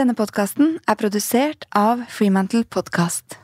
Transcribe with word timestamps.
Denne 0.00 0.14
podkasten 0.16 0.78
er 0.88 0.96
produsert 0.96 1.66
av 1.76 2.00
Freemantle 2.08 2.62
Podcast. 2.64 3.34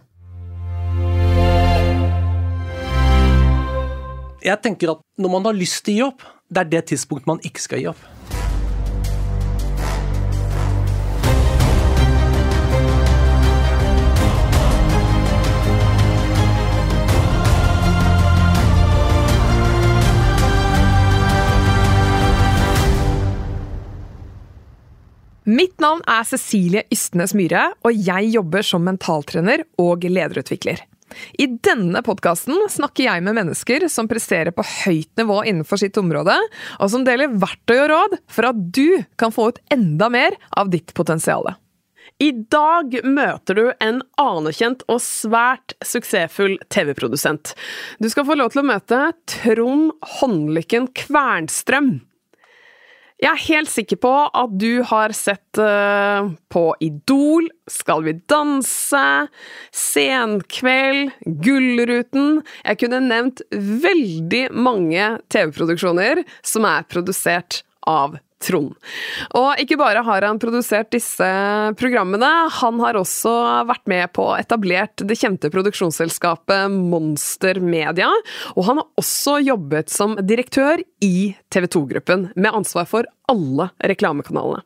Jeg 4.41 4.57
tenker 4.65 4.95
at 4.95 5.03
når 5.21 5.35
man 5.35 5.51
har 5.51 5.59
lyst 5.59 5.83
til 5.85 5.93
å 5.93 5.97
gi 5.99 6.07
opp, 6.07 6.25
det 6.49 6.63
er 6.63 6.71
det 6.73 6.83
tidspunktet 6.95 7.29
man 7.29 7.45
ikke 7.45 7.61
skal 7.61 7.83
gi 7.83 7.91
opp. 7.93 8.01
Mitt 25.47 25.79
navn 25.79 26.01
er 26.11 26.25
Cecilie 26.27 26.83
Ystnes 26.91 27.31
Myhre, 27.39 27.69
og 27.87 27.95
jeg 27.95 28.33
jobber 28.33 28.65
som 28.67 28.83
mentaltrener 28.83 29.63
og 29.79 30.03
lederutvikler. 30.03 30.81
I 31.39 31.47
denne 31.63 32.01
podkasten 32.03 32.65
snakker 32.73 33.07
jeg 33.07 33.23
med 33.23 33.37
mennesker 33.39 33.87
som 33.93 34.09
presterer 34.11 34.51
på 34.51 34.65
høyt 34.67 35.13
nivå 35.21 35.37
innenfor 35.47 35.79
sitt 35.79 36.01
område, 36.03 36.35
og 36.83 36.91
som 36.91 37.05
deler 37.07 37.37
verktøy 37.39 37.77
og 37.77 37.93
råd 37.93 38.17
for 38.27 38.49
at 38.51 38.59
du 38.75 39.05
kan 39.23 39.31
få 39.31 39.53
ut 39.53 39.63
enda 39.71 40.11
mer 40.11 40.35
av 40.51 40.75
ditt 40.75 40.91
potensial. 40.99 41.47
I 42.19 42.33
dag 42.51 42.99
møter 43.07 43.55
du 43.55 43.65
en 43.85 44.03
anerkjent 44.19 44.83
og 44.91 44.99
svært 45.05 45.77
suksessfull 45.85 46.59
TV-produsent. 46.75 47.55
Du 48.03 48.11
skal 48.11 48.27
få 48.27 48.35
lov 48.41 48.51
til 48.51 48.65
å 48.65 48.69
møte 48.73 49.01
Trond 49.31 49.95
Håndlykken 50.19 50.91
Kvernstrøm. 50.97 51.99
Jeg 53.17 53.31
er 53.31 53.45
helt 53.47 53.71
sikker 53.73 53.97
på 54.05 54.11
at 54.37 54.57
du 54.61 54.83
har 54.85 55.15
sett 55.17 55.61
uh, 55.61 56.29
på 56.53 56.65
Idol, 56.85 57.47
Skal 57.73 58.05
vi 58.05 58.13
danse, 58.29 59.05
Senkveld, 59.73 61.15
Gullruten. 61.25 62.43
Jeg 62.61 62.81
kunne 62.83 63.01
nevnt 63.07 63.41
veldig 63.57 64.43
mange 64.53 65.09
TV-produksjoner 65.33 66.27
som 66.45 66.69
er 66.69 66.85
produsert 66.93 67.63
av 67.89 68.19
Trond. 68.43 68.75
Og 69.39 69.61
ikke 69.63 69.79
bare 69.81 70.03
har 70.05 70.25
han 70.27 70.41
produsert 70.41 70.91
disse 70.93 71.27
programmene, 71.81 72.29
han 72.53 72.81
har 72.83 72.99
også 73.01 73.33
vært 73.69 73.87
med 73.89 74.13
på 74.17 74.27
å 74.29 74.37
etablert 74.37 75.05
det 75.09 75.17
kjente 75.17 75.51
produksjonsselskapet 75.53 76.73
Monster 76.75 77.61
Media, 77.65 78.11
og 78.55 78.69
han 78.69 78.83
har 78.83 79.01
også 79.01 79.39
jobbet 79.47 79.93
som 79.93 80.19
direktør 80.21 80.85
i 81.05 81.33
TV 81.53 81.69
2-gruppen, 81.73 82.29
med 82.37 82.53
ansvar 82.53 82.89
for 82.91 83.09
alle 83.31 83.71
reklamekanalene. 83.83 84.63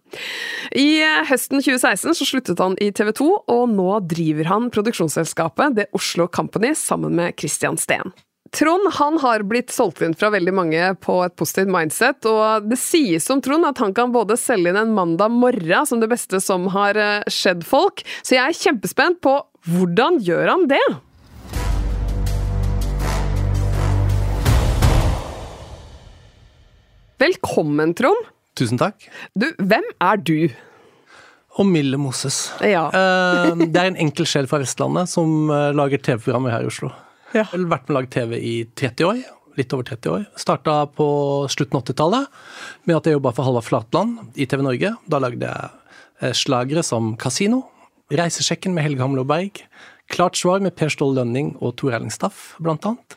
I 0.76 1.00
høsten 1.30 1.62
2016 1.62 2.18
så 2.18 2.26
sluttet 2.26 2.60
han 2.60 2.74
i 2.82 2.90
TV 2.94 3.12
2, 3.16 3.28
og 3.54 3.62
nå 3.70 3.92
driver 4.10 4.50
han 4.50 4.68
produksjonsselskapet 4.74 5.78
The 5.78 5.86
Oslo 5.96 6.26
Company 6.26 6.74
sammen 6.78 7.16
med 7.22 7.38
Christian 7.38 7.78
Steen. 7.80 8.12
Trond 8.50 8.92
han 8.92 9.18
har 9.22 9.44
blitt 9.46 9.70
solgt 9.70 10.00
inn 10.02 10.14
fra 10.18 10.32
veldig 10.34 10.52
mange 10.54 10.86
på 11.04 11.20
et 11.22 11.34
positivt 11.38 11.70
mindset, 11.70 12.26
og 12.26 12.64
det 12.66 12.80
sies 12.82 13.28
om 13.30 13.38
Trond 13.38 13.68
at 13.68 13.78
han 13.78 13.92
kan 13.94 14.10
både 14.10 14.34
selge 14.40 14.72
inn 14.72 14.78
en 14.80 14.94
mandag 14.96 15.30
morgen 15.30 15.86
som 15.86 16.00
det 16.02 16.08
beste 16.10 16.40
som 16.42 16.66
har 16.74 16.98
eh, 16.98 17.28
skjedd 17.30 17.62
folk, 17.66 18.02
så 18.26 18.34
jeg 18.34 18.42
er 18.42 18.58
kjempespent 18.58 19.20
på 19.22 19.36
hvordan 19.70 20.18
gjør 20.26 20.50
han 20.50 20.64
det? 20.72 20.82
Velkommen, 27.22 27.94
Trond. 27.94 28.32
Tusen 28.58 28.80
takk. 28.80 29.06
Du, 29.38 29.46
hvem 29.62 29.86
er 30.02 30.18
du? 30.26 30.50
Og 31.60 31.68
Mille 31.70 32.00
Moses. 32.02 32.48
Ja. 32.66 32.88
Eh, 32.90 33.62
det 33.62 33.78
er 33.78 33.92
en 33.92 34.00
enkel 34.08 34.26
sjel 34.26 34.50
fra 34.50 34.58
Vestlandet 34.64 35.12
som 35.12 35.52
eh, 35.54 35.70
lager 35.76 36.02
TV-programmer 36.02 36.56
her 36.56 36.66
i 36.66 36.72
Oslo. 36.72 36.90
Ja. 37.30 37.44
Jeg 37.44 37.50
har 37.52 37.68
vært 37.70 37.88
med 37.88 37.94
å 37.94 37.98
lage 38.00 38.12
TV 38.14 38.38
i 38.38 38.54
30 38.78 39.08
år. 39.08 39.20
Litt 39.58 39.74
over 39.76 39.86
30 39.86 40.14
år. 40.14 40.24
Starta 40.40 40.80
på 40.94 41.06
slutten 41.52 41.78
av 41.78 41.84
80-tallet 41.84 42.40
med 42.88 42.96
at 42.96 43.06
jeg 43.06 43.18
jobba 43.18 43.34
for 43.36 43.46
Halvard 43.48 43.66
Flatland 43.66 44.40
i 44.40 44.46
TV 44.50 44.64
Norge. 44.66 44.94
Da 45.10 45.20
lagde 45.22 45.50
jeg 45.50 46.36
slagere 46.38 46.84
som 46.86 47.14
Casino, 47.20 47.64
Reisesjekken 48.10 48.74
med 48.74 48.84
Helge 48.86 49.04
Hamlo 49.04 49.22
Berg, 49.28 49.62
Klart 50.10 50.36
svar 50.36 50.60
med 50.62 50.74
Per 50.74 50.90
Ståle 50.90 51.20
Lønning 51.20 51.52
og 51.62 51.76
Tor 51.78 51.94
Erling 51.94 52.10
Staff, 52.10 52.54
blant 52.62 52.86
annet. 52.88 53.16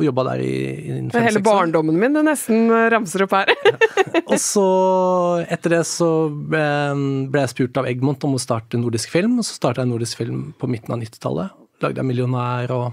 Jobba 0.00 0.22
der 0.28 0.42
i, 0.44 0.52
i 0.86 0.96
Det 1.10 1.18
er 1.18 1.26
hele 1.26 1.42
barndommen 1.44 1.96
min 1.98 2.14
du 2.14 2.20
nesten 2.24 2.68
ramser 2.92 3.24
opp 3.24 3.34
her. 3.34 3.50
og 4.28 4.36
så, 4.40 4.66
etter 5.50 5.78
det, 5.78 5.80
så 5.88 6.10
ble, 6.28 6.62
ble 7.32 7.42
jeg 7.42 7.52
spurt 7.54 7.80
av 7.80 7.88
Egmont 7.90 8.28
om 8.28 8.36
å 8.36 8.42
starte 8.42 8.80
nordisk 8.80 9.12
film. 9.12 9.38
Og 9.40 9.48
så 9.48 9.56
starta 9.56 9.82
jeg 9.82 9.90
nordisk 9.90 10.20
film 10.20 10.46
på 10.60 10.70
midten 10.70 10.94
av 10.94 11.00
90-tallet. 11.02 11.56
Lagde 11.82 12.00
jeg 12.00 12.08
'Millionær' 12.10 12.76
og 12.76 12.92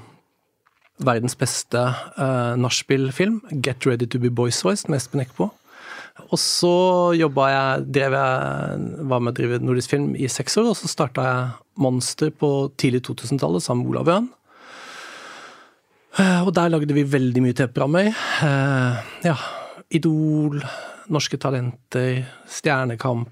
verdens 1.05 1.37
beste 1.37 1.79
uh, 1.81 2.53
nachspiel-film, 2.59 3.41
'Get 3.63 3.85
Ready 3.85 4.07
To 4.07 4.19
Be 4.19 4.29
Boys 4.29 4.61
Voiced', 4.65 4.89
med 4.89 5.01
Espen 5.01 5.23
Eckbo. 5.23 5.49
Og 6.29 6.37
så 6.39 6.73
jobba 7.17 7.47
jeg, 7.49 7.87
drev 7.95 8.15
jeg, 8.17 8.83
var 9.09 9.23
med 9.23 9.33
å 9.33 9.37
drive 9.37 9.61
nordisk 9.63 9.95
film 9.95 10.11
i 10.15 10.29
seks 10.29 10.57
år, 10.61 10.71
og 10.71 10.77
så 10.77 10.91
starta 10.91 11.25
jeg 11.25 11.49
Monster 11.81 12.29
på 12.35 12.69
tidlig 12.79 13.01
2000-tallet 13.07 13.63
sammen 13.63 13.85
med 13.85 13.95
Olav 13.95 14.11
Øen. 14.11 14.29
Uh, 16.19 16.41
og 16.43 16.53
der 16.55 16.71
lagde 16.73 16.95
vi 16.95 17.07
veldig 17.07 17.43
mye 17.43 17.55
TV-programmer. 17.55 18.11
Uh, 18.43 18.99
ja, 19.25 19.37
Idol, 19.95 20.59
Norske 21.11 21.39
Talenter, 21.41 22.25
Stjernekamp, 22.51 23.31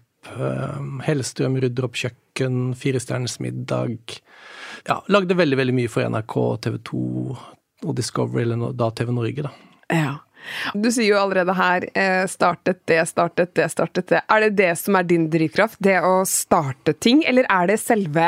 Hellstrøm 1.06 1.56
rydder 1.62 1.88
opp 1.88 1.96
kjøkken, 1.98 2.74
Firestjerners 2.78 3.40
middag. 3.44 4.20
Ja, 4.88 5.00
lagde 5.12 5.38
veldig, 5.38 5.58
veldig 5.60 5.76
mye 5.76 5.92
for 5.92 6.06
NRK, 6.08 6.36
TV 6.66 6.78
2, 6.90 7.00
og 7.86 7.96
Discovery, 7.98 8.46
eller 8.48 8.74
da 8.78 8.90
TV 8.96 9.14
Norge, 9.16 9.48
da. 9.50 9.54
Ja. 9.90 10.18
Du 10.74 10.88
sier 10.92 11.12
jo 11.12 11.20
allerede 11.20 11.54
her 11.58 11.86
eh, 11.98 12.24
startet 12.30 12.82
det, 12.90 13.00
startet 13.10 13.54
det, 13.58 13.68
startet 13.74 14.10
det. 14.12 14.22
Er 14.32 14.46
det 14.46 14.50
det 14.58 14.70
som 14.80 14.98
er 14.98 15.08
din 15.08 15.28
drivkraft? 15.32 15.80
Det 15.84 15.98
å 16.06 16.22
starte 16.30 16.94
ting? 16.96 17.22
Eller 17.28 17.48
er 17.52 17.70
det 17.70 17.80
selve 17.82 18.28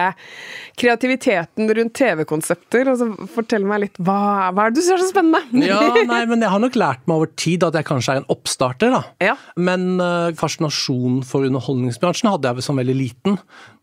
kreativiteten 0.79 1.72
rundt 1.78 1.95
TV-konsepter? 1.97 2.91
Altså, 2.94 3.09
fortell 3.35 3.66
meg 3.67 3.85
litt, 3.85 4.00
hva, 4.01 4.51
hva 4.51 4.67
er 4.67 4.73
det 4.73 4.81
du 4.81 4.85
ser 4.85 5.01
så 5.01 5.09
spennende? 5.12 5.63
ja, 5.72 5.81
nei, 6.07 6.23
men 6.29 6.44
Jeg 6.44 6.53
har 6.53 6.63
nok 6.63 6.79
lært 6.79 7.06
meg 7.07 7.22
over 7.22 7.33
tid 7.39 7.66
at 7.68 7.78
jeg 7.79 7.89
kanskje 7.89 8.16
er 8.16 8.23
en 8.23 8.31
oppstarter. 8.33 8.94
da. 8.94 9.03
Ja. 9.31 9.38
Men 9.59 9.94
uh, 10.01 10.31
fascinasjonen 10.38 11.22
for 11.28 11.47
underholdningsbransjen 11.47 12.31
hadde 12.31 12.50
jeg 12.50 12.59
vel 12.59 12.69
som 12.69 12.81
veldig 12.81 12.97
liten. 12.97 13.39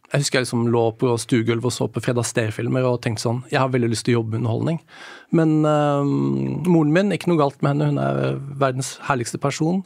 Jeg 0.09 0.23
husker 0.23 0.39
jeg 0.39 0.47
liksom 0.47 0.69
lå 0.73 0.83
på 0.97 1.11
stuegulvet 1.21 1.69
og 1.69 1.73
så 1.75 1.87
på 1.93 2.01
Fred 2.01 2.17
Astaire-filmer 2.17 2.87
og 2.89 3.03
tenkte 3.05 3.27
sånn 3.27 3.43
Jeg 3.53 3.61
har 3.61 3.69
veldig 3.75 3.91
lyst 3.93 4.07
til 4.07 4.15
å 4.15 4.21
jobbe 4.23 4.33
med 4.33 4.41
underholdning. 4.41 4.79
Men 5.37 5.51
øh, 5.69 6.13
moren 6.65 6.95
min, 6.95 7.13
ikke 7.13 7.29
noe 7.29 7.41
galt 7.43 7.61
med 7.61 7.75
henne, 7.75 7.91
hun 7.91 8.01
er 8.01 8.39
verdens 8.63 8.95
herligste 9.05 9.37
person. 9.43 9.83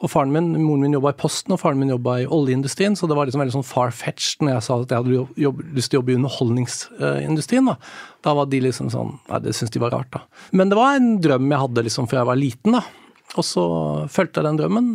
Og 0.00 0.08
faren 0.08 0.32
min, 0.32 0.48
moren 0.62 0.86
min 0.86 0.96
jobba 0.96 1.12
i 1.12 1.18
Posten, 1.20 1.52
og 1.52 1.60
faren 1.60 1.82
min 1.82 1.92
jobba 1.92 2.22
i 2.22 2.28
oljeindustrien, 2.38 2.96
så 2.96 3.04
det 3.04 3.18
var 3.18 3.28
liksom 3.28 3.44
veldig 3.44 3.58
sånn 3.58 3.68
far-fetched 3.68 4.46
når 4.46 4.54
jeg 4.54 4.64
sa 4.64 4.80
at 4.80 4.94
jeg 4.94 5.04
hadde 5.04 5.44
jobb, 5.44 5.60
lyst 5.76 5.92
til 5.92 5.98
å 5.98 6.00
jobbe 6.00 6.14
i 6.14 6.20
underholdningsindustrien. 6.22 7.68
Da. 7.68 7.76
da 8.24 8.36
var 8.40 8.48
de 8.48 8.62
liksom 8.64 8.88
sånn 8.94 9.18
Nei, 9.28 9.42
det 9.44 9.52
syntes 9.58 9.76
de 9.76 9.84
var 9.84 9.92
rart, 9.92 10.08
da. 10.16 10.24
Men 10.56 10.72
det 10.72 10.80
var 10.80 10.96
en 10.96 11.18
drøm 11.20 11.52
jeg 11.52 11.66
hadde 11.66 11.84
liksom 11.90 12.08
fra 12.08 12.22
jeg 12.22 12.30
var 12.32 12.40
liten, 12.40 12.80
da. 12.80 13.05
Og 13.36 13.44
så 13.46 13.66
fulgte 14.12 14.40
jeg 14.40 14.48
den 14.48 14.60
drømmen. 14.60 14.88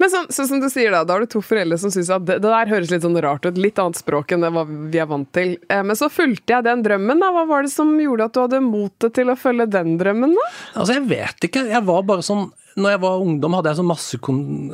Men 0.00 0.12
så, 0.12 0.24
så, 0.32 0.46
som 0.48 0.62
du 0.62 0.68
sier 0.72 0.94
da, 0.94 1.02
da 1.06 1.16
har 1.16 1.24
du 1.24 1.32
to 1.32 1.42
foreldre 1.44 1.78
som 1.80 1.92
syns 1.94 2.10
at 2.12 2.24
det, 2.28 2.38
det, 2.42 2.48
der 2.48 2.72
høres 2.72 2.92
litt 2.92 3.04
sånn 3.04 3.20
rart 3.24 3.46
ut, 3.46 3.60
litt 3.60 3.80
annet 3.82 4.00
språk 4.00 4.34
enn 4.34 4.46
det 4.46 4.52
vi 4.92 5.02
er 5.02 5.10
vant 5.10 5.30
til. 5.36 5.54
Eh, 5.68 5.84
men 5.86 5.98
så 5.98 6.10
fulgte 6.12 6.56
jeg 6.56 6.68
den 6.68 6.84
drømmen, 6.86 7.22
da. 7.22 7.30
Hva 7.36 7.46
var 7.50 7.66
det 7.66 7.74
som 7.74 7.92
gjorde 8.00 8.28
at 8.28 8.36
du 8.36 8.42
hadde 8.44 8.64
motet 8.64 9.16
til 9.18 9.32
å 9.32 9.38
følge 9.38 9.68
den 9.72 9.96
drømmen, 10.00 10.34
da? 10.38 10.48
Altså, 10.74 10.98
jeg 10.98 11.06
vet 11.12 11.48
ikke. 11.48 11.68
Jeg 11.72 11.88
var 11.88 12.04
bare 12.08 12.26
sånn 12.26 12.50
når 12.78 12.94
jeg 12.94 13.00
var 13.02 13.22
ungdom, 13.22 13.54
hadde 13.58 13.72
jeg 13.72 13.78
så 13.78 13.84
masse 13.84 14.18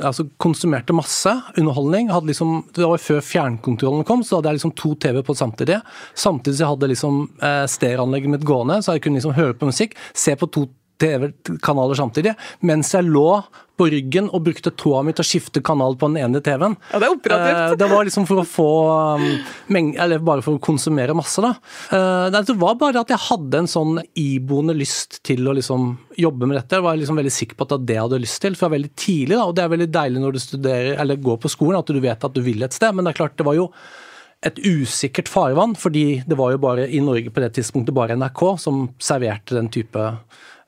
altså 0.07 0.27
konsumerte 0.41 0.95
masse 0.95 1.33
underholdning. 1.59 2.11
Liksom, 2.29 2.53
det 2.77 2.87
var 2.87 3.03
før 3.03 3.23
fjernkontrollen 3.25 4.07
kom, 4.07 4.23
så 4.23 4.39
hadde 4.39 4.53
jeg 4.53 4.61
liksom 4.61 4.75
to 4.79 4.95
TV 5.03 5.23
på 5.27 5.35
samtidig. 5.35 5.81
Samtidig 6.15 6.59
så 6.59 6.65
jeg 6.65 6.75
hadde 6.75 6.91
liksom 6.93 7.23
eh, 7.43 7.65
stereoanlegget 7.71 8.35
mitt 8.37 8.47
gående, 8.47 8.81
så 8.83 8.95
jeg 8.95 9.07
kunne 9.07 9.19
liksom 9.19 9.35
høre 9.39 9.57
på 9.59 9.71
musikk, 9.71 9.99
se 10.15 10.37
på 10.39 10.51
to 10.55 10.69
TV-kanaler 11.01 11.99
samtidig, 11.99 12.35
mens 12.67 12.93
jeg 12.95 13.07
lå 13.09 13.31
på 13.79 13.87
ryggen 13.93 14.27
og 14.35 14.43
brukte 14.49 14.73
tåa 14.75 15.05
mi 15.07 15.13
til 15.15 15.23
å 15.23 15.29
skifte 15.29 15.63
kanal 15.65 15.95
på 15.99 16.09
den 16.11 16.19
ene 16.25 16.41
TV-en. 16.43 16.75
Ja, 16.91 16.99
Det 16.99 17.07
er 17.07 17.15
operativt. 17.15 17.61
Eh, 17.61 17.77
det 17.79 17.89
var 17.93 18.09
liksom 18.09 18.27
for 18.27 18.43
å 18.43 18.47
få 18.49 18.71
um, 19.23 19.77
Eller 19.79 20.19
bare 20.19 20.43
for 20.43 20.59
å 20.59 20.63
konsumere 20.63 21.15
masse, 21.17 21.43
da. 21.45 21.53
Eh, 21.95 22.27
det 22.35 22.57
var 22.59 22.75
bare 22.81 23.05
at 23.05 23.13
jeg 23.15 23.23
hadde 23.29 23.63
en 23.63 23.71
sånn 23.71 24.03
iboende 24.19 24.75
lyst 24.75 25.21
til 25.27 25.47
å 25.47 25.55
liksom 25.55 25.93
jobbe 26.19 26.51
med 26.51 26.59
dette. 26.59 26.81
Jeg 26.81 26.87
var 26.89 26.99
liksom 26.99 27.23
veldig 27.23 27.35
sikker 27.35 27.59
på 27.59 27.67
at 27.67 27.71
det 27.71 27.79
var 27.79 27.87
det 27.87 27.99
jeg 27.99 28.07
hadde 28.09 28.23
lyst 28.25 28.43
til 28.43 28.59
fra 28.59 28.73
veldig 28.75 28.93
tidlig. 28.99 29.37
da, 29.37 29.47
og 29.47 29.55
Det 29.55 29.65
er 29.65 29.73
veldig 29.77 29.91
deilig 29.95 30.25
når 30.25 30.35
du 30.35 30.43
studerer 30.43 30.93
eller 30.99 31.23
går 31.23 31.39
på 31.39 31.55
skolen 31.55 31.79
at 31.79 31.95
du 31.95 32.03
vet 32.03 32.29
at 32.29 32.35
du 32.35 32.43
vil 32.43 32.67
et 32.67 32.75
sted, 32.75 32.95
men 32.95 33.07
det 33.07 33.15
er 33.15 33.23
klart, 33.23 33.39
det 33.39 33.47
var 33.47 33.59
jo 33.59 33.71
et 34.47 34.59
usikkert 34.63 35.27
farvann, 35.31 35.75
fordi 35.75 36.23
det 36.27 36.37
var 36.39 36.53
jo 36.55 36.61
bare 36.63 36.85
i 36.95 37.01
Norge 37.03 37.31
på 37.35 37.43
det 37.43 37.57
tidspunktet 37.57 37.95
bare 37.95 38.15
NRK 38.15 38.43
som 38.63 38.85
serverte 39.03 39.57
den 39.57 39.71
type 39.75 40.05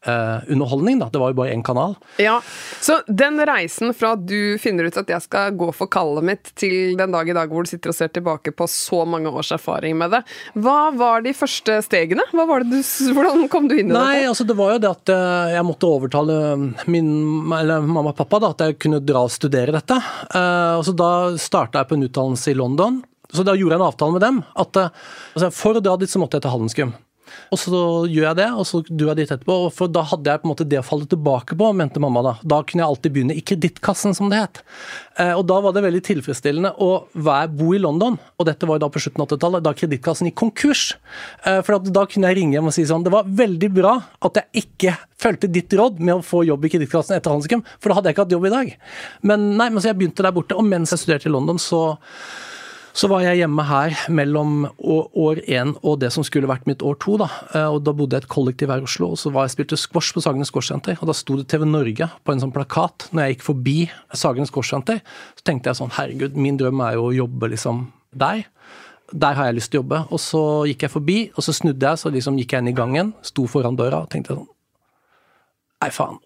underholdning, 0.06 0.98
da. 1.02 1.10
Det 1.12 1.20
var 1.20 1.32
jo 1.32 1.38
bare 1.42 1.52
én 1.52 1.64
kanal. 1.66 1.96
Ja, 2.16 2.38
Så 2.80 3.00
den 3.06 3.36
reisen 3.46 3.92
fra 3.94 4.14
du 4.16 4.56
finner 4.58 4.88
ut 4.88 4.96
at 4.96 5.10
jeg 5.12 5.22
skal 5.26 5.52
gå 5.60 5.68
for 5.76 5.90
kallet 5.92 6.24
mitt, 6.24 6.52
til 6.56 6.96
den 6.96 7.12
dag 7.12 7.28
i 7.28 7.34
dag 7.36 7.52
hvor 7.52 7.66
du 7.66 7.70
sitter 7.70 7.92
og 7.92 7.98
ser 7.98 8.08
tilbake 8.08 8.54
på 8.56 8.68
så 8.70 9.02
mange 9.08 9.28
års 9.28 9.52
erfaring 9.52 9.98
med 10.00 10.14
det, 10.14 10.22
hva 10.56 10.90
var 10.96 11.24
de 11.24 11.34
første 11.36 11.80
stegene? 11.84 12.24
Det 12.30 12.46
du, 12.70 12.78
hvordan 13.14 13.44
kom 13.52 13.68
du 13.68 13.76
inn 13.76 13.90
i 13.90 13.94
Nei, 13.94 14.22
altså 14.28 14.46
det 14.48 14.56
var 14.58 14.74
jo 14.74 14.80
det 14.82 14.90
at 14.90 15.12
eh, 15.12 15.52
jeg 15.56 15.66
måtte 15.68 15.90
overtale 15.90 16.38
min 16.90 17.10
eller 17.56 17.84
mamma 17.84 18.14
og 18.14 18.18
pappa 18.18 18.40
da, 18.42 18.52
at 18.54 18.64
jeg 18.64 18.78
kunne 18.82 19.02
dra 19.04 19.24
og 19.26 19.34
studere 19.34 19.74
dette. 19.76 19.96
Eh, 20.30 20.74
og 20.78 20.84
så 20.86 20.96
Da 21.00 21.12
starta 21.40 21.80
jeg 21.80 21.90
på 21.90 21.96
en 21.98 22.08
utdannelse 22.08 22.52
i 22.52 22.58
London. 22.58 23.00
Så 23.30 23.44
da 23.46 23.54
gjorde 23.54 23.76
jeg 23.76 23.80
en 23.80 23.86
avtale 23.86 24.16
med 24.16 24.24
dem. 24.24 24.42
at 24.58 24.76
eh, 24.80 24.90
altså 25.36 25.52
For 25.54 25.78
å 25.78 25.84
dra 25.84 25.96
dit 26.00 26.10
så 26.10 26.20
måtte 26.22 26.38
jeg 26.38 26.46
til 26.46 26.54
Handelsgym. 26.56 26.92
Og 27.50 27.60
så 27.60 27.80
gjør 28.10 28.26
jeg 28.28 28.38
det, 28.38 28.48
og 28.52 28.66
så 28.68 28.82
du 28.86 29.06
jeg 29.08 29.18
dit 29.22 29.32
etterpå. 29.32 29.56
For 29.74 29.90
da 29.90 30.04
hadde 30.12 30.30
jeg 30.30 30.42
på 30.42 30.48
en 30.48 30.52
måte 30.52 30.66
det 30.68 30.80
å 30.80 30.86
falle 30.86 31.08
tilbake 31.10 31.56
på, 31.58 31.70
mente 31.76 32.02
mamma 32.02 32.22
da. 32.26 32.34
Da 32.44 32.60
kunne 32.66 32.84
jeg 32.84 32.92
alltid 32.92 33.14
begynne 33.16 33.36
i 33.36 33.44
kredittkassen, 33.44 34.14
som 34.16 34.30
det 34.32 34.42
het. 34.42 34.62
Eh, 35.20 35.32
og 35.34 35.44
da 35.50 35.58
var 35.64 35.74
det 35.74 35.84
veldig 35.84 36.02
tilfredsstillende 36.06 36.74
å 36.82 36.90
være, 37.12 37.52
bo 37.58 37.72
i 37.76 37.82
London, 37.82 38.18
og 38.38 38.48
dette 38.48 38.68
var 38.68 38.78
jo 38.78 38.84
da 38.84 38.90
på 38.92 39.02
slutten 39.02 39.24
av 39.24 39.30
80-tallet, 39.30 39.64
da 39.66 39.74
kredittkassen 39.76 40.30
gikk 40.30 40.38
konkurs. 40.42 40.84
Eh, 41.44 41.60
for 41.66 41.90
da 41.90 42.06
kunne 42.10 42.30
jeg 42.30 42.40
ringe 42.40 42.58
hjem 42.58 42.70
og 42.70 42.76
si 42.76 42.86
sånn 42.88 43.04
Det 43.06 43.12
var 43.12 43.28
veldig 43.28 43.70
bra 43.74 43.94
at 44.26 44.38
jeg 44.38 44.64
ikke 44.64 44.94
fulgte 45.20 45.50
ditt 45.52 45.72
råd 45.76 45.98
med 46.00 46.18
å 46.18 46.24
få 46.24 46.44
jobb 46.48 46.64
i 46.64 46.72
kredittkassen 46.72 47.16
etter 47.16 47.34
Handelsgym, 47.34 47.64
for 47.78 47.90
da 47.90 47.98
hadde 47.98 48.10
jeg 48.10 48.16
ikke 48.16 48.28
hatt 48.28 48.36
jobb 48.36 48.46
i 48.48 48.54
dag. 48.54 48.76
Men 49.26 49.50
nei, 49.58 49.68
men 49.68 49.82
så 49.82 49.90
jeg 49.90 50.00
begynte 50.00 50.24
der 50.24 50.36
borte, 50.36 50.56
og 50.56 50.66
mens 50.68 50.94
jeg 50.94 51.02
studerte 51.02 51.28
i 51.28 51.34
London, 51.34 51.60
så 51.60 51.98
så 52.96 53.08
var 53.10 53.22
jeg 53.22 53.40
hjemme 53.40 53.64
her 53.68 53.94
mellom 54.10 54.64
år 54.78 55.40
én 55.46 55.72
og 55.80 56.00
det 56.02 56.10
som 56.14 56.24
skulle 56.26 56.50
vært 56.50 56.66
mitt 56.68 56.82
år 56.86 56.98
to. 57.02 57.16
Da 57.20 57.28
eh, 57.54 57.68
og 57.68 57.82
da 57.86 57.94
bodde 57.96 58.18
jeg 58.18 58.24
i 58.24 58.26
et 58.26 58.32
kollektiv 58.32 58.72
her 58.72 58.82
i 58.82 58.86
Oslo, 58.88 59.12
og 59.14 59.20
så 59.20 59.32
var 59.34 59.46
jeg 59.46 59.54
spilte 59.56 59.78
squash 59.80 60.14
på 60.16 60.22
Sagene 60.24 60.48
Squashsenter. 60.48 60.98
Og 61.00 61.10
da 61.10 61.16
sto 61.16 61.38
det 61.38 61.48
TV 61.50 61.66
Norge 61.68 62.10
på 62.24 62.34
en 62.34 62.42
sånn 62.42 62.54
plakat 62.54 63.08
når 63.10 63.24
jeg 63.24 63.36
gikk 63.36 63.48
forbi 63.50 63.76
Sagene 64.16 64.50
Squashsenter. 64.50 65.02
Så 65.38 65.46
tenkte 65.46 65.70
jeg 65.70 65.80
sånn 65.80 65.94
herregud, 65.98 66.38
min 66.38 66.58
drøm 66.60 66.82
er 66.86 66.98
jo 66.98 67.10
å 67.10 67.16
jobbe 67.22 67.52
liksom 67.54 67.86
der. 68.10 68.46
Der 69.10 69.38
har 69.38 69.50
jeg 69.50 69.58
lyst 69.58 69.72
til 69.72 69.80
å 69.80 69.84
jobbe. 69.84 70.02
Og 70.10 70.22
så 70.22 70.42
gikk 70.70 70.86
jeg 70.86 70.94
forbi, 70.94 71.20
og 71.34 71.46
så 71.46 71.54
snudde 71.56 71.92
jeg, 71.92 72.02
så 72.02 72.14
liksom 72.14 72.38
gikk 72.40 72.56
jeg 72.56 72.64
inn 72.64 72.72
i 72.72 72.76
gangen, 72.76 73.14
sto 73.26 73.46
foran 73.50 73.78
døra 73.78 74.04
og 74.04 74.10
tenkte 74.12 74.38
sånn 74.38 74.50
Nei, 75.80 75.88
faen. 75.96 76.18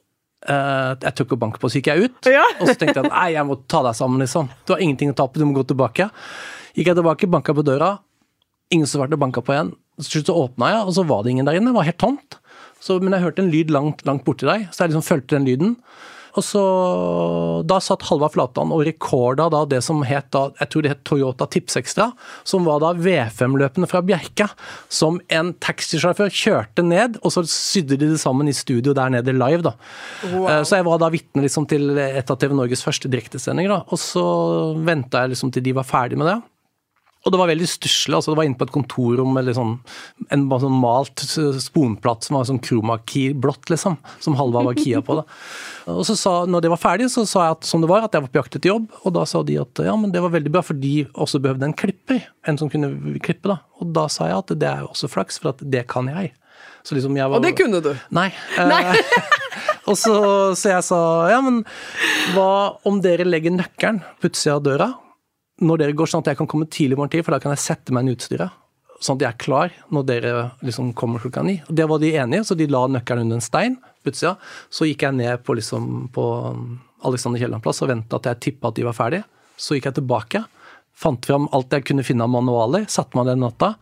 Eh, 0.45 0.91
jeg 1.07 1.17
tok 1.17 1.35
og 1.37 1.41
banket 1.41 1.63
på, 1.63 1.71
så 1.73 1.81
gikk 1.81 1.91
jeg 1.93 2.09
ut. 2.09 2.29
Ja. 2.29 2.45
Og 2.61 2.69
så 2.69 2.77
tenkte 2.81 3.01
jeg 3.01 3.11
nei, 3.11 3.29
jeg 3.37 3.49
må 3.49 3.57
ta 3.71 3.81
deg 3.87 3.97
sammen, 3.97 4.21
liksom. 4.25 4.51
Du 4.67 4.75
har 4.75 4.83
ingenting 4.85 5.13
å 5.15 5.17
tape, 5.17 5.41
du 5.41 5.47
må 5.49 5.57
gå 5.57 5.65
tilbake. 5.71 6.11
Gikk 6.77 6.91
jeg 6.91 6.99
tilbake, 7.01 7.31
banka 7.31 7.55
på 7.57 7.65
døra. 7.67 7.95
Ingen 8.75 8.89
som 8.91 9.01
svarte, 9.01 9.21
banka 9.21 9.45
på 9.45 9.55
igjen. 9.57 9.73
Til 10.03 10.11
slutt 10.11 10.33
så 10.33 10.39
åpna 10.45 10.73
jeg, 10.73 10.89
og 10.89 10.97
så 10.97 11.05
var 11.09 11.23
det 11.25 11.35
ingen 11.35 11.49
der 11.49 11.61
inne. 11.61 11.71
Det 11.71 11.79
var 11.79 11.89
helt 11.89 12.03
tomt. 12.03 12.39
Så, 12.83 12.99
men 13.01 13.17
jeg 13.17 13.25
hørte 13.25 13.45
en 13.45 13.53
lyd 13.53 13.73
langt, 13.73 14.05
langt 14.09 14.27
borti 14.27 14.49
deg, 14.49 14.67
så 14.75 14.85
jeg 14.85 14.93
liksom 14.93 15.07
fulgte 15.07 15.39
den 15.39 15.49
lyden. 15.49 15.77
Og 16.35 16.45
så, 16.45 16.63
Da 17.69 17.79
satt 17.83 18.05
Halvard 18.09 18.35
Flatland 18.35 18.75
og 18.75 18.85
rekorda 18.87 19.47
da 19.53 19.63
det 19.69 19.81
som 19.87 20.03
het 20.07 20.31
da, 20.35 20.49
jeg 20.61 20.71
tror 20.73 20.85
det 20.85 20.93
het 20.93 21.03
Toyota 21.07 21.47
Tipsextra, 21.51 22.11
som 22.47 22.67
var 22.67 22.81
da 22.83 22.93
V5-løpene 22.99 23.89
fra 23.91 24.03
Bjerke. 24.05 24.49
Som 24.93 25.21
en 25.33 25.53
taxisjåfør 25.63 26.33
kjørte 26.35 26.85
ned, 26.87 27.21
og 27.23 27.35
så 27.35 27.45
sydde 27.49 27.99
de 28.01 28.11
det 28.15 28.21
sammen 28.23 28.51
i 28.51 28.57
studio 28.57 28.95
der 28.97 29.13
nede 29.15 29.37
live. 29.37 29.63
da. 29.63 29.75
Wow. 30.33 30.49
Så 30.65 30.81
jeg 30.81 30.89
var 30.89 30.99
da 31.03 31.13
vitne 31.15 31.45
liksom 31.47 31.69
til 31.71 31.97
et 31.99 32.31
av 32.31 32.41
TV 32.41 32.55
Norges 32.57 32.85
første 32.85 33.11
direktesendinger. 33.11 33.71
da, 33.71 33.83
Og 33.91 33.99
så 34.01 34.25
venta 34.85 35.25
jeg 35.25 35.35
liksom 35.35 35.53
til 35.55 35.63
de 35.63 35.77
var 35.77 35.87
ferdig 35.89 36.19
med 36.19 36.31
det. 36.33 36.41
Og 37.25 37.33
det 37.33 37.41
var 37.41 37.49
veldig 37.49 37.67
stusslig. 37.69 38.13
Altså 38.19 38.33
det 38.33 38.39
var 38.39 38.47
inne 38.49 38.59
på 38.61 38.67
et 38.69 38.75
kontorrom 38.75 39.31
med 39.33 39.49
sånn, 39.57 39.79
en 40.35 40.45
sånn 40.61 40.77
malt 40.77 41.25
sponplatt 41.65 42.27
som 42.27 42.37
var 42.37 42.49
sånn 42.49 42.61
chroma-key-blått, 42.65 43.71
liksom. 43.73 43.97
Som 44.21 44.37
Halvard 44.37 44.69
var 44.69 44.77
kia 44.77 45.01
på. 45.05 45.17
det. 45.17 45.25
Og 45.95 46.05
så 46.09 46.19
sa, 46.21 46.35
når 46.45 46.67
det 46.67 46.73
var 46.75 46.83
ferdig, 46.83 47.09
så 47.13 47.25
sa 47.29 47.47
jeg 47.47 47.57
at, 47.57 47.69
som 47.69 47.81
det 47.81 47.89
var, 47.89 48.05
at 48.05 48.17
jeg 48.17 48.27
var 48.27 48.33
på 48.35 48.43
jakt 48.43 48.59
etter 48.59 48.75
jobb. 48.75 48.91
Og 49.03 49.17
da 49.17 49.25
sa 49.29 49.41
de 49.47 49.57
at 49.63 49.85
ja, 49.87 49.95
men 49.97 50.13
det 50.13 50.21
var 50.25 50.35
veldig 50.37 50.53
bra, 50.53 50.65
for 50.65 50.77
de 50.77 51.07
også 51.13 51.41
behøvde 51.45 51.71
en 51.71 51.77
klipper. 51.77 52.27
En 52.49 52.61
som 52.61 52.73
kunne 52.73 52.93
klippe, 53.25 53.49
da. 53.49 53.63
Og 53.81 53.95
da 53.97 54.05
sa 54.13 54.29
jeg 54.29 54.43
at 54.43 54.57
det 54.61 54.69
er 54.69 54.85
jo 54.85 54.93
også 54.93 55.09
flaks, 55.15 55.41
for 55.41 55.55
at 55.55 55.65
det 55.65 55.87
kan 55.93 56.11
jeg. 56.13 56.35
Så 56.85 56.93
liksom 56.99 57.17
jeg 57.17 57.31
var, 57.31 57.41
Og 57.41 57.47
det 57.47 57.55
kunne 57.57 57.81
du. 57.81 57.95
Nei. 58.13 58.29
nei. 58.61 58.83
og 59.89 59.97
så, 59.97 60.19
så 60.61 60.75
jeg 60.75 60.85
sa 60.85 61.01
ja, 61.33 61.41
men 61.45 61.63
hva 62.35 62.77
om 62.85 63.01
dere 63.05 63.25
legger 63.25 63.57
nøkkelen 63.57 64.03
på 64.21 64.29
utsida 64.29 64.59
av 64.59 64.69
døra 64.69 64.91
når 65.63 65.81
dere 65.81 65.97
går, 65.97 66.11
sånn 66.11 66.25
at 66.25 66.33
jeg 66.33 66.41
kan 66.41 66.51
komme 66.51 66.67
tidlig 66.67 66.97
i 66.97 66.99
morgen 66.99 67.13
tid, 67.15 67.25
for 67.27 67.35
da 67.35 67.41
kan 67.43 67.55
jeg 67.55 67.63
sette 67.63 67.95
meg 67.95 68.05
inn 68.05 68.13
i 68.13 68.17
utstyret. 68.17 68.61
Sånn 69.03 69.19
at 69.19 69.25
jeg 69.25 69.31
er 69.31 69.43
klar 69.43 69.75
når 69.93 70.07
dere 70.09 70.33
liksom 70.65 70.93
kommer 70.99 71.23
klokka 71.23 71.45
ni. 71.47 71.59
Og 71.69 71.75
Det 71.77 71.87
var 71.91 72.01
de 72.03 72.15
enige, 72.15 72.47
så 72.49 72.57
de 72.59 72.67
la 72.71 72.87
nøkkelen 72.89 73.27
under 73.27 73.41
en 73.41 73.45
stein 73.45 73.77
utsida. 74.07 74.35
Så 74.71 74.89
gikk 74.89 75.05
jeg 75.07 75.19
ned 75.19 75.45
på, 75.45 75.57
liksom, 75.59 76.09
på 76.15 76.25
Alexander 77.05 77.43
Kielland 77.43 77.65
plass 77.65 77.83
og 77.85 77.91
venta 77.93 78.21
at 78.21 78.31
jeg 78.31 78.43
tippa 78.49 78.71
at 78.71 78.79
de 78.79 78.87
var 78.87 78.97
ferdige. 78.97 79.27
Så 79.57 79.77
gikk 79.77 79.91
jeg 79.91 79.99
tilbake, 80.01 80.45
fant 80.95 81.27
fram 81.27 81.49
alt 81.57 81.75
jeg 81.75 81.85
kunne 81.89 82.05
finne 82.07 82.25
av 82.27 82.31
manualer, 82.31 82.87
satte 82.91 83.19
meg 83.19 83.27
den 83.27 83.43
natta 83.43 83.75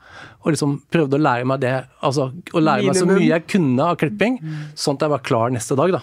og 0.43 0.51
liksom 0.51 0.73
prøvde 0.91 1.19
å 1.19 1.23
lære 1.23 1.47
meg 1.47 1.61
det, 1.63 1.73
altså 2.03 2.31
å 2.33 2.63
lære 2.63 2.89
meg 2.89 2.97
så 2.99 3.07
mye 3.07 3.29
jeg 3.29 3.45
kunne 3.53 3.85
av 3.93 3.99
klipping, 4.01 4.41
sånn 4.75 4.99
at 4.99 5.05
jeg 5.05 5.13
var 5.13 5.23
klar 5.23 5.53
neste 5.55 5.77
dag, 5.79 5.93
da. 5.95 6.01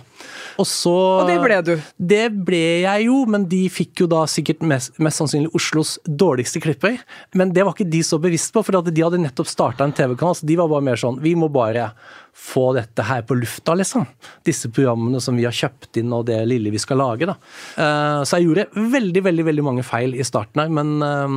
Og 0.59 0.67
så 0.67 0.93
Og 0.93 1.27
det 1.27 1.35
ble 1.43 1.57
du. 1.65 1.73
Det 1.99 2.23
ble 2.47 2.61
jeg 2.85 3.07
jo, 3.09 3.17
men 3.31 3.47
de 3.51 3.61
fikk 3.71 4.05
jo 4.05 4.07
da 4.11 4.23
sikkert 4.31 4.63
mest, 4.63 4.95
mest 4.99 5.19
sannsynlig 5.19 5.51
Oslos 5.55 5.97
dårligste 6.07 6.61
klipper. 6.63 6.99
Men 7.35 7.51
det 7.55 7.65
var 7.67 7.75
ikke 7.75 7.89
de 7.91 8.01
så 8.05 8.19
bevisst 8.21 8.53
på, 8.55 8.63
for 8.63 8.79
at 8.79 8.87
de 8.87 9.03
hadde 9.03 9.19
nettopp 9.19 9.51
starta 9.51 9.87
en 9.87 9.95
TV-kanal. 9.95 10.37
Så 10.39 10.47
de 10.47 10.57
var 10.59 10.71
bare 10.71 10.87
mer 10.87 10.99
sånn 10.99 11.19
Vi 11.23 11.35
må 11.39 11.51
bare 11.51 11.91
få 12.39 12.69
dette 12.77 13.05
her 13.05 13.23
på 13.27 13.37
lufta, 13.37 13.75
liksom. 13.77 14.05
Disse 14.47 14.71
programmene 14.73 15.21
som 15.23 15.37
vi 15.37 15.45
har 15.47 15.55
kjøpt 15.55 15.99
inn, 16.01 16.13
og 16.15 16.27
det 16.29 16.39
lille 16.49 16.71
vi 16.73 16.81
skal 16.81 17.01
lage, 17.01 17.27
da. 17.29 17.35
Eh, 17.77 18.21
Så 18.23 18.39
jeg 18.39 18.47
gjorde 18.49 18.69
veldig, 18.95 19.23
veldig, 19.27 19.45
veldig 19.51 19.65
mange 19.65 19.85
feil 19.87 20.15
i 20.15 20.25
starten 20.27 20.63
her, 20.63 20.71
men 20.73 20.95
eh, 21.05 21.35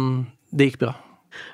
det 0.53 0.71
gikk 0.71 0.85
bra. 0.87 0.95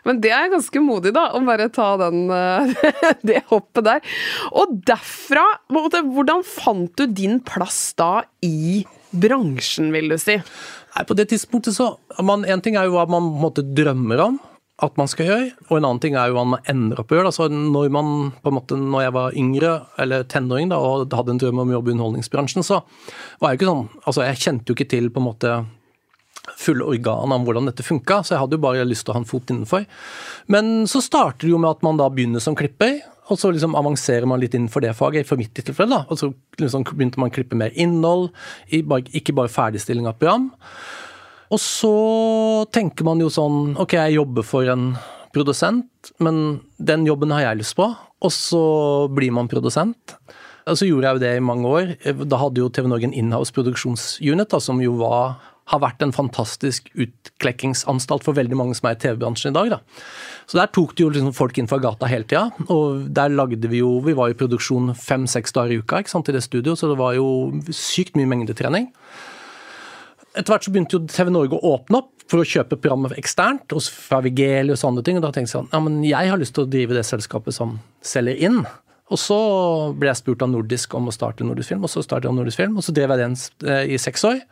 Men 0.06 0.18
det 0.22 0.32
er 0.34 0.50
ganske 0.50 0.80
modig, 0.82 1.12
da, 1.14 1.28
å 1.36 1.42
bare 1.46 1.68
ta 1.74 1.92
den, 2.00 2.26
eh, 2.34 2.72
det 3.28 3.44
hoppet 3.50 3.86
der. 3.86 4.14
Og 4.58 4.78
derfra, 4.88 5.44
hvordan 5.70 6.44
fant 6.46 6.94
du 6.98 7.06
din 7.06 7.38
plass 7.46 7.94
da 7.98 8.24
i 8.44 8.84
bransjen, 9.14 9.92
vil 9.94 10.12
du 10.12 10.18
si? 10.20 10.36
Nei, 10.94 11.04
På 11.08 11.16
det 11.16 11.28
tidspunktet 11.30 11.76
så 11.76 11.92
man, 12.24 12.44
En 12.48 12.60
ting 12.64 12.76
er 12.76 12.88
jo 12.88 12.96
hva 12.96 13.06
man 13.08 13.30
på 13.30 13.36
en 13.36 13.44
måte 13.44 13.64
drømmer 13.64 14.24
om 14.24 14.38
at 14.78 14.98
man 15.00 15.08
skal 15.10 15.26
gjøre, 15.26 15.46
og 15.66 15.72
en 15.74 15.86
annen 15.88 16.00
ting 16.02 16.14
er 16.14 16.30
jo 16.30 16.36
hva 16.36 16.44
man 16.52 16.68
ender 16.70 17.00
opp 17.02 17.10
å 17.10 17.16
gjøre. 17.18 17.32
Altså 17.32 17.48
når, 17.50 17.88
man, 17.94 18.12
på 18.44 18.52
en 18.52 18.56
måte, 18.60 18.76
når 18.78 19.02
jeg 19.04 19.14
var 19.16 19.38
yngre, 19.40 19.72
eller 19.98 20.28
tenåring, 20.30 20.70
da, 20.70 20.78
og 20.78 21.16
hadde 21.18 21.34
en 21.34 21.40
drøm 21.42 21.64
om 21.64 21.72
å 21.72 21.80
i 21.80 21.94
underholdningsbransjen, 21.96 22.66
så 22.66 22.84
var 23.42 23.50
jeg 23.50 23.58
jo 23.58 23.60
ikke 23.60 23.72
sånn 23.72 23.88
Altså, 24.04 24.22
jeg 24.28 24.42
kjente 24.44 24.70
jo 24.70 24.78
ikke 24.78 24.90
til 24.94 25.10
på 25.10 25.22
en 25.22 25.26
måte 25.26 25.56
fulle 26.58 26.86
organ 26.86 27.34
om 27.34 27.44
hvordan 27.44 27.68
dette 27.68 27.84
funka, 27.84 28.22
så 28.22 28.34
jeg 28.34 28.42
hadde 28.44 28.56
jo 28.56 28.62
bare 28.62 28.86
lyst 28.86 29.04
til 29.06 29.12
å 29.12 29.18
ha 29.18 29.22
en 29.22 29.28
fot 29.28 29.50
innenfor. 29.52 29.84
Men 30.54 30.86
så 30.90 31.02
starter 31.04 31.46
det 31.46 31.52
jo 31.52 31.60
med 31.60 31.74
at 31.74 31.84
man 31.86 31.98
da 32.00 32.08
begynner 32.12 32.42
som 32.42 32.56
klipper, 32.58 33.00
og 33.28 33.36
så 33.36 33.50
liksom 33.52 33.74
avanserer 33.76 34.24
man 34.30 34.40
litt 34.40 34.54
innenfor 34.56 34.84
det 34.84 34.94
faget, 34.96 35.28
for 35.28 35.40
mitt 35.40 35.52
tilfelle. 35.58 35.90
da, 35.90 36.06
Og 36.08 36.22
så 36.22 36.30
liksom 36.62 36.86
begynte 36.94 37.20
man 37.20 37.28
å 37.28 37.34
klippe 37.34 37.58
mer 37.58 37.74
innhold, 37.74 38.30
ikke 38.70 39.36
bare 39.36 39.52
ferdigstilling 39.52 40.08
av 40.08 40.16
program. 40.16 40.48
Og 41.48 41.60
så 41.62 41.94
tenker 42.74 43.06
man 43.08 43.22
jo 43.22 43.30
sånn 43.32 43.72
Ok, 43.80 43.96
jeg 43.96 44.18
jobber 44.18 44.44
for 44.46 44.68
en 44.68 44.92
produsent, 45.34 46.12
men 46.24 46.60
den 46.80 47.06
jobben 47.06 47.32
har 47.34 47.50
jeg 47.50 47.62
lyst 47.62 47.76
på. 47.78 47.88
Og 48.24 48.32
så 48.34 48.62
blir 49.14 49.32
man 49.34 49.50
produsent. 49.50 50.16
Og 50.68 50.78
så 50.80 50.88
gjorde 50.88 51.08
jeg 51.08 51.16
jo 51.16 51.22
det 51.22 51.36
i 51.36 51.44
mange 51.44 51.68
år. 51.68 51.92
Da 52.28 52.40
hadde 52.40 52.60
jo 52.62 52.72
TV 52.72 52.88
Norge 52.90 53.08
en 53.08 53.16
inhouse 53.16 53.54
produksjonsunit, 53.56 54.50
da, 54.52 54.60
som 54.60 54.80
jo 54.82 54.96
var, 55.00 55.38
har 55.72 55.82
vært 55.84 56.02
en 56.04 56.14
fantastisk 56.16 56.90
utklekkingsanstalt 56.96 58.26
for 58.26 58.36
veldig 58.36 58.58
mange 58.58 58.76
som 58.76 58.90
er 58.90 58.98
i 58.98 59.00
TV-bransjen 59.04 59.52
i 59.52 59.56
dag. 59.56 59.76
Da. 59.76 60.04
Så 60.48 60.58
der 60.60 60.72
tok 60.74 60.96
det 60.96 61.04
jo 61.04 61.12
liksom 61.12 61.36
folk 61.36 61.60
inn 61.60 61.70
fra 61.70 61.80
gata 61.82 62.10
hele 62.10 62.28
tida. 62.28 62.48
Og 62.72 63.06
der 63.14 63.32
lagde 63.32 63.70
vi 63.70 63.82
jo 63.82 63.98
Vi 64.04 64.16
var 64.16 64.32
i 64.32 64.38
produksjon 64.38 64.94
fem-seks 64.96 65.56
dager 65.56 65.76
i 65.76 65.80
uka 65.80 66.02
ikke 66.02 66.16
sant, 66.16 66.28
i 66.28 66.36
det 66.36 66.44
studioet, 66.44 66.80
så 66.80 66.90
det 66.90 66.98
var 67.00 67.16
jo 67.16 67.28
sykt 67.72 68.18
mye 68.18 68.28
mengdetrening. 68.28 68.90
Etter 70.38 70.54
hvert 70.54 70.66
så 70.68 70.72
begynte 70.74 70.94
jo 70.94 71.06
TV 71.10 71.32
Norge 71.34 71.58
å 71.58 71.72
åpne 71.74 71.98
opp 71.98 72.12
for 72.28 72.42
å 72.42 72.46
kjøpe 72.46 72.78
programmet 72.78 73.16
eksternt, 73.18 73.72
og 73.74 73.82
fra 73.90 74.20
Vigeli 74.22 74.74
og 74.74 74.84
andre 74.86 75.02
ting. 75.06 75.18
Og 75.18 75.24
da 75.24 75.32
tenkte 75.34 75.48
jeg 75.48 75.56
sånn, 75.56 75.70
ja 75.72 75.80
men 75.82 76.02
jeg 76.06 76.30
har 76.30 76.38
lyst 76.38 76.54
til 76.54 76.66
å 76.66 76.70
drive 76.70 76.94
det 76.94 77.06
selskapet 77.08 77.56
som 77.56 77.78
selger 78.04 78.38
inn. 78.48 78.60
Og 79.08 79.20
så 79.20 79.38
ble 79.96 80.10
jeg 80.10 80.20
spurt 80.20 80.44
av 80.44 80.52
Nordisk 80.52 80.94
om 80.98 81.08
å 81.08 81.14
starte 81.14 81.46
Nordisk 81.46 81.72
Film, 81.72 81.86
og 81.86 81.92
så 81.92 82.04
startet 82.04 82.28
jeg 82.28 82.36
Nordisk 82.36 82.60
Film, 82.60 82.76
og 82.76 82.84
så 82.84 82.94
drev 82.94 83.14
jeg 83.14 83.22
den 83.24 83.36
eh, 83.66 83.94
i 83.96 84.00
seks 84.00 84.26
år. 84.28 84.42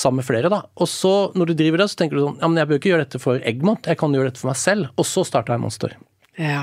Sammen 0.00 0.22
med 0.22 0.26
flere, 0.26 0.48
da. 0.52 0.62
Og 0.80 0.88
så, 0.88 1.12
når 1.36 1.50
du 1.50 1.58
driver 1.60 1.82
det, 1.82 1.90
så 1.92 2.00
tenker 2.00 2.16
du 2.16 2.24
sånn 2.24 2.38
Ja, 2.40 2.48
men 2.48 2.62
jeg 2.62 2.70
bør 2.70 2.80
ikke 2.80 2.94
gjøre 2.94 3.04
dette 3.04 3.20
for 3.20 3.42
Egmont, 3.44 3.90
jeg 3.90 4.00
kan 4.00 4.16
gjøre 4.16 4.32
dette 4.32 4.40
for 4.40 4.52
meg 4.54 4.60
selv. 4.62 4.88
Og 4.96 5.08
så 5.08 5.26
starta 5.28 5.52
jeg 5.54 5.62
Monster. 5.62 5.98
Ja. 6.40 6.62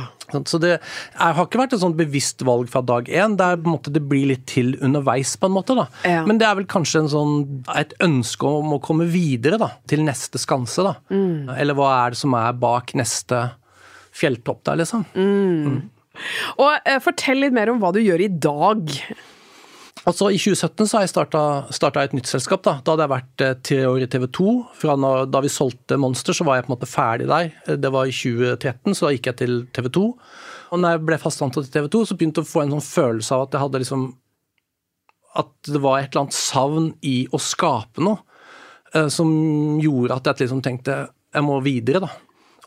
Så 0.49 0.59
det 0.59 0.71
er, 0.73 0.81
har 1.21 1.45
ikke 1.45 1.59
vært 1.61 1.75
et 1.77 1.81
sånt 1.83 1.97
bevisst 1.99 2.41
valg 2.47 2.71
fra 2.71 2.81
dag 2.83 3.07
én. 3.07 3.37
Det, 3.39 3.45
er, 3.45 3.59
på 3.61 3.69
en 3.69 3.75
måte, 3.77 3.93
det 3.93 4.01
blir 4.09 4.25
litt 4.31 4.47
til 4.49 4.73
underveis, 4.83 5.35
på 5.39 5.47
en 5.47 5.55
måte. 5.55 5.77
da. 5.77 5.85
Ja. 6.07 6.23
Men 6.27 6.41
det 6.41 6.47
er 6.49 6.57
vel 6.59 6.67
kanskje 6.69 7.03
en 7.05 7.11
sånn, 7.13 7.37
et 7.77 7.93
ønske 8.03 8.49
om 8.59 8.75
å 8.75 8.81
komme 8.83 9.07
videre 9.11 9.59
da, 9.61 9.69
til 9.87 10.03
neste 10.07 10.41
skanse. 10.41 10.83
da. 10.87 10.97
Eller 11.55 11.77
hva 11.77 11.93
er 12.01 12.15
det 12.15 12.21
som 12.23 12.35
er 12.39 12.57
bak 12.59 12.95
neste 12.97 13.45
fjelltopp 14.17 14.65
der, 14.65 14.81
liksom. 14.81 15.05
Og 16.57 16.71
eh, 16.89 16.99
fortell 17.03 17.43
litt 17.43 17.53
mer 17.53 17.69
om 17.69 17.81
hva 17.81 17.93
du 17.93 18.01
gjør 18.01 18.23
i 18.25 18.31
dag. 18.33 18.89
Altså 20.07 20.29
I 20.31 20.37
2017 20.39 20.87
så 20.87 20.97
har 20.97 21.03
jeg 21.03 21.11
starta 21.11 22.03
et 22.05 22.13
nytt 22.15 22.29
selskap. 22.29 22.61
Da 22.63 22.77
Da 22.79 22.93
hadde 22.93 23.03
jeg 23.03 23.11
vært 23.11 23.63
tre 23.67 23.79
år 23.89 24.03
i 24.05 24.07
TV 24.07 24.27
2. 24.37 24.51
Fra 24.79 24.95
når, 24.95 25.25
da 25.27 25.41
vi 25.43 25.51
solgte 25.51 25.97
Monster, 25.99 26.37
så 26.37 26.45
var 26.47 26.57
jeg 26.57 26.67
på 26.67 26.71
en 26.71 26.75
måte 26.77 26.87
ferdig 26.87 27.27
der. 27.27 27.51
Eh, 27.67 27.75
det 27.75 27.91
var 27.91 28.07
i 28.07 28.15
2013, 28.15 28.95
så 28.95 29.07
da 29.07 29.11
gikk 29.11 29.27
jeg 29.27 29.39
til 29.41 29.57
TV 29.75 29.89
2. 29.97 30.05
Og 30.71 30.79
når 30.79 30.95
jeg 30.95 31.03
ble 31.09 31.17
fast 31.19 31.43
ansatt 31.43 31.67
i 31.67 31.73
TV 31.73 31.89
2, 31.91 32.05
så 32.07 32.15
begynte 32.15 32.39
jeg 32.39 32.47
å 32.47 32.53
få 32.53 32.63
en 32.63 32.77
sånn 32.77 32.87
følelse 32.87 33.35
av 33.35 33.43
at 33.47 33.57
jeg 33.57 33.65
hadde 33.65 33.83
liksom 33.83 34.07
At 35.37 35.51
det 35.67 35.81
var 35.83 35.99
et 35.99 36.07
eller 36.09 36.23
annet 36.23 36.33
savn 36.33 36.87
i 37.05 37.27
å 37.29 37.37
skape 37.37 38.01
noe. 38.01 38.23
Eh, 38.95 39.09
som 39.11 39.27
gjorde 39.83 40.15
at 40.15 40.31
jeg 40.31 40.47
liksom 40.47 40.63
tenkte 40.63 40.95
jeg 41.35 41.43
må 41.43 41.59
videre, 41.61 41.99
da. 42.07 42.09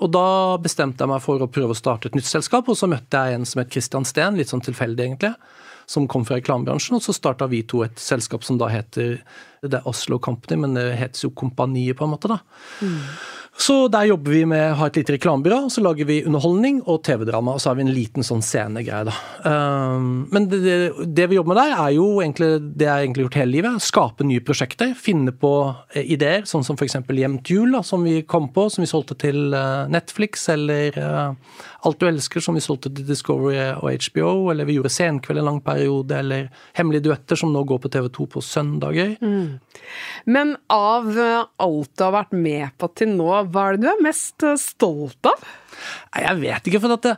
Og 0.04 0.12
da 0.12 0.56
bestemte 0.60 1.02
jeg 1.02 1.08
meg 1.08 1.24
for 1.24 1.40
å 1.40 1.48
prøve 1.48 1.72
å 1.72 1.78
starte 1.78 2.08
et 2.08 2.14
nytt 2.14 2.28
selskap, 2.28 2.68
og 2.68 2.76
så 2.76 2.86
møtte 2.88 3.16
jeg 3.16 3.36
en 3.36 3.48
som 3.48 3.60
het 3.60 3.72
Christian 3.72 4.04
Steen, 4.04 4.36
litt 4.36 4.52
sånn 4.52 4.62
tilfeldig 4.64 5.08
egentlig 5.08 5.32
som 5.90 6.06
kom 6.10 6.24
fra 6.26 6.38
reklamebransjen. 6.38 6.98
Og 6.98 7.04
så 7.04 7.14
starta 7.16 7.48
vi 7.50 7.64
to 7.66 7.82
et 7.86 7.98
selskap 8.00 8.46
som 8.46 8.60
da 8.60 8.70
heter 8.70 9.18
Det 9.60 9.76
er 9.76 9.88
Oslo 9.90 10.20
Company, 10.22 10.56
men 10.62 10.78
det 10.78 10.86
heter 10.96 11.26
jo 11.26 11.34
Kompaniet, 11.36 11.98
på 11.98 12.06
en 12.06 12.14
måte. 12.14 12.30
da. 12.30 12.38
Mm. 12.80 13.02
Så 13.60 13.74
der 13.92 14.06
jobber 14.08 14.32
vi 14.32 14.44
med 14.48 14.62
å 14.70 14.76
ha 14.78 14.86
et 14.88 14.96
lite 14.96 15.12
reklamebyrå, 15.16 15.58
så 15.72 15.82
lager 15.84 16.06
vi 16.08 16.20
underholdning 16.24 16.78
og 16.88 17.02
TV-drama. 17.04 17.56
Og 17.56 17.60
så 17.60 17.70
har 17.70 17.76
vi 17.76 17.84
en 17.84 17.92
liten 17.92 18.24
sånn 18.24 18.40
scenegreie, 18.44 19.10
da. 19.10 19.14
Um, 19.44 20.22
men 20.32 20.46
det, 20.48 20.60
det, 20.64 20.76
det, 21.18 21.26
vi 21.28 21.36
jobber 21.36 21.52
med 21.52 21.60
der, 21.60 21.74
er 21.76 21.96
jo 21.98 22.06
egentlig 22.22 22.48
det 22.78 22.86
jeg 22.86 22.92
har 22.92 23.04
egentlig 23.04 23.26
gjort 23.26 23.38
hele 23.42 23.54
livet. 23.58 23.84
Skape 23.84 24.28
nye 24.28 24.44
prosjekter. 24.46 24.94
Finne 24.96 25.34
på 25.36 25.52
eh, 25.92 26.06
ideer, 26.16 26.46
sånn 26.48 26.64
som 26.64 26.78
f.eks. 26.78 26.96
Hjem 27.20 27.36
til 27.44 27.60
jul, 27.60 27.76
da, 27.76 27.82
som 27.84 28.06
vi 28.06 28.22
kom 28.24 28.48
på, 28.54 28.68
som 28.72 28.86
vi 28.86 28.88
solgte 28.88 29.18
til 29.20 29.52
uh, 29.52 29.84
Netflix, 29.92 30.48
eller 30.54 30.96
uh, 30.96 31.60
Alt 31.88 32.00
du 32.00 32.06
elsker, 32.08 32.42
som 32.44 32.56
vi 32.56 32.62
solgte 32.64 32.90
til 32.92 33.06
Discovery 33.08 33.56
og 33.72 33.88
HBO, 33.88 34.32
eller 34.52 34.68
vi 34.68 34.76
gjorde 34.76 34.92
Senkveld 34.92 35.40
en 35.40 35.48
lang 35.48 35.60
periode, 35.64 36.16
eller 36.18 36.50
Hemmelige 36.76 37.06
duetter, 37.08 37.38
som 37.40 37.54
nå 37.54 37.62
går 37.68 37.80
på 37.80 37.92
TV2 37.94 38.26
på 38.34 38.42
søndager. 38.44 39.14
Mm. 39.24 39.60
Men 40.28 40.56
av 40.72 41.08
alt 41.10 41.92
du 41.96 42.04
har 42.04 42.16
vært 42.18 42.36
med 42.36 42.76
på 42.76 42.90
til 42.98 43.14
nå, 43.14 43.30
hva 43.48 43.70
er 43.70 43.78
det 43.78 43.86
du 43.86 43.92
er 43.94 44.04
mest 44.04 44.44
eh, 44.44 44.58
stolt 44.60 45.30
av? 45.30 45.46
Nei, 46.12 46.26
Jeg 46.26 46.42
vet 46.42 46.68
ikke, 46.68 46.82
for 46.84 46.98
at 46.98 47.08
det, 47.08 47.16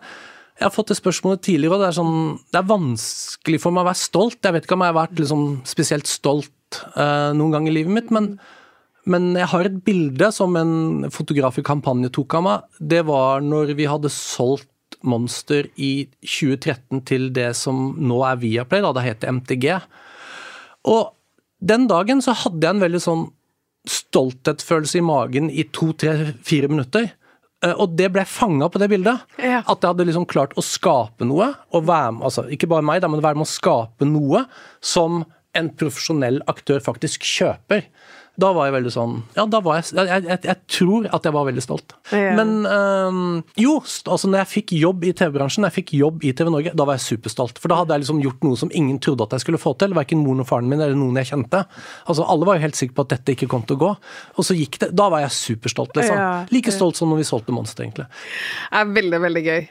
jeg 0.63 0.69
har 0.69 0.75
fått 0.75 0.93
det 0.93 0.99
spørsmålet 1.01 1.43
tidligere, 1.43 1.75
og 1.75 1.83
det 1.83 1.91
er, 1.91 1.99
sånn, 1.99 2.19
det 2.53 2.61
er 2.61 2.69
vanskelig 2.71 3.59
for 3.63 3.75
meg 3.75 3.83
å 3.83 3.91
være 3.91 3.99
stolt. 3.99 4.39
Jeg 4.45 4.55
vet 4.55 4.67
ikke 4.69 4.77
om 4.79 4.85
jeg 4.85 4.93
har 4.93 5.01
vært 5.01 5.23
liksom 5.23 5.47
spesielt 5.67 6.11
stolt 6.11 6.83
uh, 6.95 7.33
noen 7.35 7.57
gang 7.57 7.67
i 7.67 7.75
livet 7.75 7.97
mitt, 7.97 8.13
men, 8.15 8.37
men, 9.11 9.33
jeg 9.35 9.51
har 9.51 9.67
et 9.67 9.79
bilde 9.87 10.29
som 10.35 10.55
en 10.59 11.09
fotograf 11.11 11.59
i 11.59 11.65
kampanje 11.67 12.13
tok 12.15 12.37
av 12.39 12.45
meg. 12.47 12.69
Det 12.79 13.03
var 13.09 13.43
når 13.43 13.75
vi 13.79 13.89
hadde 13.91 14.13
solgt 14.13 14.69
Monster 15.03 15.67
i 15.83 16.07
2013 16.23 17.01
til 17.09 17.31
det 17.35 17.49
som 17.59 17.97
nå 17.99 18.21
er 18.29 18.39
Viaplay, 18.39 18.85
da 18.85 18.93
det 18.95 19.07
heter 19.09 19.33
MTG. 19.35 19.67
Og 20.93 21.11
den 21.63 21.89
dagen 21.91 22.23
så 22.23 22.35
hadde 22.45 22.63
jeg 22.63 22.77
en 22.77 22.85
veldig 22.85 23.01
sånn 23.03 23.25
stolthetsfølelse 23.91 25.01
i 25.01 25.05
magen 25.07 25.51
i 25.51 25.65
to, 25.75 25.91
tre, 25.99 26.37
fire 26.47 26.71
minutter. 26.71 27.11
Eh, 27.63 27.75
og 27.75 27.97
det 27.99 28.11
ble 28.15 28.25
fanga 28.29 28.69
på 28.71 28.81
det 28.83 28.91
bildet. 28.93 29.23
Ja. 29.39 29.63
At 29.63 29.83
jeg 29.83 29.93
hadde 29.93 30.07
liksom 30.09 30.29
klart 30.31 30.55
å 30.59 30.65
skape 30.67 31.27
noe. 31.27 31.53
og 31.73 31.87
være 31.87 32.13
med, 32.17 32.25
altså 32.31 32.47
Ikke 32.51 32.71
bare 32.71 32.87
meg, 32.87 33.03
da, 33.03 33.11
men 33.11 33.23
være 33.23 33.39
med 33.39 33.49
å 33.49 33.55
skape 33.55 34.07
noe 34.07 34.47
som 34.81 35.25
en 35.55 35.69
profesjonell 35.77 36.41
aktør 36.49 36.81
faktisk 36.81 37.27
kjøper. 37.29 37.85
Da 38.43 38.51
var 38.57 38.67
jeg 38.67 38.75
veldig 38.75 38.91
sånn 38.91 39.13
Ja, 39.37 39.45
da 39.47 39.61
var 39.63 39.79
jeg 39.79 39.93
Jeg, 39.95 40.25
jeg, 40.27 40.39
jeg 40.49 40.59
tror 40.75 41.07
at 41.15 41.27
jeg 41.27 41.35
var 41.37 41.47
veldig 41.47 41.63
stolt. 41.63 41.95
Ja. 42.11 42.33
Men 42.39 42.67
øh, 42.67 43.43
jo, 43.61 43.77
altså 43.83 44.31
når 44.31 44.43
jeg 44.43 44.51
fikk 44.53 44.73
jobb 44.77 45.05
i 45.07 45.13
TV-bransjen, 45.17 45.67
jeg 45.69 45.77
fikk 45.77 45.93
jobb 45.99 46.25
i 46.27 46.33
TV 46.37 46.51
Norge, 46.51 46.73
da 46.79 46.87
var 46.89 46.99
jeg 46.99 47.05
superstolt. 47.05 47.61
For 47.63 47.71
da 47.71 47.79
hadde 47.81 47.95
jeg 47.95 48.05
liksom 48.05 48.23
gjort 48.25 48.47
noe 48.47 48.59
som 48.59 48.73
ingen 48.75 48.99
trodde 49.03 49.27
at 49.27 49.37
jeg 49.37 49.45
skulle 49.45 49.61
få 49.63 49.75
til. 49.81 49.95
Verken 49.97 50.23
moren 50.25 50.43
og 50.45 50.49
faren 50.49 50.71
min 50.71 50.81
eller 50.81 50.99
noen 50.99 51.21
jeg 51.21 51.31
kjente. 51.31 51.63
Altså 52.07 52.27
Alle 52.33 52.49
var 52.49 52.59
jo 52.59 52.65
helt 52.65 52.79
sikre 52.79 52.97
på 52.99 53.07
at 53.07 53.15
dette 53.15 53.37
ikke 53.37 53.51
kom 53.53 53.67
til 53.69 53.79
å 53.79 53.83
gå. 53.85 53.93
Og 54.37 54.49
så 54.49 54.57
gikk 54.59 54.81
det. 54.83 54.91
Da 54.99 55.09
var 55.13 55.25
jeg 55.25 55.37
superstolt, 55.37 55.95
liksom. 55.99 56.19
Ja. 56.19 56.33
Like 56.53 56.75
stolt 56.75 56.99
som 56.99 57.13
når 57.13 57.23
vi 57.23 57.29
solgte 57.29 57.55
Monster, 57.55 57.87
egentlig. 57.87 58.09
Det 58.09 58.83
er 58.83 58.97
veldig, 58.97 59.23
veldig 59.29 59.45
gøy. 59.47 59.63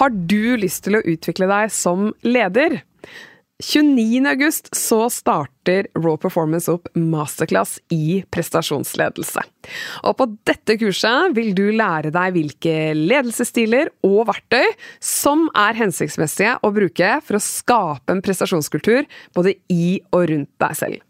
Har 0.00 0.14
du 0.14 0.56
lyst 0.56 0.86
til 0.86 0.96
å 0.96 1.02
utvikle 1.04 1.50
deg 1.50 1.74
som 1.74 2.12
leder? 2.24 2.80
29. 3.60 4.26
august 4.26 4.70
så 4.76 5.04
starter 5.12 5.86
Raw 5.98 6.16
Performance 6.20 6.70
opp 6.72 6.88
masterclass 6.96 7.76
i 7.92 8.22
prestasjonsledelse. 8.32 9.44
Og 10.08 10.16
på 10.16 10.26
dette 10.48 10.78
kurset 10.80 11.36
vil 11.36 11.52
du 11.56 11.66
lære 11.76 12.12
deg 12.14 12.34
hvilke 12.36 12.74
ledelsesstiler 12.96 13.92
og 14.06 14.24
verktøy 14.30 14.64
som 15.04 15.48
er 15.52 15.76
hensiktsmessige 15.78 16.56
å 16.64 16.72
bruke 16.74 17.12
for 17.26 17.36
å 17.36 17.44
skape 17.44 18.16
en 18.16 18.24
prestasjonskultur 18.24 19.04
både 19.36 19.58
i 19.72 19.98
og 20.14 20.30
rundt 20.32 20.52
deg 20.64 20.78
selv. 20.80 21.02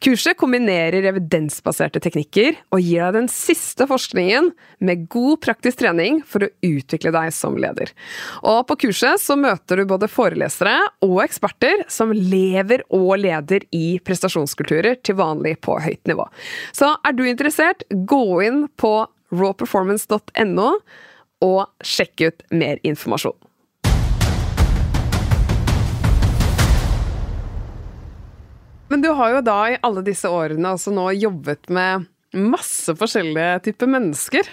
Kurset 0.00 0.38
kombinerer 0.40 1.04
evidensbaserte 1.10 2.00
teknikker 2.00 2.56
og 2.72 2.80
gir 2.80 3.02
deg 3.04 3.18
den 3.18 3.26
siste 3.28 3.84
forskningen 3.84 4.46
med 4.80 5.02
god 5.12 5.42
praktisk 5.44 5.82
trening 5.82 6.22
for 6.24 6.46
å 6.46 6.48
utvikle 6.64 7.12
deg 7.12 7.34
som 7.36 7.58
leder. 7.60 7.92
Og 8.40 8.62
på 8.70 8.78
kurset 8.86 9.20
så 9.20 9.36
møter 9.36 9.82
du 9.82 9.84
både 9.90 10.08
forelesere 10.08 10.78
og 11.04 11.18
eksperter 11.26 11.84
som 11.92 12.14
lever 12.16 12.86
og 12.88 13.12
leder 13.20 13.68
i 13.76 13.98
prestasjonskulturer 14.00 15.02
til 15.04 15.20
vanlig 15.20 15.58
på 15.68 15.76
høyt 15.84 16.08
nivå. 16.08 16.24
Så 16.72 16.94
er 17.04 17.18
du 17.18 17.26
interessert, 17.28 17.84
gå 17.92 18.24
inn 18.48 18.64
på 18.80 18.94
rawperformance.no 19.36 20.72
og 21.44 21.62
sjekk 21.84 22.24
ut 22.24 22.44
mer 22.56 22.80
informasjon. 22.88 23.36
Men 28.90 29.04
du 29.04 29.10
har 29.14 29.36
jo 29.36 29.42
da 29.46 29.58
i 29.70 29.80
alle 29.86 30.02
disse 30.06 30.28
årene 30.30 30.74
altså 30.74 30.92
nå 30.94 31.06
jobbet 31.14 31.70
med 31.70 32.08
masse 32.34 32.94
forskjellige 32.98 33.60
typer 33.68 33.90
mennesker. 33.90 34.48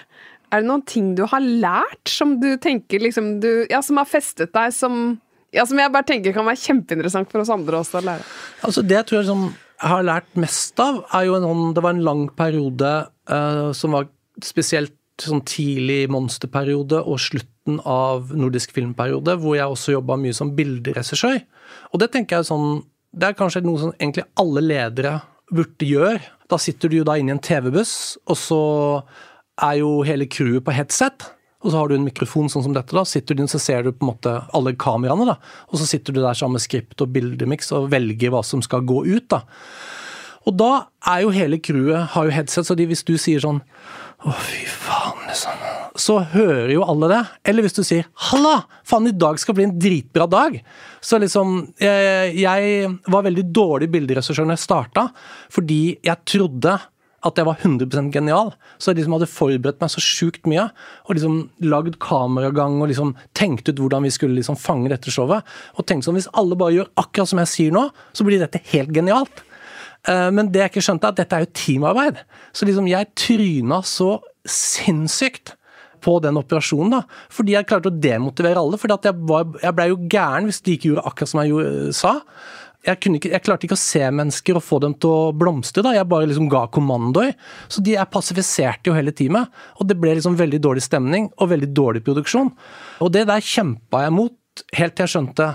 Er 0.53 0.61
det 0.61 0.69
noen 0.69 0.83
ting 0.87 1.13
du 1.17 1.25
har 1.29 1.43
lært 1.43 2.09
som 2.09 2.37
du 2.41 2.53
tenker 2.61 3.01
liksom 3.03 3.37
du, 3.43 3.65
Ja, 3.71 3.81
som 3.83 3.99
har 3.99 4.07
festet 4.09 4.53
deg, 4.55 4.73
som 4.73 5.17
ja, 5.55 5.63
som 5.65 5.79
jeg 5.79 5.91
bare 5.93 6.05
tenker 6.05 6.35
kan 6.35 6.45
være 6.45 6.59
kjempeinteressant 6.59 7.31
for 7.31 7.41
oss 7.41 7.51
andre 7.53 7.79
også 7.79 8.01
å 8.01 8.05
lære? 8.05 8.25
Altså 8.67 8.83
Det 8.85 8.99
tror 9.07 9.21
jeg 9.21 9.29
som 9.29 9.47
jeg 9.47 9.91
har 9.91 10.05
lært 10.05 10.29
mest 10.39 10.79
av, 10.81 11.03
er 11.13 11.27
jo 11.27 11.37
en 11.37 11.73
Det 11.73 11.83
var 11.85 11.95
en 11.95 12.05
lang 12.05 12.23
periode 12.35 12.93
uh, 13.29 13.71
som 13.77 13.93
var 13.93 14.09
spesielt 14.43 14.93
sånn 15.21 15.41
tidlig 15.49 16.11
monsterperiode 16.13 16.99
og 17.01 17.17
slutten 17.21 17.79
av 17.89 18.29
nordisk 18.37 18.73
filmperiode, 18.75 19.33
hvor 19.41 19.55
jeg 19.57 19.65
også 19.65 19.95
jobba 19.95 20.17
mye 20.21 20.35
som 20.35 20.51
bilderegissør. 20.57 21.39
Og 21.89 22.01
det 22.03 22.11
tenker 22.13 22.37
jeg 22.37 22.49
sånn 22.51 22.83
det 23.17 23.31
er 23.31 23.37
kanskje 23.37 23.63
noe 23.65 23.81
som 23.81 23.95
egentlig 23.97 24.27
alle 24.39 24.63
ledere 24.63 25.17
burde 25.53 25.87
gjøre. 25.87 26.19
Da 26.51 26.59
sitter 26.61 26.91
du 26.91 26.99
jo 26.99 27.07
da 27.07 27.17
inne 27.17 27.33
i 27.33 27.37
en 27.37 27.43
TV-buss, 27.43 27.95
og 28.29 28.37
så 28.39 28.61
er 29.63 29.79
jo 29.81 29.89
hele 30.07 30.27
crewet 30.29 30.65
på 30.65 30.75
headset. 30.75 31.31
Og 31.65 31.71
så 31.71 31.79
har 31.79 31.89
du 31.89 31.95
en 31.97 32.05
mikrofon 32.05 32.51
sånn 32.51 32.67
som 32.67 32.75
dette, 32.75 32.93
da. 32.93 33.03
Sitter 33.07 33.35
du 33.35 33.41
inn, 33.41 33.49
så 33.51 33.59
ser 33.61 33.83
du 33.83 33.89
på 33.91 34.05
en 34.05 34.11
måte 34.11 34.33
alle 34.55 34.75
kameraene, 34.77 35.25
da. 35.27 35.37
Og 35.71 35.81
så 35.81 35.87
sitter 35.89 36.13
du 36.13 36.21
der 36.21 36.37
sammen 36.37 36.59
med 36.59 36.63
skript 36.63 37.01
og 37.03 37.09
bildemiks 37.15 37.73
og 37.75 37.89
velger 37.91 38.33
hva 38.33 38.43
som 38.45 38.61
skal 38.65 38.85
gå 38.87 39.01
ut, 39.07 39.25
da. 39.33 39.41
Og 40.47 40.55
da 40.55 40.71
er 41.09 41.25
jo 41.25 41.33
hele 41.35 41.59
crewet 41.59 42.13
har 42.13 42.27
jo 42.27 42.35
headset, 42.35 42.69
så 42.69 42.77
de, 42.77 42.85
hvis 42.87 43.03
du 43.07 43.17
sier 43.19 43.41
sånn 43.43 43.59
Å, 44.25 44.33
fy 44.33 44.63
faen, 44.65 45.27
liksom. 45.27 45.65
Så 46.01 46.17
hører 46.33 46.71
jo 46.73 46.85
alle 46.89 47.09
det. 47.11 47.21
Eller 47.45 47.65
hvis 47.65 47.77
du 47.77 47.83
sier 47.85 48.07
'halla, 48.09 48.63
faen, 48.83 49.07
i 49.07 49.13
dag 49.13 49.37
skal 49.37 49.53
bli 49.55 49.67
en 49.67 49.77
dritbra 49.77 50.25
dag'. 50.25 50.61
Så 51.01 51.19
liksom 51.21 51.73
Jeg, 51.79 52.33
jeg 52.35 52.99
var 53.07 53.23
veldig 53.23 53.45
dårlig 53.53 53.91
bilderegissør 53.93 54.45
når 54.45 54.57
jeg 54.57 54.65
starta, 54.65 55.09
fordi 55.49 55.99
jeg 56.01 56.17
trodde 56.25 56.79
at 57.25 57.37
jeg 57.37 57.45
var 57.45 57.57
100% 57.61 58.11
genial. 58.13 58.53
Så 58.77 58.91
jeg 58.91 59.01
liksom 59.01 59.17
hadde 59.17 59.29
forberedt 59.29 59.81
meg 59.81 59.89
så 59.89 60.01
sjukt 60.01 60.45
mye. 60.49 60.69
Og 61.07 61.17
liksom 61.17 61.49
lagd 61.65 61.97
kameragang 61.99 62.81
og 62.81 62.89
liksom 62.89 63.15
tenkt 63.37 63.69
ut 63.69 63.81
hvordan 63.81 64.05
vi 64.05 64.13
skulle 64.13 64.37
liksom 64.37 64.57
fange 64.57 64.89
dette 64.89 65.11
showet. 65.13 65.45
Og 65.77 65.85
tenkt 65.85 66.05
sånn, 66.05 66.17
hvis 66.17 66.29
alle 66.33 66.57
bare 66.59 66.77
gjør 66.77 66.93
akkurat 66.95 67.29
som 67.29 67.41
jeg 67.43 67.53
sier 67.53 67.75
nå, 67.75 67.89
så 68.13 68.25
blir 68.27 68.41
dette 68.41 68.61
helt 68.71 68.93
genialt. 68.95 69.43
Eh, 70.07 70.27
men 70.33 70.51
det 70.51 70.63
jeg 70.63 70.73
ikke 70.73 70.85
skjønte, 70.89 71.09
er 71.09 71.15
at 71.15 71.21
dette 71.21 71.37
er 71.37 71.45
jo 71.45 71.53
teamarbeid. 71.61 72.19
Så 72.55 72.67
liksom 72.67 72.89
jeg 72.89 73.13
tryna 73.17 73.81
så 73.85 74.17
sinnssykt 74.47 75.55
på 76.03 76.19
den 76.23 76.37
operasjonen. 76.39 76.99
da, 76.99 77.01
Fordi 77.33 77.55
jeg 77.55 77.67
klarte 77.69 77.91
å 77.91 77.99
demotivere 78.05 78.61
alle. 78.61 78.79
For 78.79 78.91
jeg, 78.91 79.17
jeg 79.63 79.75
blei 79.75 79.89
jo 79.91 79.99
gæren 80.05 80.47
hvis 80.49 80.63
de 80.63 80.77
ikke 80.77 80.93
gjorde 80.93 81.05
akkurat 81.09 81.33
som 81.33 81.43
jeg 81.43 81.53
gjorde, 81.53 81.91
sa. 81.97 82.13
Jeg, 82.87 83.01
ikke, 83.01 83.31
jeg, 83.33 83.43
klarte 83.43 83.67
ikke 83.67 83.75
å 83.75 83.81
se 83.81 84.03
mennesker 84.15 84.59
og 84.59 84.63
få 84.63 84.79
dem 84.79 84.93
til 84.95 85.11
å 85.11 85.31
blomstre. 85.35 85.83
da, 85.83 85.95
Jeg 85.97 86.07
bare 86.07 86.29
liksom 86.29 86.47
ga 86.51 86.67
kommandoer. 86.71 87.33
Så 87.67 87.83
de 87.83 87.97
jeg 87.97 88.13
passifiserte 88.13 88.91
jo 88.91 88.95
hele 88.95 89.11
teamet. 89.11 89.51
Og 89.81 89.89
det 89.89 89.97
ble 89.99 90.15
liksom 90.15 90.37
veldig 90.39 90.61
dårlig 90.63 90.85
stemning 90.85 91.31
og 91.35 91.51
veldig 91.51 91.71
dårlig 91.75 92.05
produksjon. 92.07 92.53
Og 93.03 93.11
det 93.11 93.25
der 93.27 93.43
kjempa 93.43 94.05
jeg 94.05 94.15
mot 94.15 94.37
helt 94.77 94.95
til 94.97 95.05
jeg 95.05 95.13
skjønte 95.13 95.49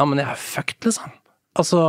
ja, 0.00 0.06
men 0.08 0.20
jeg 0.22 0.30
er 0.32 0.38
fucked, 0.40 0.86
liksom. 0.86 1.10
Altså, 1.60 1.80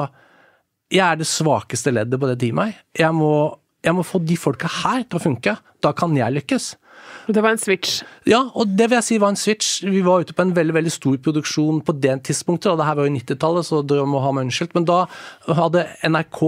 jeg 0.91 1.05
er 1.07 1.19
det 1.19 1.29
svakeste 1.29 1.93
leddet 1.93 2.19
på 2.19 2.29
det 2.29 2.39
teamet. 2.43 2.77
Jeg 2.99 3.15
må 3.15 3.33
jeg 3.81 3.97
må 3.97 4.03
få 4.05 4.19
de 4.21 4.37
folka 4.37 4.69
her 4.69 5.03
til 5.09 5.17
å 5.17 5.23
funke. 5.23 5.55
Da 5.81 5.91
kan 5.97 6.13
jeg 6.13 6.35
lykkes. 6.35 6.75
Det 7.31 7.41
var 7.41 7.55
en 7.55 7.61
switch. 7.61 8.01
Ja, 8.29 8.43
og 8.53 8.75
det 8.77 8.89
vil 8.89 8.99
jeg 8.99 9.07
si 9.07 9.17
var 9.21 9.33
en 9.33 9.39
switch. 9.39 9.79
Vi 9.81 10.03
var 10.05 10.21
ute 10.21 10.35
på 10.37 10.45
en 10.45 10.53
veldig 10.53 10.75
veldig 10.77 10.93
stor 10.93 11.17
produksjon 11.25 11.81
på 11.85 11.95
det 11.97 12.19
tidspunktet. 12.27 12.69
og 12.71 12.77
Det 12.77 12.85
her 12.85 12.99
var 12.99 13.09
jo 13.09 13.15
90-tallet, 13.15 13.67
så 13.67 13.81
drøm 13.81 14.13
å 14.17 14.21
ha 14.21 14.33
meg 14.35 14.47
unnskyldt. 14.47 14.75
Men 14.77 14.85
da 14.89 14.99
hadde 15.47 15.87
NRK 16.05 16.41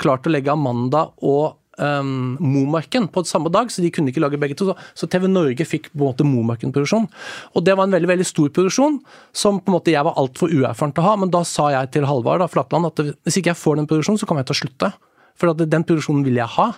klart 0.00 0.26
å 0.26 0.34
legge 0.34 0.50
Amanda 0.50 1.06
og 1.22 1.59
um, 1.80 2.36
Momarken 2.40 3.08
på 3.10 3.24
samme 3.28 3.50
dag, 3.52 3.70
så 3.72 3.82
de 3.82 3.90
kunne 3.94 4.12
ikke 4.12 4.22
lage 4.22 4.40
begge 4.40 4.56
to. 4.58 4.74
Så 4.94 5.08
TV 5.10 5.26
Norge 5.30 5.66
fikk 5.66 5.90
på 5.90 5.98
en 5.98 6.06
måte 6.10 6.26
Momarken-produksjon. 6.28 7.08
Og 7.54 7.64
det 7.66 7.76
var 7.78 7.88
en 7.88 7.96
veldig 7.96 8.10
veldig 8.12 8.28
stor 8.28 8.52
produksjon 8.54 9.00
som 9.32 9.60
på 9.60 9.72
en 9.72 9.78
måte 9.78 9.94
jeg 9.94 10.06
var 10.06 10.18
altfor 10.20 10.52
uerfaren 10.52 10.94
til 10.94 11.04
å 11.04 11.08
ha. 11.08 11.16
Men 11.22 11.32
da 11.34 11.42
sa 11.48 11.70
jeg 11.74 11.94
til 11.96 12.08
Halvard 12.08 12.44
Flatland 12.52 12.90
at 12.90 13.02
hvis 13.08 13.40
ikke 13.40 13.54
jeg 13.54 13.62
får 13.62 13.80
den 13.80 13.90
produksjonen, 13.90 14.20
så 14.20 14.28
kommer 14.28 14.44
jeg 14.44 14.52
til 14.52 14.58
å 14.58 14.62
slutte. 14.64 14.92
For 15.40 15.56
den 15.56 15.86
produksjonen 15.88 16.24
vil 16.26 16.40
jeg 16.40 16.52
ha. 16.58 16.70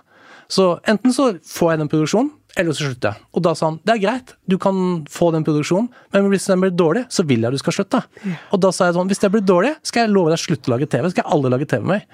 Så 0.52 0.76
enten 0.88 1.14
så 1.14 1.32
får 1.49 1.73
jeg 1.73 1.80
den 1.82 1.90
produksjonen, 1.92 2.32
eller 2.59 2.76
så 2.76 2.87
slutter 2.87 3.12
jeg. 3.12 3.26
Og 3.32 3.44
da 3.47 3.54
sa 3.56 3.71
han 3.71 3.78
det 3.87 3.94
er 3.94 4.02
greit, 4.02 4.32
du 4.50 4.59
kan 4.61 4.76
få 5.11 5.30
den 5.35 5.44
produksjonen, 5.47 5.88
men 6.12 6.30
hvis 6.32 6.49
den 6.50 6.62
blir 6.62 6.73
dårlig, 6.76 7.06
så 7.12 7.25
vil 7.28 7.44
jeg 7.44 7.49
at 7.49 7.56
du 7.56 7.62
skal 7.62 7.76
slutte. 7.78 8.02
Og 8.52 8.62
da 8.62 8.73
sa 8.75 8.88
jeg 8.88 8.99
sånn, 8.99 9.11
hvis 9.11 9.23
det 9.23 9.32
blir 9.32 9.44
dårlig, 9.49 9.75
skal 9.88 10.04
jeg 10.04 10.12
love 10.12 10.32
deg 10.32 10.40
å 10.40 10.44
slutte 10.47 10.68
å 10.71 10.75
lage 10.75 10.88
TV. 10.92 11.09
Skal 11.12 11.25
jeg 11.25 11.32
alle 11.37 11.52
lage 11.54 11.68
TV 11.71 11.87
med 11.87 11.94
meg. 11.97 12.09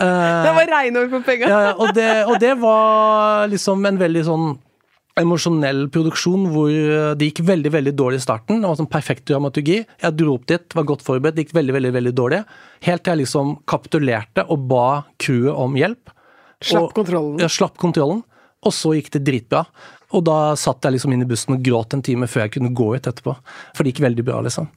det 0.00 0.54
var 0.58 0.70
reinord 0.72 1.10
for 1.12 1.26
penga! 1.26 1.50
Ja, 1.50 1.74
og, 1.76 1.92
det, 1.96 2.08
og 2.28 2.38
det 2.42 2.54
var 2.62 3.50
liksom 3.52 3.84
en 3.90 4.00
veldig 4.00 4.24
sånn 4.28 4.54
emosjonell 5.20 5.84
produksjon 5.94 6.48
hvor 6.50 6.72
det 7.14 7.28
gikk 7.28 7.44
veldig 7.46 7.70
veldig 7.76 7.94
dårlig 7.94 8.18
i 8.18 8.24
starten. 8.24 8.58
Det 8.62 8.70
var 8.70 8.78
sånn 8.80 8.90
perfekt 8.90 9.28
dramaturgi. 9.30 9.82
Jeg 9.84 10.18
dro 10.18 10.34
opp 10.38 10.48
dit, 10.50 10.64
var 10.74 10.88
godt 10.88 11.04
forberedt, 11.06 11.36
det 11.36 11.46
gikk 11.46 11.54
veldig 11.60 11.76
veldig, 11.76 11.92
veldig 12.00 12.14
dårlig. 12.18 12.40
Helt 12.88 13.04
til 13.04 13.14
jeg 13.14 13.22
liksom 13.22 13.56
kapitulerte 13.70 14.46
og 14.50 14.66
ba 14.72 14.86
crewet 15.22 15.54
om 15.54 15.76
hjelp. 15.78 16.14
Slapp 16.64 16.88
og, 16.88 16.94
kontrollen. 16.96 17.38
Ja, 17.42 17.50
slapp 17.52 17.78
kontrollen. 17.78 18.24
Og 18.64 18.74
så 18.74 18.94
gikk 18.96 19.12
det 19.14 19.24
dritbra. 19.26 19.64
Og 20.14 20.22
da 20.26 20.54
satt 20.58 20.84
jeg 20.86 20.94
liksom 20.94 21.14
inn 21.14 21.24
i 21.24 21.28
bussen 21.28 21.56
og 21.56 21.62
gråt 21.64 21.96
en 21.96 22.02
time 22.04 22.28
før 22.30 22.44
jeg 22.44 22.54
kunne 22.56 22.74
gå 22.76 22.86
ut 22.94 23.08
etterpå. 23.10 23.34
For 23.74 23.82
det 23.82 23.94
gikk 23.94 24.04
veldig 24.04 24.26
bra, 24.26 24.40
liksom. 24.46 24.68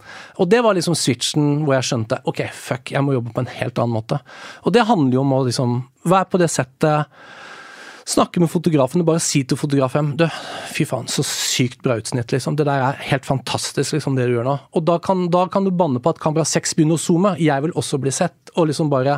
Og 0.41 0.49
det 0.49 0.63
var 0.65 0.77
liksom 0.77 0.97
switchen 0.97 1.65
hvor 1.65 1.77
jeg 1.77 1.89
skjønte 1.91 2.21
ok, 2.29 2.41
fuck, 2.53 2.93
jeg 2.95 3.05
må 3.05 3.13
jobbe 3.17 3.35
på 3.35 3.43
en 3.43 3.51
helt 3.59 3.81
annen 3.81 3.97
måte. 3.99 4.21
Og 4.65 4.73
det 4.73 4.87
handler 4.89 5.19
jo 5.19 5.25
om 5.25 5.35
å 5.37 5.43
liksom 5.49 5.75
være 6.07 6.31
på 6.31 6.41
det 6.41 6.49
settet 6.53 7.13
Snakke 8.07 8.39
med 8.39 8.47
fotografen 8.47 9.01
og 9.03 9.09
bare 9.09 9.19
si 9.19 9.41
til 9.43 9.59
fotografen 9.59 10.13
du, 10.15 10.23
fy 10.71 10.85
faen, 10.87 11.09
så 11.11 11.25
sykt 11.27 11.81
bra 11.83 11.97
utsnitt, 11.99 12.31
liksom. 12.31 12.55
Det 12.55 12.63
der 12.69 12.79
er 12.85 13.01
helt 13.09 13.27
fantastisk, 13.27 13.97
liksom, 13.97 14.15
det 14.15 14.29
du 14.29 14.37
gjør 14.37 14.47
nå. 14.47 14.53
Og 14.79 14.85
da 14.87 14.95
kan, 15.03 15.25
da 15.33 15.43
kan 15.51 15.67
du 15.67 15.73
banne 15.75 15.99
på 15.99 16.13
at 16.13 16.21
kamera 16.23 16.47
6 16.47 16.77
begynner 16.77 16.95
å 16.95 17.03
zoome. 17.03 17.33
Jeg 17.43 17.65
vil 17.65 17.75
også 17.75 17.99
bli 17.99 18.13
sett. 18.15 18.37
Og 18.55 18.69
liksom 18.69 18.87
bare 18.89 19.17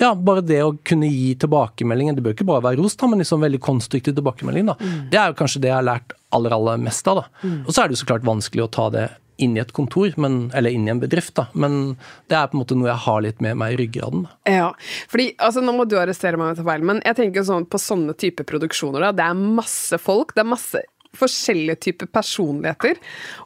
ja, 0.00 0.14
bare 0.16 0.42
det 0.42 0.62
å 0.64 0.72
kunne 0.88 1.10
gi 1.12 1.34
tilbakemeldinger. 1.42 2.16
Det 2.16 2.24
bør 2.24 2.38
ikke 2.38 2.48
bare 2.48 2.64
være 2.70 2.80
ros, 2.80 2.96
da, 2.96 3.10
men 3.12 3.20
liksom 3.20 3.44
veldig 3.44 3.60
konstruktiv 3.62 4.16
tilbakemelding. 4.16 4.72
da. 4.72 4.78
Mm. 4.80 5.02
Det 5.12 5.20
er 5.20 5.28
jo 5.28 5.40
kanskje 5.42 5.60
det 5.66 5.70
jeg 5.74 5.76
har 5.76 5.88
lært 5.90 6.16
aller, 6.32 6.56
aller 6.56 6.80
mest 6.80 7.12
av. 7.12 7.20
da. 7.20 7.44
Mm. 7.44 7.58
Og 7.66 7.74
så 7.74 7.82
er 7.82 7.90
det 7.90 7.98
jo 7.98 8.02
så 8.06 8.08
klart 8.14 8.28
vanskelig 8.28 8.64
å 8.64 8.72
ta 8.72 8.88
det 8.94 9.10
inn 9.42 9.56
i 9.56 9.62
et 9.62 9.72
kontor, 9.76 10.12
men, 10.20 10.42
eller 10.56 10.74
inn 10.74 10.86
i 10.88 10.92
en 10.92 11.02
bedrift, 11.02 11.34
da. 11.38 11.46
Men 11.52 11.96
det 12.30 12.38
er 12.38 12.50
på 12.50 12.56
en 12.58 12.62
måte 12.62 12.78
noe 12.78 12.90
jeg 12.90 13.04
har 13.06 13.24
litt 13.24 13.42
med 13.44 13.58
meg 13.60 13.74
i 13.74 13.80
ryggraden. 13.82 14.28
Ja, 14.48 14.70
fordi 15.10 15.30
altså 15.42 15.64
nå 15.64 15.74
må 15.76 15.86
du 15.88 15.96
arrestere 16.00 16.40
meg 16.40 16.60
feil, 16.60 16.86
men 16.86 17.02
jeg 17.06 17.18
tenker 17.18 17.46
sånn 17.46 17.68
på 17.70 17.80
sånne 17.80 18.16
typer 18.20 18.48
produksjoner, 18.48 19.08
da. 19.08 19.12
Det 19.16 19.28
er 19.28 19.44
masse 19.60 20.00
folk, 20.00 20.34
det 20.36 20.44
er 20.44 20.50
masse 20.52 20.84
forskjellige 21.18 21.80
typer 21.88 22.10
personligheter, 22.14 22.98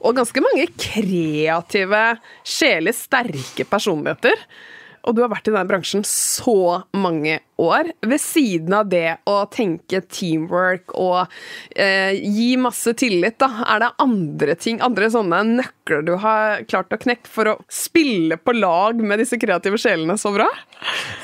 og 0.05 0.19
ganske 0.19 0.43
mange 0.45 0.69
kreative, 0.77 2.05
sjelelig 2.45 2.97
sterke 2.99 3.65
personligheter 3.69 4.45
og 5.05 5.17
du 5.17 5.21
har 5.21 5.31
vært 5.33 5.49
i 5.49 5.53
denne 5.53 5.69
bransjen 5.69 6.05
så 6.09 6.85
mange 6.97 7.37
år. 7.61 7.91
Ved 8.05 8.21
siden 8.23 8.73
av 8.77 8.89
det 8.89 9.19
å 9.29 9.37
tenke 9.53 10.01
teamwork 10.09 10.95
og 10.97 11.29
eh, 11.77 12.17
gi 12.17 12.55
masse 12.61 12.95
tillit, 12.99 13.37
da, 13.43 13.51
er 13.69 13.83
det 13.85 13.91
andre 14.03 14.57
ting, 14.61 14.81
andre 14.85 15.11
sånne 15.13 15.43
nøkler 15.51 16.07
du 16.09 16.15
har 16.23 16.65
klart 16.71 16.95
å 16.95 17.01
knekke 17.05 17.31
for 17.31 17.53
å 17.53 17.57
spille 17.69 18.39
på 18.41 18.57
lag 18.57 19.01
med 19.05 19.21
disse 19.21 19.39
kreative 19.41 19.79
sjelene 19.81 20.17
så 20.21 20.33
bra? 20.35 20.49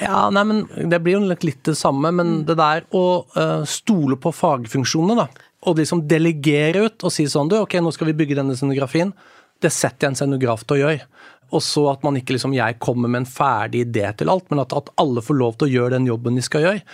Ja, 0.04 0.28
nei, 0.34 0.44
men 0.46 0.64
Det 0.90 1.00
blir 1.00 1.16
jo 1.16 1.24
litt 1.30 1.64
det 1.66 1.78
samme, 1.80 2.12
men 2.12 2.42
det 2.48 2.58
der 2.60 2.84
å 2.96 3.04
uh, 3.36 3.64
stole 3.68 4.20
på 4.20 4.34
fagfunksjonene, 4.34 5.24
da. 5.24 5.46
Og 5.68 5.76
liksom 5.80 6.06
delegere 6.08 6.86
ut 6.86 7.04
og 7.04 7.12
si 7.12 7.26
sånn 7.28 7.48
du, 7.50 7.58
ok, 7.60 7.80
nå 7.80 7.92
skal 7.92 8.10
vi 8.10 8.16
bygge 8.20 8.38
denne 8.38 8.56
scenografien. 8.56 9.12
Det 9.60 9.72
setter 9.72 10.06
jeg 10.06 10.12
en 10.12 10.20
scenograf 10.20 10.64
til 10.64 10.78
å 10.78 10.80
gjøre. 10.84 11.08
Og 11.50 11.64
så 11.64 11.86
at 11.92 12.04
man 12.06 12.18
ikke 12.20 12.36
liksom 12.36 12.54
jeg 12.56 12.78
kommer 12.82 13.10
med 13.10 13.24
en 13.24 13.30
ferdig 13.30 13.86
idé 13.88 14.06
til 14.16 14.30
alt, 14.32 14.46
men 14.50 14.62
at, 14.62 14.76
at 14.76 14.92
alle 15.00 15.24
får 15.24 15.38
lov 15.40 15.58
til 15.58 15.68
å 15.68 15.74
gjøre 15.74 15.96
den 15.96 16.08
jobben 16.10 16.38
de 16.38 16.46
skal 16.46 16.66
gjøre 16.66 16.84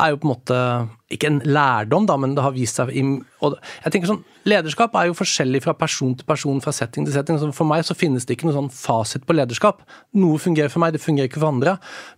er 0.00 0.12
jo 0.12 0.20
på 0.20 0.26
en 0.26 0.32
måte 0.32 0.58
ikke 1.12 1.28
en 1.28 1.40
lærdom, 1.44 2.06
da, 2.08 2.16
men 2.20 2.34
det 2.36 2.44
har 2.44 2.54
vist 2.54 2.78
seg 2.78 2.92
og 3.40 3.56
jeg 3.58 3.92
tenker 3.92 4.10
sånn, 4.10 4.22
Lederskap 4.48 4.94
er 4.96 5.10
jo 5.10 5.16
forskjellig 5.18 5.60
fra 5.64 5.74
person 5.76 6.14
til 6.16 6.24
person, 6.24 6.62
fra 6.64 6.72
setting 6.72 7.04
til 7.04 7.12
setting. 7.12 7.36
Så 7.36 7.50
for 7.52 7.68
meg 7.68 7.82
så 7.84 7.96
finnes 7.98 8.24
det 8.24 8.38
ikke 8.38 8.46
noen 8.48 8.56
sånn 8.56 8.70
fasit 8.72 9.26
på 9.28 9.36
lederskap. 9.36 9.82
Noe 10.16 10.40
fungerer 10.40 10.72
for 10.72 10.80
meg, 10.80 10.94
det 10.96 11.02
fungerer 11.04 11.28
ikke 11.28 11.42
for 11.42 11.50
andre. 11.50 11.74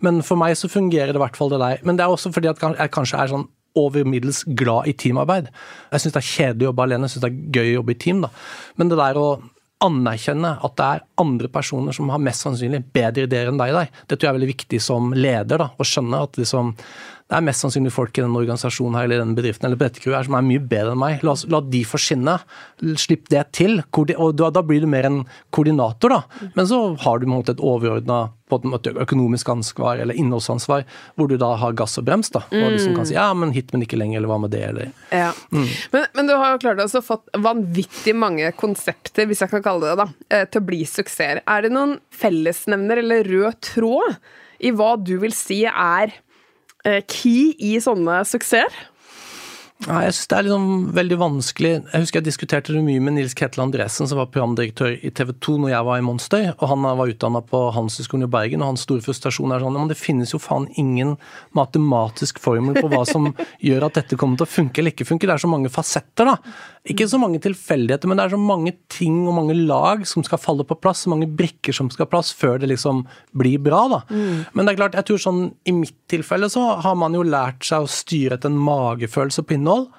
Men 0.07 0.21
for 0.27 0.39
meg 0.39 0.55
så 0.59 0.71
fungerer 0.71 1.11
det 1.11 1.19
i 1.19 1.23
hvert 1.25 1.39
fall 1.39 1.51
det 1.51 1.59
der. 1.59 1.83
Men 1.83 1.99
det 1.99 2.05
er 2.05 2.15
også 2.15 2.31
fordi 2.31 2.53
at 2.53 2.63
jeg 2.63 2.95
kanskje 2.95 3.19
er 3.19 3.33
sånn 3.33 3.49
over 3.79 4.07
middels 4.07 4.45
glad 4.47 4.87
i 4.87 4.95
teamarbeid. 4.95 5.51
Jeg 5.91 6.05
syns 6.05 6.15
det 6.15 6.23
er 6.23 6.29
kjedelig 6.29 6.69
å 6.69 6.71
jobbe 6.71 6.87
alene, 6.87 7.09
jeg 7.11 7.17
syns 7.17 7.25
det 7.25 7.33
er 7.33 7.59
gøy 7.59 7.73
å 7.73 7.77
jobbe 7.81 7.97
i 7.97 8.01
team. 8.07 8.23
da. 8.23 8.31
Men 8.79 8.93
det 8.93 9.01
der 9.03 9.19
å 9.19 9.27
anerkjenne 9.83 10.55
at 10.63 10.77
det 10.79 10.89
er 10.89 11.05
andre 11.23 11.51
personer 11.53 11.97
som 11.97 12.11
har 12.13 12.23
mest 12.23 12.47
sannsynlig 12.47 12.83
bedre 12.95 13.27
ideer 13.27 13.51
enn 13.51 13.61
deg. 13.61 13.91
Det 14.07 14.17
tror 14.17 14.29
jeg 14.29 14.33
er 14.33 14.39
veldig 14.39 14.53
viktig 14.53 14.83
som 14.83 15.11
leder, 15.17 15.63
da, 15.65 15.71
å 15.75 15.87
skjønne 15.87 16.23
at 16.27 16.39
liksom, 16.41 16.75
det 17.31 17.39
er 17.39 17.45
mest 17.47 17.65
sannsynlig 17.65 17.93
folk 17.95 18.19
i 18.19 18.25
den 18.25 18.35
organisasjonen 18.37 18.99
her, 18.99 19.07
eller 19.07 19.23
den 19.23 19.37
bedriften 19.37 19.69
eller 19.69 19.81
dette 19.81 20.03
crewet 20.03 20.27
som 20.27 20.37
er 20.37 20.45
mye 20.45 20.61
bedre 20.61 20.93
enn 20.93 21.01
meg. 21.01 21.23
La, 21.25 21.35
la 21.55 21.63
de 21.65 21.83
få 21.89 22.01
skinne. 22.01 22.35
Slipp 23.01 23.31
det 23.33 23.47
til. 23.57 23.79
Og 24.13 24.35
da, 24.37 24.51
da, 24.53 24.63
blir 24.67 24.83
du 24.85 24.89
mer 24.91 25.09
en 25.09 25.23
koordinator, 25.55 26.13
da. 26.13 26.49
Men 26.59 26.69
så 26.69 26.83
har 27.05 27.23
du 27.23 27.29
måte, 27.31 27.55
et 27.57 27.63
overordna 27.63 28.27
økonomisk 28.53 29.49
ansvar 29.49 30.03
eller 30.03 30.19
innholdsansvar, 30.21 30.85
hvor 31.17 31.31
du 31.31 31.39
da 31.41 31.55
har 31.57 31.73
gass 31.79 31.97
og 32.01 32.05
brems. 32.05 32.29
da, 32.35 32.43
Og 32.51 32.75
liksom 32.75 32.99
kan 32.99 33.09
si 33.09 33.17
ja, 33.17 33.31
men 33.33 33.55
hit, 33.57 33.73
men 33.73 33.87
ikke 33.87 33.97
lenger, 33.97 34.21
eller 34.21 34.29
hva 34.29 34.43
med 34.43 34.53
det, 34.53 34.65
eller 34.69 34.91
ja. 35.09 35.31
mm. 35.55 35.71
men, 35.95 36.05
men, 36.13 36.29
du 36.29 36.35
har 36.37 36.53
jo 36.53 36.61
klart 36.67 36.83
å 36.85 37.01
fått 37.05 37.33
vanvittig 37.33 38.13
mange 38.13 38.51
konsepter, 38.59 39.25
hvis 39.31 39.41
jeg 39.41 39.55
kan 39.55 39.65
kalle 39.65 39.89
det 39.89 39.93
det, 39.93 40.05
da, 40.05 40.27
eh, 40.37 40.45
til 40.49 40.63
å 40.63 40.69
bli 40.69 40.83
suksesser. 40.89 41.43
Er 41.49 41.65
det 41.65 41.73
noen 41.73 41.97
fellesnevner 42.13 43.03
eller 43.03 43.25
rød 43.29 43.59
tråd 43.73 44.21
i 44.63 44.73
hva 44.77 44.95
du 45.01 45.17
vil 45.23 45.35
si 45.37 45.63
er 45.69 46.15
key 47.07 47.53
i 47.63 47.77
sånne 47.83 48.23
suksesser? 48.27 48.75
Ja, 49.83 49.99
jeg 50.05 50.15
synes 50.15 50.29
Det 50.31 50.37
er 50.37 50.45
liksom 50.47 50.67
veldig 50.95 51.17
vanskelig. 51.19 51.71
Jeg 51.91 52.05
husker 52.05 52.21
jeg 52.21 52.27
diskuterte 52.29 52.75
det 52.75 52.83
mye 52.87 53.03
med 53.03 53.17
Nils 53.17 53.35
Ketil 53.35 53.65
Andresen, 53.65 54.07
som 54.07 54.21
var 54.21 54.29
programdirektør 54.31 54.95
i 54.95 55.11
TV 55.11 55.33
2 55.43 55.57
når 55.65 55.73
jeg 55.73 55.87
var 55.89 55.99
i 55.99 56.05
Monster. 56.07 56.45
og 56.59 56.69
Han 56.71 56.87
var 56.87 57.11
utdanna 57.11 57.43
på 57.43 57.63
Handelshøyskolen 57.75 58.29
i 58.29 58.31
Bergen, 58.31 58.63
og 58.63 58.73
hans 58.73 58.85
store 58.87 59.03
frustrasjon 59.03 59.51
er 59.51 59.65
sånn 59.65 59.79
men 59.81 59.91
det 59.91 59.99
finnes 59.99 60.31
jo 60.31 60.39
faen 60.39 60.69
ingen 60.79 61.17
matematisk 61.57 62.39
formel 62.39 62.79
på 62.79 62.91
hva 62.93 63.03
som 63.09 63.33
gjør 63.67 63.89
at 63.89 63.99
dette 63.99 64.19
kommer 64.21 64.39
til 64.39 64.47
å 64.47 64.53
funke 64.53 64.83
eller 64.83 64.95
ikke 64.95 65.09
funke. 65.09 65.27
Det 65.27 65.35
er 65.35 65.43
så 65.43 65.51
mange 65.51 65.73
fasetter, 65.73 66.31
da. 66.31 66.37
Ikke 66.87 67.09
så 67.11 67.19
mange 67.19 67.43
tilfeldigheter, 67.43 68.11
men 68.11 68.19
det 68.19 68.27
er 68.27 68.37
så 68.37 68.41
mange 68.43 68.75
ting 68.93 69.19
og 69.27 69.35
mange 69.41 69.57
lag 69.59 70.07
som 70.07 70.23
skal 70.27 70.41
falle 70.43 70.67
på 70.67 70.79
plass, 70.79 71.05
så 71.05 71.11
mange 71.11 71.27
brikker 71.27 71.75
som 71.75 71.91
skal 71.91 72.11
plass 72.11 72.31
før 72.35 72.63
det 72.63 72.71
liksom 72.71 73.03
blir 73.39 73.59
bra, 73.63 73.83
da. 73.91 74.01
Mm. 74.15 74.47
Men 74.55 74.67
det 74.67 74.75
er 74.77 74.81
klart, 74.85 74.99
jeg 75.01 75.11
tror 75.11 75.23
sånn 75.27 75.45
i 75.67 75.75
mitt 75.75 75.99
tilfelle 76.11 76.51
så 76.53 76.69
har 76.83 76.95
man 76.99 77.15
jo 77.19 77.27
lært 77.27 77.67
seg 77.67 77.83
å 77.83 77.91
styre 77.91 78.39
etter 78.39 78.53
en 78.53 78.63
magefølelse 78.63 79.43
på 79.47 79.59
innhold 79.59 79.72
innhold, 79.73 79.91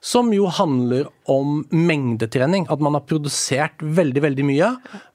som 0.00 0.32
jo 0.34 0.46
handler 0.46 1.06
om 1.24 1.64
mengdetrening. 1.70 2.66
At 2.68 2.80
man 2.80 2.94
har 2.94 3.06
produsert 3.08 3.80
veldig, 3.80 4.20
veldig 4.20 4.44
mye. 4.44 4.68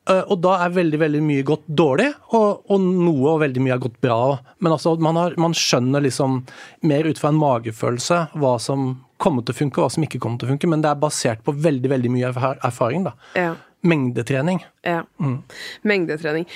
Eh, 0.09 0.23
og 0.25 0.41
da 0.41 0.55
er 0.65 0.73
veldig 0.73 0.99
veldig 0.99 1.21
mye 1.21 1.43
gått 1.45 1.67
dårlig, 1.67 2.09
og, 2.33 2.63
og 2.69 2.81
noe 2.81 3.35
og 3.35 3.43
veldig 3.43 3.61
mye 3.61 3.75
har 3.75 3.83
gått 3.83 3.99
bra. 4.01 4.39
Men 4.59 4.73
altså, 4.73 4.95
man, 4.97 5.15
har, 5.15 5.37
man 5.37 5.53
skjønner 5.53 6.01
liksom 6.01 6.41
mer 6.81 7.05
ut 7.05 7.21
fra 7.21 7.29
en 7.29 7.37
magefølelse 7.37 8.23
hva 8.33 8.57
som 8.59 8.95
kommer 9.21 9.45
til 9.45 9.53
å 9.53 9.59
funke, 9.59 9.77
og 9.77 9.85
hva 9.85 9.93
som 9.93 10.07
ikke 10.07 10.21
kommer 10.23 10.41
til 10.41 10.49
å 10.49 10.53
funke. 10.55 10.71
Men 10.73 10.81
det 10.81 10.89
er 10.89 11.03
basert 11.05 11.45
på 11.45 11.53
veldig, 11.53 11.93
veldig 11.93 12.15
mye 12.15 12.33
erfaring. 12.33 13.05
da. 13.05 13.13
Ja. 13.37 13.53
Mengdetrening. 13.85 14.63
Ja. 14.83 15.03
Mm. 15.21 15.43
Mengdetrening. 15.87 16.49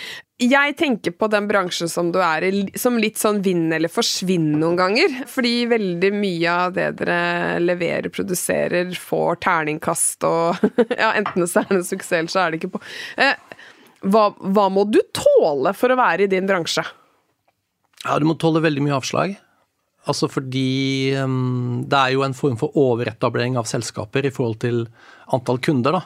Jeg 0.44 0.76
tenker 0.80 1.14
på 1.16 1.28
den 1.32 1.48
bransjen 1.50 1.90
som 1.92 2.10
du 2.14 2.20
er 2.24 2.44
i, 2.48 2.52
som 2.80 2.98
litt 3.00 3.20
sånn 3.22 3.42
vinn 3.46 3.68
eller 3.76 3.92
forsvinn 3.92 4.50
noen 4.60 4.78
ganger. 4.80 5.16
Fordi 5.30 5.54
veldig 5.72 6.12
mye 6.16 6.56
av 6.66 6.74
det 6.76 6.90
dere 7.00 7.60
leverer, 7.64 8.10
produserer, 8.14 8.92
får 8.98 9.40
terningkast 9.46 10.28
og 10.30 10.66
Ja, 11.02 11.14
enten 11.14 11.46
det 11.46 11.50
er 11.62 11.72
en 11.78 11.86
suksess, 11.86 12.18
eller 12.20 12.34
så 12.34 12.44
er 12.44 12.52
det 12.52 12.62
ikke 12.62 12.74
på. 12.76 12.84
Eh, 13.22 13.36
hva, 14.12 14.28
hva 14.36 14.68
må 14.74 14.86
du 14.90 15.00
tåle 15.16 15.74
for 15.78 15.94
å 15.94 16.00
være 16.00 16.26
i 16.26 16.32
din 16.32 16.50
bransje? 16.50 16.84
Ja, 18.04 18.20
du 18.20 18.28
må 18.28 18.36
tåle 18.40 18.64
veldig 18.64 18.84
mye 18.84 18.98
avslag. 19.00 19.38
Altså 20.10 20.28
fordi 20.28 21.14
um, 21.16 21.84
det 21.88 22.00
er 22.00 22.16
jo 22.18 22.26
en 22.26 22.36
form 22.36 22.58
for 22.60 22.76
overetablering 22.80 23.56
av 23.60 23.70
selskaper 23.70 24.28
i 24.28 24.34
forhold 24.36 24.60
til 24.66 24.82
antall 25.32 25.62
kunder, 25.64 26.02
da. 26.02 26.04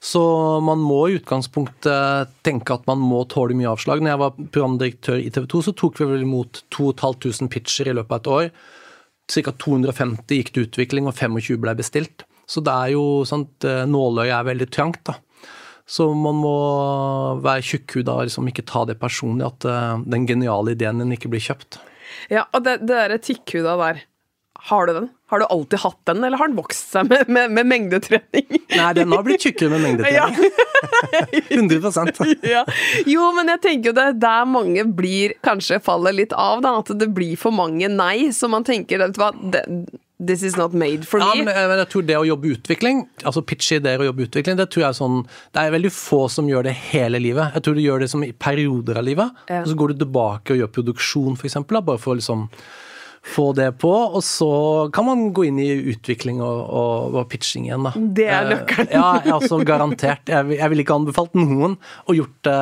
Så 0.00 0.20
man 0.64 0.80
må 0.80 1.00
i 1.08 1.18
utgangspunktet 1.18 2.32
tenke 2.46 2.72
at 2.72 2.86
man 2.88 3.02
må 3.04 3.20
tåle 3.28 3.56
mye 3.56 3.68
avslag. 3.68 4.00
Når 4.00 4.14
jeg 4.14 4.20
var 4.22 4.38
programdirektør 4.40 5.20
i 5.20 5.28
TV 5.28 5.48
2, 5.52 5.60
så 5.66 5.74
tok 5.76 6.00
vi 6.00 6.08
vel 6.08 6.24
imot 6.24 6.62
2500 6.72 7.50
pitcher 7.52 7.90
i 7.92 7.96
løpet 7.98 8.14
av 8.16 8.20
et 8.22 8.30
år. 8.36 8.52
ca. 9.30 9.52
250 9.52 10.40
gikk 10.40 10.54
til 10.54 10.64
utvikling, 10.66 11.06
og 11.06 11.14
25 11.14 11.60
ble 11.60 11.76
bestilt. 11.78 12.24
Så 12.48 12.64
det 12.64 12.72
er 12.72 12.94
jo 12.96 13.22
sant, 13.28 13.52
eh, 13.62 13.84
Nåløyet 13.86 14.34
er 14.34 14.48
veldig 14.48 14.70
trangt, 14.72 15.04
da. 15.04 15.20
Så 15.90 16.06
man 16.14 16.38
må 16.38 16.56
være 17.42 17.62
tjukkhuda 17.66 18.14
og 18.14 18.28
liksom 18.28 18.48
ikke 18.50 18.66
ta 18.66 18.84
det 18.86 18.98
personlig 19.00 19.46
at 19.48 19.66
uh, 19.66 20.02
den 20.06 20.26
geniale 20.28 20.76
ideen 20.76 21.02
din 21.02 21.16
ikke 21.16 21.30
blir 21.32 21.42
kjøpt. 21.42 21.80
Ja, 22.30 22.44
og 22.54 22.62
det, 22.62 22.76
det 22.84 22.94
derre 22.94 23.18
tikkhuda 23.18 23.74
der, 23.80 24.04
har 24.68 24.86
du 24.86 24.92
den? 24.92 25.08
Har 25.30 25.38
du 25.40 25.44
alltid 25.46 25.78
hatt 25.78 25.98
den, 26.10 26.24
eller 26.24 26.36
har 26.36 26.50
den 26.50 26.56
vokst 26.58 26.90
seg 26.92 27.06
med, 27.08 27.28
med, 27.30 27.52
med 27.54 27.68
mengdetrening? 27.70 28.48
Nei, 28.74 28.90
den 28.98 29.12
har 29.14 29.22
blitt 29.24 29.46
tjukkere 29.46 29.70
med 29.72 29.84
mengdetrening. 29.86 30.18
Ja. 30.18 30.28
100% 31.50 32.20
ja. 32.48 32.64
Jo, 33.06 33.30
men 33.36 33.50
jeg 33.54 33.62
tenker 33.64 33.90
jo 33.90 33.96
det 33.96 34.04
er 34.10 34.20
der 34.20 34.46
mange 34.48 34.84
blir 34.96 35.34
Kanskje 35.44 35.80
faller 35.84 36.14
litt 36.16 36.32
av, 36.36 36.62
da. 36.64 36.76
At 36.80 36.92
det 36.98 37.10
blir 37.14 37.38
for 37.40 37.54
mange 37.54 37.88
nei. 37.92 38.30
Så 38.36 38.50
man 38.50 38.66
tenker, 38.66 39.00
vet 39.00 39.16
du 39.16 39.20
hva 39.22 39.30
det, 39.54 39.64
This 40.20 40.42
is 40.42 40.56
not 40.56 40.74
made 40.76 41.06
for 41.08 41.22
ja, 41.22 41.30
me. 41.32 41.46
Men, 41.46 41.56
men 41.70 41.78
jeg 41.80 41.88
tror 41.94 42.04
det 42.04 42.16
å 42.18 42.26
jobbe 42.28 42.50
utvikling, 42.52 43.06
altså 43.24 43.40
pitche 43.40 43.78
ideer 43.80 44.02
og 44.02 44.10
jobbe 44.10 44.26
utvikling, 44.26 44.58
det 44.58 44.66
tror 44.68 44.82
jeg 44.82 44.88
er 44.90 44.98
sånn 44.98 45.22
Det 45.24 45.62
er 45.62 45.72
veldig 45.72 45.92
få 45.96 46.26
som 46.28 46.50
gjør 46.50 46.68
det 46.68 46.74
hele 46.90 47.22
livet. 47.22 47.56
Jeg 47.56 47.64
tror 47.64 47.78
du 47.78 47.82
gjør 47.86 48.04
det 48.04 48.10
som 48.12 48.26
i 48.26 48.34
perioder 48.36 49.00
av 49.00 49.08
livet. 49.08 49.40
Ja. 49.48 49.62
Og 49.62 49.72
så 49.72 49.78
går 49.80 49.94
du 49.94 50.04
tilbake 50.04 50.52
og 50.52 50.60
gjør 50.60 50.74
produksjon, 50.76 51.40
f.eks., 51.40 51.56
bare 51.70 52.00
for 52.02 52.20
liksom 52.20 52.48
få 53.20 53.50
det 53.52 53.68
på, 53.82 53.90
og 53.90 54.22
så 54.24 54.48
kan 54.94 55.04
man 55.04 55.26
gå 55.36 55.44
inn 55.50 55.58
i 55.60 55.68
utvikling 55.92 56.40
og, 56.40 56.60
og, 56.64 57.18
og 57.20 57.28
pitching 57.28 57.66
igjen, 57.68 57.84
da. 57.84 57.92
Det 58.00 58.26
er 58.32 58.48
nøkkelen. 58.48 58.90
ja, 58.96 59.10
altså 59.36 59.60
garantert. 59.66 60.24
Jeg, 60.30 60.56
jeg 60.56 60.72
ville 60.72 60.86
ikke 60.86 60.96
anbefalt 60.96 61.36
noen 61.36 61.76
å 62.08 62.16
gjort 62.16 62.38
det 62.48 62.58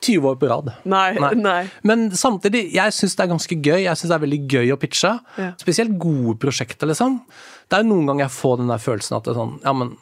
20 0.00 0.28
år 0.30 0.38
på 0.40 0.48
rad. 0.48 0.70
Nei, 0.88 1.12
nei. 1.20 1.32
nei. 1.36 1.60
Men 1.86 2.08
samtidig, 2.16 2.64
jeg 2.72 2.96
syns 2.96 3.16
det 3.18 3.26
er 3.26 3.32
ganske 3.34 3.58
gøy. 3.60 3.82
Jeg 3.84 4.00
syns 4.00 4.08
det 4.08 4.16
er 4.16 4.24
veldig 4.24 4.40
gøy 4.48 4.72
å 4.72 4.78
pitche. 4.80 5.12
Ja. 5.36 5.50
Spesielt 5.60 5.92
gode 6.00 6.38
prosjekter, 6.40 6.88
liksom. 6.88 7.20
Det 7.68 7.76
er 7.76 7.84
jo 7.84 7.92
noen 7.92 8.08
ganger 8.08 8.24
jeg 8.26 8.36
får 8.38 8.62
den 8.62 8.72
der 8.72 8.80
følelsen 8.82 9.18
at 9.18 9.26
det 9.26 9.34
er 9.34 9.38
sånn 9.38 9.58
Ja, 9.62 9.74
men 9.76 9.92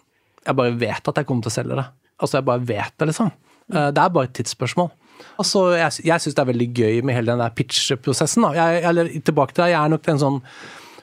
jeg 0.46 0.56
bare 0.56 0.76
vet 0.80 1.10
at 1.10 1.18
jeg 1.18 1.28
kommer 1.28 1.44
til 1.44 1.52
å 1.52 1.56
selge 1.58 1.80
det. 1.80 1.86
Altså, 2.18 2.38
jeg 2.38 2.48
bare 2.48 2.66
vet 2.70 2.94
det, 2.94 3.10
liksom. 3.10 3.34
Eh, 3.74 3.90
det 3.94 4.04
er 4.04 4.14
bare 4.14 4.30
et 4.30 4.38
tidsspørsmål. 4.38 4.92
Altså, 5.38 5.64
jeg 5.78 6.08
jeg 6.08 6.24
syns 6.24 6.36
det 6.36 6.42
er 6.42 6.50
veldig 6.52 6.68
gøy 6.74 7.00
med 7.06 7.18
hele 7.18 7.32
den 7.32 7.42
der 7.42 7.54
pitch-prosessen. 7.54 8.46
Jeg, 8.56 8.82
eller 8.90 9.10
tilbake 9.24 9.54
til 9.54 9.64
deg, 9.64 9.74
jeg 9.74 9.80
er 9.82 9.96
nok 9.96 10.12
en 10.12 10.22
sånn 10.26 10.42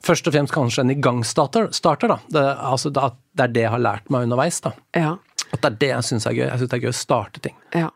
Først 0.05 0.27
og 0.29 0.35
fremst 0.35 0.53
kanskje 0.53 0.83
en 0.83 0.91
igangstarter. 0.93 1.71
Starter, 1.73 2.11
da. 2.11 2.19
Det, 2.29 2.41
altså, 2.61 2.91
det, 2.93 3.07
er 3.41 3.53
det 3.55 3.63
jeg 3.63 3.71
har 3.73 3.81
lært 3.81 4.11
meg 4.13 4.27
underveis. 4.27 4.59
da. 4.61 4.75
Ja. 4.93 5.15
At 5.49 5.63
det 5.63 5.71
er 5.71 5.77
det 5.81 5.89
jeg 5.95 6.05
syns 6.11 6.27
er 6.29 6.35
gøy. 6.37 6.43
Jeg 6.45 6.61
syns 6.61 6.69
det 6.69 6.77
er 6.77 6.83
gøy 6.83 6.91
å 6.91 6.99
starte 6.99 7.41
ting. 7.41 7.55
Ja. 7.73 7.89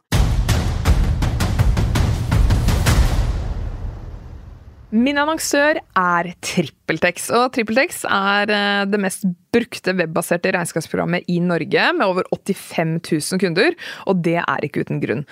Min 4.89 5.19
annonsør 5.21 5.77
er 5.77 6.31
TrippelTex, 6.41 7.29
og 7.37 7.51
TrippelTex 7.53 8.07
er 8.09 8.49
eh, 8.49 8.85
det 8.89 8.97
mest 9.03 9.27
brukte 9.53 9.95
webbaserte 9.97 10.53
regnskapsprogrammet 10.55 11.29
i 11.31 11.39
Norge, 11.43 11.85
med 11.97 12.05
over 12.07 12.27
85 12.33 12.95
000 13.07 13.41
kunder, 13.41 13.77
og 14.09 14.21
det 14.25 14.37
er 14.41 14.65
ikke 14.65 14.85
uten 14.85 15.01
grunn. 15.03 15.23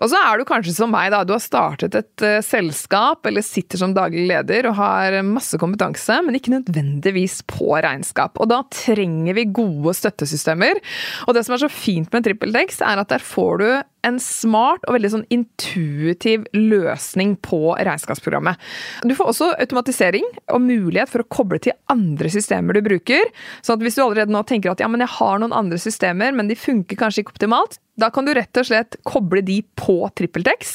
Og 0.00 0.12
så 0.12 0.20
er 0.20 0.38
du 0.38 0.46
kanskje 0.48 0.76
som 0.76 0.92
meg, 0.92 1.10
da. 1.14 1.22
Du 1.26 1.34
har 1.34 1.42
startet 1.44 1.96
et 1.98 2.24
uh, 2.24 2.38
selskap 2.44 3.26
eller 3.28 3.44
sitter 3.44 3.80
som 3.80 3.94
daglig 3.96 4.26
leder 4.30 4.70
og 4.70 4.78
har 4.80 5.18
masse 5.26 5.58
kompetanse, 5.60 6.20
men 6.24 6.38
ikke 6.38 6.54
nødvendigvis 6.56 7.42
på 7.50 7.72
regnskap. 7.74 8.38
Og 8.40 8.50
da 8.52 8.62
trenger 8.72 9.36
vi 9.36 9.48
gode 9.56 9.96
støttesystemer. 9.96 10.80
Og 11.26 11.36
det 11.36 11.46
som 11.46 11.56
er 11.56 11.66
så 11.66 11.72
fint 11.72 12.12
med 12.14 12.26
TrippelTex, 12.26 12.80
er 12.86 13.02
at 13.02 13.12
der 13.12 13.24
får 13.24 13.62
du 13.62 13.68
en 14.06 14.18
smart 14.22 14.84
og 14.86 14.96
veldig 14.96 15.10
sånn 15.12 15.24
intuitiv 15.34 16.44
løsning 16.54 17.34
på 17.42 17.74
regnskapsprogrammet. 17.74 18.60
Du 19.06 19.14
får 19.18 19.32
også 19.32 19.50
automatisering 19.56 20.26
og 20.54 20.62
mulighet 20.62 21.10
for 21.10 21.24
å 21.24 21.28
koble 21.32 21.58
til 21.62 21.74
andre 21.92 22.30
systemer 22.32 22.76
du 22.76 22.84
bruker. 22.86 23.26
Så 23.66 23.74
hvis 23.80 23.98
du 23.98 24.04
allerede 24.04 24.30
nå 24.30 24.44
tenker 24.46 24.70
at 24.72 24.82
ja, 24.82 24.90
men 24.90 25.02
jeg 25.02 25.14
har 25.16 25.42
noen 25.42 25.54
andre 25.56 25.80
systemer, 25.80 26.34
men 26.36 26.50
de 26.50 26.58
funker 26.58 26.98
kanskje 27.00 27.24
ikke 27.24 27.34
optimalt, 27.34 27.80
da 27.96 28.10
kan 28.12 28.26
du 28.26 28.34
rett 28.36 28.58
og 28.60 28.66
slett 28.68 28.98
koble 29.08 29.40
de 29.44 29.62
på 29.80 29.94
TrippelTex, 30.18 30.72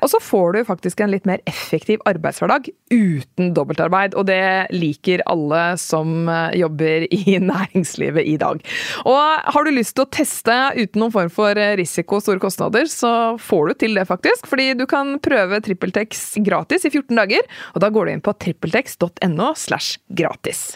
og 0.00 0.08
så 0.08 0.20
får 0.22 0.54
du 0.54 0.60
faktisk 0.64 1.02
en 1.04 1.12
litt 1.12 1.26
mer 1.28 1.42
effektiv 1.50 2.00
arbeidshverdag 2.08 2.70
uten 2.94 3.52
dobbeltarbeid, 3.56 4.16
og 4.16 4.26
det 4.30 4.72
liker 4.72 5.22
alle 5.30 5.62
som 5.80 6.28
eh, 6.32 6.56
jobber 6.62 7.04
i 7.12 7.36
næringslivet 7.52 8.24
i 8.24 8.38
dag. 8.40 8.64
Og 9.04 9.50
har 9.54 9.66
du 9.66 9.74
lyst 9.76 9.98
til 9.98 10.06
å 10.06 10.12
teste 10.16 10.56
uten 10.78 11.04
noen 11.04 11.14
form 11.14 11.32
for 11.32 11.60
risiko 11.78 12.18
og 12.18 12.24
store 12.24 12.42
kostnader, 12.42 12.88
så 12.90 13.12
får 13.40 13.68
du 13.68 13.76
til 13.84 14.00
det 14.00 14.08
faktisk, 14.08 14.48
fordi 14.50 14.72
du 14.78 14.86
kan 14.90 15.18
prøve 15.24 15.60
TrippelTex 15.64 16.24
gratis 16.48 16.88
i 16.88 16.94
14 16.94 17.12
dager, 17.20 17.44
og 17.74 17.84
da 17.84 17.92
går 17.92 18.08
du 18.08 18.16
inn 18.16 18.24
på 18.24 18.34
trippeltex.no 18.40 19.52
slash 19.58 20.00
gratis. 20.08 20.72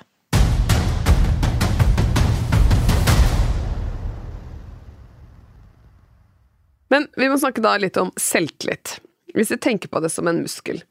Men 6.93 7.09
vi 7.17 7.29
må 7.29 7.39
snakke 7.41 7.65
da 7.65 7.77
litt 7.81 7.99
om 8.01 8.13
selvtillit. 8.21 8.99
Hvis 9.37 9.53
vi 9.53 9.61
tenker 9.61 9.93
på 9.93 10.01
det 10.01 10.11
som 10.13 10.29
en 10.31 10.43
muskel. 10.45 10.83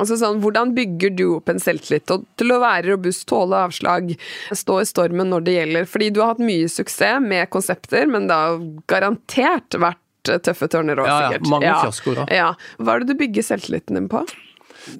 Altså 0.00 0.16
sånn, 0.16 0.40
Hvordan 0.40 0.74
bygger 0.76 1.12
du 1.12 1.24
opp 1.36 1.50
en 1.52 1.60
selvtillit 1.60 2.08
til 2.08 2.54
å 2.54 2.60
være 2.62 2.94
robust, 2.94 3.26
tåle 3.28 3.64
avslag, 3.66 4.14
stå 4.56 4.80
i 4.80 4.88
stormen 4.88 5.32
når 5.32 5.46
det 5.46 5.56
gjelder? 5.56 5.88
Fordi 5.90 6.12
du 6.14 6.22
har 6.22 6.34
hatt 6.34 6.44
mye 6.44 6.70
suksess 6.72 7.20
med 7.24 7.50
konsepter, 7.52 8.06
men 8.10 8.30
det 8.30 8.38
har 8.38 8.62
garantert 8.90 9.76
vært 9.76 10.00
tøffe 10.44 10.68
tørner 10.70 11.00
òg, 11.00 11.08
sikkert. 11.08 11.44
Ja, 11.44 11.50
mange 11.52 11.68
ja. 11.68 11.80
fiaskoer. 11.84 12.22
Ja. 12.32 12.52
Hva 12.80 12.94
er 12.94 13.04
det 13.04 13.12
du 13.12 13.20
bygger 13.20 13.46
selvtilliten 13.50 13.98
din 13.98 14.08
på? 14.12 14.24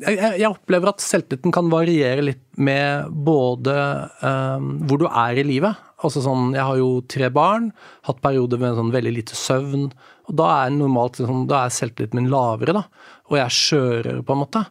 Jeg, 0.01 0.19
jeg, 0.21 0.49
opplever 0.49 0.93
at 0.93 1.03
selvtilliten 1.03 1.55
kan 1.55 1.71
variere 1.73 2.25
litt 2.25 2.43
med 2.61 3.09
både 3.25 3.75
um, 4.21 4.75
hvor 4.89 5.01
du 5.01 5.07
er 5.09 5.41
i 5.41 5.47
livet. 5.47 5.87
Altså 6.05 6.23
sånn, 6.25 6.55
Jeg 6.57 6.65
har 6.65 6.81
jo 6.81 6.91
tre 7.09 7.29
barn, 7.33 7.71
hatt 8.09 8.21
perioder 8.25 8.61
med 8.61 8.77
sånn 8.77 8.93
veldig 8.93 9.13
lite 9.17 9.37
søvn. 9.37 9.91
Og 10.31 10.39
Da 10.39 10.49
er 10.63 10.75
normalt 10.75 11.19
liksom, 11.19 11.47
da 11.51 11.65
er 11.65 11.75
selvtilliten 11.75 12.21
min 12.21 12.31
lavere, 12.33 12.77
da, 12.77 12.85
og 13.31 13.39
jeg 13.39 13.45
er 13.45 13.57
skjørere, 13.57 14.23
på 14.27 14.37
en 14.37 14.43
måte. 14.45 14.65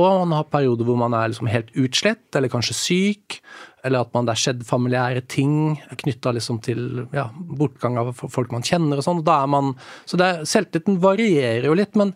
Og 0.00 0.22
man 0.22 0.32
har 0.38 0.48
perioder 0.48 0.88
hvor 0.88 0.96
man 0.96 1.12
er 1.16 1.28
liksom 1.28 1.50
helt 1.52 1.68
utslett, 1.76 2.24
eller 2.38 2.48
kanskje 2.52 2.76
syk. 2.78 3.36
Eller 3.84 4.06
at 4.06 4.12
man, 4.14 4.24
det 4.24 4.32
er 4.32 4.40
skjedd 4.40 4.64
familiære 4.64 5.24
ting 5.28 5.76
knytta 6.00 6.32
liksom 6.32 6.62
til 6.64 7.04
ja, 7.12 7.26
bortgang 7.34 7.98
av 8.00 8.12
folk 8.14 8.54
man 8.54 8.64
kjenner 8.64 9.00
og 9.00 9.04
sånn. 9.04 9.22
Er 9.26 9.72
så 10.08 10.20
det, 10.20 10.32
selvtilliten 10.48 11.00
varierer 11.02 11.68
jo 11.68 11.76
litt, 11.76 11.98
men, 11.98 12.14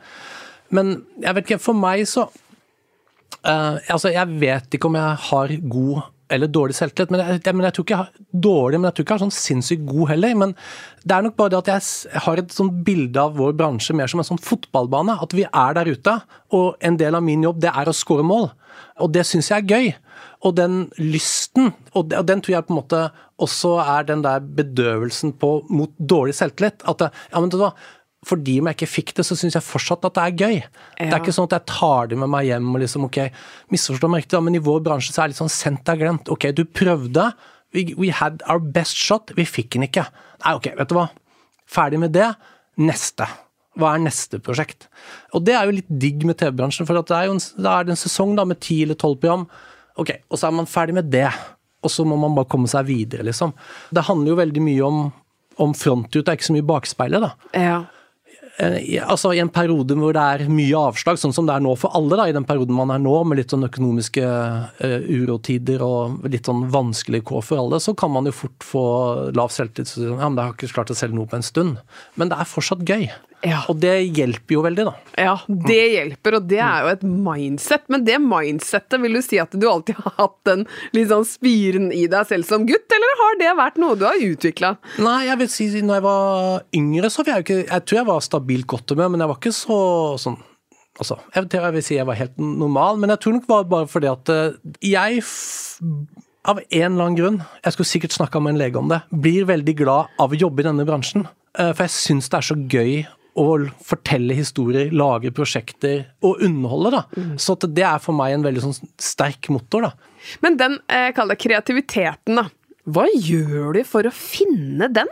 men 0.71 0.95
jeg 1.21 1.37
vet 1.37 1.51
ikke, 1.51 1.65
for 1.67 1.79
meg 1.79 2.07
så 2.09 2.29
uh, 2.31 3.77
Altså, 3.93 4.15
jeg 4.15 4.39
vet 4.41 4.79
ikke 4.79 4.89
om 4.89 4.99
jeg 4.99 5.25
har 5.29 5.57
god 5.75 6.07
eller 6.33 6.51
dårlig 6.51 6.77
selvtillit. 6.77 7.13
Men 7.13 7.23
jeg, 7.23 7.55
men 7.55 7.67
jeg, 7.69 7.77
tror 7.77 7.87
ikke 7.87 7.95
jeg 7.95 8.03
har 8.05 8.41
dårlig, 8.47 8.81
men 8.81 8.89
jeg 8.89 8.97
tror 8.97 9.07
ikke 9.07 9.15
jeg 9.15 9.21
har 9.21 9.25
sånn 9.27 9.37
sinnssykt 9.37 9.85
god 9.89 10.13
heller. 10.13 10.39
Men 10.43 10.55
det 11.05 11.17
er 11.17 11.27
nok 11.27 11.37
bare 11.39 11.55
det 11.55 11.61
at 11.61 11.71
jeg 11.73 12.23
har 12.27 12.43
et 12.43 12.57
sånn 12.57 12.73
bilde 12.87 13.23
av 13.23 13.37
vår 13.39 13.55
bransje 13.59 13.97
mer 13.97 14.11
som 14.11 14.23
en 14.23 14.31
sånn 14.31 14.43
fotballbane. 14.43 15.19
At 15.23 15.37
vi 15.37 15.47
er 15.47 15.79
der 15.79 15.93
ute, 15.93 16.17
og 16.57 16.81
en 16.87 16.99
del 17.01 17.19
av 17.19 17.25
min 17.27 17.47
jobb 17.47 17.63
det 17.65 17.73
er 17.73 17.91
å 17.91 17.97
skåre 17.97 18.27
mål. 18.27 18.51
Og 19.05 19.13
det 19.15 19.27
syns 19.29 19.53
jeg 19.53 19.65
er 19.65 19.77
gøy. 19.77 19.95
Og 20.47 20.57
den 20.59 20.87
lysten, 21.01 21.73
og 21.97 22.11
den 22.11 22.43
tror 22.45 22.59
jeg 22.59 22.67
på 22.67 22.75
en 22.75 22.81
måte 22.81 23.05
også 23.43 23.75
er 23.83 24.07
den 24.09 24.23
der 24.25 24.45
bedøvelsen 24.59 25.35
på, 25.41 25.51
mot 25.69 25.93
dårlig 25.99 26.37
selvtillit. 26.39 26.85
At 26.89 27.07
ja, 27.09 27.11
men 27.37 27.49
vet 27.49 27.57
du 27.57 27.63
var, 27.63 27.89
fordi 28.27 28.57
om 28.61 28.69
jeg 28.71 28.79
ikke 28.79 28.91
fikk 28.91 29.13
det, 29.19 29.25
så 29.29 29.37
syns 29.39 29.55
jeg 29.55 29.63
fortsatt 29.65 30.07
at 30.09 30.17
det 30.17 30.25
er 30.25 30.41
gøy. 30.43 30.57
Ja. 30.59 30.97
Det 30.99 31.13
er 31.13 31.21
ikke 31.21 31.35
sånn 31.37 31.47
at 31.47 31.57
jeg 31.61 31.69
tar 31.71 32.11
det 32.11 32.19
med 32.19 32.31
meg 32.33 32.49
hjem 32.49 32.73
og 32.73 32.83
liksom 32.83 33.07
ok, 33.07 33.21
misforstå 33.75 34.11
meg 34.11 34.25
riktig, 34.25 34.41
men 34.43 34.59
i 34.59 34.63
vår 34.67 34.83
bransje 34.87 35.15
så 35.15 35.23
er 35.23 35.29
det 35.29 35.37
litt 35.37 35.43
sånn 35.45 35.53
sendt 35.53 35.93
er 35.93 36.01
glemt. 36.01 36.31
Ok, 36.33 36.49
du 36.57 36.65
prøvde, 36.67 37.29
we, 37.77 37.87
we, 37.95 38.11
had 38.11 38.43
our 38.51 38.59
best 38.59 38.99
shot, 38.99 39.31
vi 39.39 39.47
fikk 39.47 39.77
den 39.77 39.87
ikke. 39.87 40.09
Nei, 40.43 40.57
ok, 40.59 40.73
vet 40.81 40.91
du 40.91 40.97
hva. 40.99 41.09
Ferdig 41.71 42.03
med 42.03 42.15
det. 42.17 42.33
Neste. 42.83 43.29
Hva 43.79 43.95
er 43.95 44.03
neste 44.03 44.41
prosjekt? 44.43 44.89
Og 45.37 45.45
det 45.47 45.55
er 45.55 45.69
jo 45.69 45.79
litt 45.79 45.91
digg 46.03 46.27
med 46.27 46.41
TV-bransjen, 46.41 46.89
for 46.89 46.99
det 46.99 47.15
er 47.15 47.29
jo 47.29 47.37
en, 47.37 47.43
da 47.63 47.79
er 47.79 47.87
det 47.87 47.95
en 47.95 48.05
sesong 48.07 48.35
da 48.39 48.47
med 48.49 48.59
ti 48.65 48.81
eller 48.83 48.99
tolv 48.99 49.21
program. 49.23 49.47
Ok, 50.01 50.17
og 50.27 50.41
så 50.41 50.49
er 50.49 50.57
man 50.59 50.71
ferdig 50.71 50.97
med 50.99 51.13
det. 51.13 51.29
Og 51.85 51.93
så 51.93 52.03
må 52.09 52.17
man 52.19 52.35
bare 52.35 52.51
komme 52.51 52.67
seg 52.71 52.89
videre, 52.89 53.23
liksom. 53.29 53.53
Det 53.95 54.09
handler 54.09 54.33
jo 54.33 54.41
veldig 54.41 54.63
mye 54.65 54.87
om, 54.87 55.05
om 55.63 55.77
frontut, 55.77 56.25
det 56.25 56.33
er 56.33 56.41
ikke 56.41 56.49
så 56.49 56.57
mye 56.57 56.67
bakspeilet, 56.75 57.23
da. 57.23 57.53
Ja. 57.55 57.77
Eh, 58.57 59.03
altså 59.05 59.35
I 59.37 59.41
en 59.43 59.53
periode 59.53 59.97
hvor 60.01 60.15
det 60.17 60.23
er 60.23 60.53
mye 60.53 60.81
avslag, 60.89 61.19
sånn 61.21 61.35
som 61.37 61.49
det 61.49 61.57
er 61.57 61.65
nå 61.65 61.75
for 61.77 61.93
alle, 61.97 62.17
da, 62.17 62.29
i 62.29 62.37
den 62.37 62.47
perioden 62.49 62.77
man 62.79 62.93
er 62.95 63.03
nå, 63.03 63.15
med 63.29 63.41
litt 63.41 63.53
sånn 63.53 63.67
økonomiske 63.69 64.25
uh, 64.25 64.97
urotider 65.05 65.85
og 65.85 66.25
litt 66.33 66.49
sånn 66.49 66.65
vanskelige 66.73 67.27
kår 67.29 67.45
for 67.45 67.61
alle, 67.61 67.81
så 67.83 67.93
kan 67.99 68.15
man 68.15 68.29
jo 68.29 68.35
fort 68.37 68.65
få 68.65 68.85
lav 69.37 69.53
selvtillit. 69.53 69.93
Ja, 70.01 70.17
men 70.31 70.41
jeg 70.41 70.49
har 70.49 70.57
ikke 70.57 70.73
klart 70.73 70.93
å 70.93 70.97
selge 70.97 71.19
noe 71.19 71.29
på 71.29 71.39
en 71.39 71.47
stund. 71.47 71.83
Men 72.17 72.33
det 72.33 72.41
er 72.41 72.49
fortsatt 72.49 72.87
gøy. 72.89 73.11
Ja. 73.47 73.61
Og 73.71 73.79
det 73.83 73.95
hjelper 74.17 74.57
jo 74.57 74.63
veldig, 74.67 74.85
da. 74.89 74.95
Ja, 75.23 75.35
det 75.47 75.79
hjelper, 75.95 76.37
og 76.41 76.49
det 76.51 76.59
er 76.65 76.83
jo 76.85 76.91
et 76.97 77.05
mindset. 77.07 77.85
Men 77.93 78.05
det 78.07 78.17
mindsettet, 78.23 78.99
vil 79.03 79.17
du 79.19 79.23
si 79.25 79.39
at 79.43 79.55
du 79.55 79.69
alltid 79.71 80.01
har 80.03 80.17
hatt 80.19 80.37
den 80.49 80.65
litt 80.97 81.09
sånn 81.13 81.27
spiren 81.29 81.89
i 81.95 82.05
deg 82.11 82.27
selv 82.31 82.49
som 82.49 82.67
gutt, 82.69 82.91
eller 82.99 83.15
har 83.23 83.39
det 83.43 83.55
vært 83.61 83.81
noe 83.83 83.97
du 84.01 84.05
har 84.09 84.19
utvikla? 84.27 84.75
Nei, 85.05 85.21
jeg 85.29 85.41
vil 85.45 85.53
si 85.53 85.71
når 85.81 86.01
jeg 86.01 86.07
var 86.09 86.67
yngre, 86.81 87.13
så 87.13 87.23
var 87.23 87.33
jeg 87.33 87.39
jo 87.39 87.47
ikke 87.47 87.73
Jeg 87.77 87.87
tror 87.87 88.01
jeg 88.01 88.09
var 88.11 88.27
stabilt 88.27 88.67
godt 88.75 88.93
humør, 88.95 89.11
men 89.15 89.23
jeg 89.25 89.33
var 89.33 89.41
ikke 89.41 89.57
så 89.57 89.81
sånn 90.21 90.39
Altså, 90.97 91.19
jeg, 91.35 91.45
jeg 91.53 91.73
vil 91.75 91.83
si 91.85 91.97
jeg 91.99 92.07
var 92.09 92.17
helt 92.17 92.39
normal, 92.41 92.97
men 92.97 93.11
jeg 93.13 93.21
tror 93.21 93.35
nok 93.37 93.43
det 93.45 93.53
var 93.53 93.67
bare 93.69 93.89
fordi 93.93 94.09
at 94.09 94.31
eh, 94.33 94.55
jeg 94.81 95.21
av 96.47 96.61
en 96.63 96.93
eller 96.93 97.05
annen 97.09 97.19
grunn, 97.19 97.37
jeg 97.65 97.75
skulle 97.75 97.91
sikkert 97.91 98.15
snakka 98.17 98.41
med 98.41 98.55
en 98.55 98.61
lege 98.63 98.79
om 98.81 98.89
det, 98.89 99.03
blir 99.11 99.45
veldig 99.49 99.75
glad 99.77 100.15
av 100.23 100.33
å 100.33 100.39
jobbe 100.41 100.63
i 100.63 100.67
denne 100.69 100.87
bransjen. 100.89 101.27
Eh, 101.59 101.73
For 101.75 101.85
jeg 101.85 101.95
syns 101.97 102.31
det 102.33 102.39
er 102.39 102.47
så 102.49 102.57
gøy 102.57 102.93
å 103.37 103.47
fortelle 103.85 104.35
historier, 104.35 104.91
lage 104.97 105.31
prosjekter 105.37 106.07
og 106.25 106.41
underholde. 106.41 106.91
da. 106.91 107.03
Så 107.37 107.57
det 107.63 107.85
er 107.85 107.99
for 108.03 108.13
meg 108.17 108.33
en 108.35 108.43
veldig 108.47 108.63
sånn 108.65 108.89
sterk 108.99 109.51
motor. 109.53 109.83
da. 109.83 109.93
Men 110.43 110.57
den, 110.57 110.79
eh, 110.89 111.13
kall 111.13 111.29
det 111.29 111.39
kreativiteten, 111.39 112.37
da. 112.37 112.49
Hva 112.89 113.07
gjør 113.15 113.75
du 113.75 113.85
for 113.85 114.03
å 114.09 114.13
finne 114.13 114.89
den? 114.93 115.09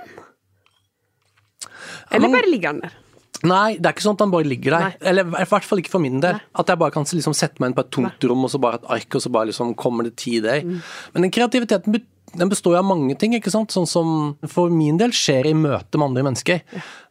Eller 2.10 2.28
bare 2.30 2.50
ligger 2.50 2.72
den 2.72 2.80
der? 2.84 2.92
Nei, 3.44 3.74
det 3.76 3.84
er 3.84 3.92
ikke 3.92 4.04
sånn 4.06 4.16
at 4.16 4.22
den 4.22 4.30
bare 4.32 4.46
ligger 4.48 4.72
der. 4.72 4.84
Nei. 4.88 4.96
Eller 5.10 5.26
i 5.42 5.44
hvert 5.50 5.66
fall 5.68 5.80
ikke 5.82 5.92
for 5.92 6.00
min 6.00 6.20
del. 6.22 6.38
At 6.56 6.70
jeg 6.70 6.78
bare 6.80 6.94
kan 6.94 7.04
liksom 7.04 7.34
sette 7.36 7.60
meg 7.60 7.70
inn 7.72 7.76
på 7.76 7.84
et 7.84 7.90
tomt 7.92 8.24
rom, 8.30 8.44
og 8.46 8.52
så 8.54 8.60
bare 8.62 8.78
et 8.80 8.86
ark, 8.96 9.16
og 9.18 9.20
så 9.20 9.32
bare 9.34 9.50
liksom 9.50 9.74
kommer 9.76 10.06
det 10.06 10.14
ti 10.16 10.38
ideer. 10.38 10.64
Men 10.64 11.26
den 11.26 11.30
kreativiteten 11.34 11.92
be- 11.92 12.06
den 12.36 12.48
består 12.50 12.74
jo 12.74 12.78
av 12.80 12.84
mange 12.88 13.14
ting, 13.18 13.34
ikke 13.36 13.50
sant. 13.52 13.70
Sånn 13.74 13.86
som 13.88 14.36
for 14.50 14.70
min 14.70 14.96
del 15.00 15.10
skjer 15.14 15.46
i 15.50 15.54
møte 15.54 15.98
med 15.98 16.08
andre 16.10 16.24
mennesker. 16.26 16.60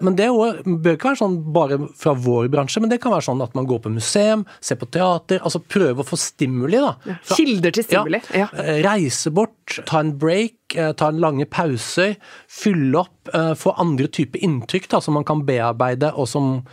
Men 0.03 0.15
det 0.19 0.27
også, 0.29 0.63
bør 0.83 0.97
ikke 0.97 1.09
være 1.11 1.21
sånn 1.21 1.37
bare 1.55 1.77
fra 1.99 2.13
vår 2.13 2.49
bransje, 2.53 2.81
men 2.83 2.89
det 2.91 2.99
kan 3.03 3.13
være 3.15 3.25
sånn 3.29 3.41
at 3.45 3.53
man 3.55 3.67
går 3.69 3.79
på 3.85 3.91
museum, 3.93 4.45
ser 4.63 4.75
på 4.81 4.89
teater, 4.91 5.39
altså 5.43 5.61
prøve 5.63 6.03
å 6.03 6.07
få 6.07 6.19
stimuli, 6.19 6.81
da. 6.83 6.95
Fra- 7.23 7.35
Kilder 7.39 7.71
til 7.75 7.83
stimuli. 7.87 8.21
Ja. 8.35 8.47
Eh, 8.57 8.81
Reise 8.85 9.31
bort, 9.31 9.79
ta 9.89 9.99
en 10.03 10.13
break, 10.19 10.75
eh, 10.75 10.91
ta 10.93 11.07
en 11.13 11.19
lange 11.23 11.45
pauser, 11.45 12.15
fylle 12.49 12.99
opp, 13.05 13.29
eh, 13.33 13.53
få 13.55 13.75
andre 13.79 14.07
typer 14.07 14.39
inntrykk 14.43 14.87
da, 14.89 14.99
som 15.01 15.13
man 15.15 15.23
kan 15.23 15.43
bearbeide 15.45 16.13
og 16.17 16.27
som 16.27 16.65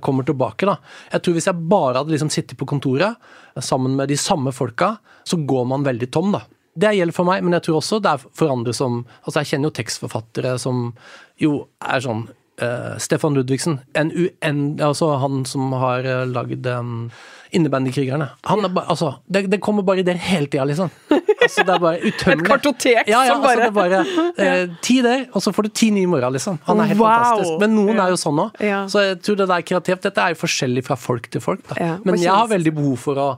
kommer 0.00 0.22
tilbake. 0.22 0.62
Da. 0.68 0.76
Jeg 1.12 1.22
tror 1.22 1.34
Hvis 1.34 1.46
jeg 1.50 1.68
bare 1.68 1.96
hadde 1.98 2.12
liksom 2.14 2.30
sittet 2.30 2.56
på 2.56 2.66
kontoret 2.70 3.16
sammen 3.58 3.96
med 3.96 4.06
de 4.08 4.14
samme 4.14 4.52
folka, 4.54 4.98
så 5.26 5.36
går 5.44 5.66
man 5.66 5.82
veldig 5.82 6.08
tom. 6.12 6.30
da. 6.30 6.42
Det 6.74 6.94
gjelder 6.96 7.12
for 7.16 7.28
meg, 7.28 7.42
men 7.44 7.52
jeg 7.58 7.66
tror 7.66 7.80
også 7.82 7.98
det 8.00 8.10
er 8.14 8.22
for 8.32 8.48
andre 8.54 8.72
som 8.72 9.02
altså 9.26 9.42
Jeg 9.42 9.50
kjenner 9.52 9.68
jo 9.68 9.76
tekstforfattere 9.76 10.54
som 10.62 10.94
jo 11.42 11.66
er 11.84 12.00
sånn 12.00 12.22
uh, 12.62 12.94
Stefan 13.02 13.34
Ludvigsen, 13.36 13.80
en 13.98 14.12
UN, 14.14 14.62
altså 14.80 15.10
han 15.20 15.44
som 15.48 15.72
har 15.76 16.06
uh, 16.06 16.22
lagd 16.30 16.66
um, 16.72 17.10
Innebandykrigerne. 17.52 18.30
Han 18.48 18.64
er 18.64 18.70
bare, 18.72 18.86
altså, 18.88 19.10
det, 19.28 19.42
det 19.52 19.58
kommer 19.60 19.84
bare 19.84 20.00
ideer 20.00 20.16
hele 20.16 20.46
tida, 20.48 20.64
liksom. 20.70 20.88
Altså, 21.12 21.64
det 21.68 21.74
er 21.74 21.82
bare 21.82 21.98
utømmelig. 22.08 22.46
Et 22.46 22.48
kartotek 22.48 23.10
ja, 23.10 23.24
ja, 23.26 23.34
som 23.34 23.42
bare- 23.44 23.66
altså, 23.66 23.66
det 23.66 23.66
er 23.66 23.74
bare 23.76 24.62
eh, 24.62 24.76
Ti 24.86 24.96
der, 25.04 25.26
og 25.36 25.44
så 25.44 25.52
får 25.52 25.68
du 25.68 25.72
ti 25.82 25.90
nye 25.92 26.06
i 26.06 26.08
morgen, 26.08 26.32
liksom. 26.38 26.56
Han 26.70 26.80
er 26.80 26.88
helt 26.94 27.02
Wow. 27.02 27.10
fantastisk. 27.12 27.58
Men 27.60 27.76
noen 27.76 28.00
er 28.00 28.14
jo 28.14 28.20
sånn 28.22 28.40
òg. 28.46 28.56
Ja. 28.64 28.80
Så 28.88 29.04
jeg 29.04 29.18
tror 29.26 29.36
det 29.42 29.50
der 29.52 29.66
kreativt 29.68 30.08
Dette 30.08 30.24
er 30.24 30.32
jo 30.32 30.40
forskjellig 30.46 30.86
fra 30.88 30.96
folk 30.96 31.28
til 31.34 31.44
folk. 31.44 31.66
Da. 31.68 31.76
Ja, 31.82 31.92
Men 32.08 32.16
jeg 32.22 32.32
har 32.32 32.48
veldig 32.48 32.72
behov 32.80 32.96
for 33.04 33.20
å 33.20 33.28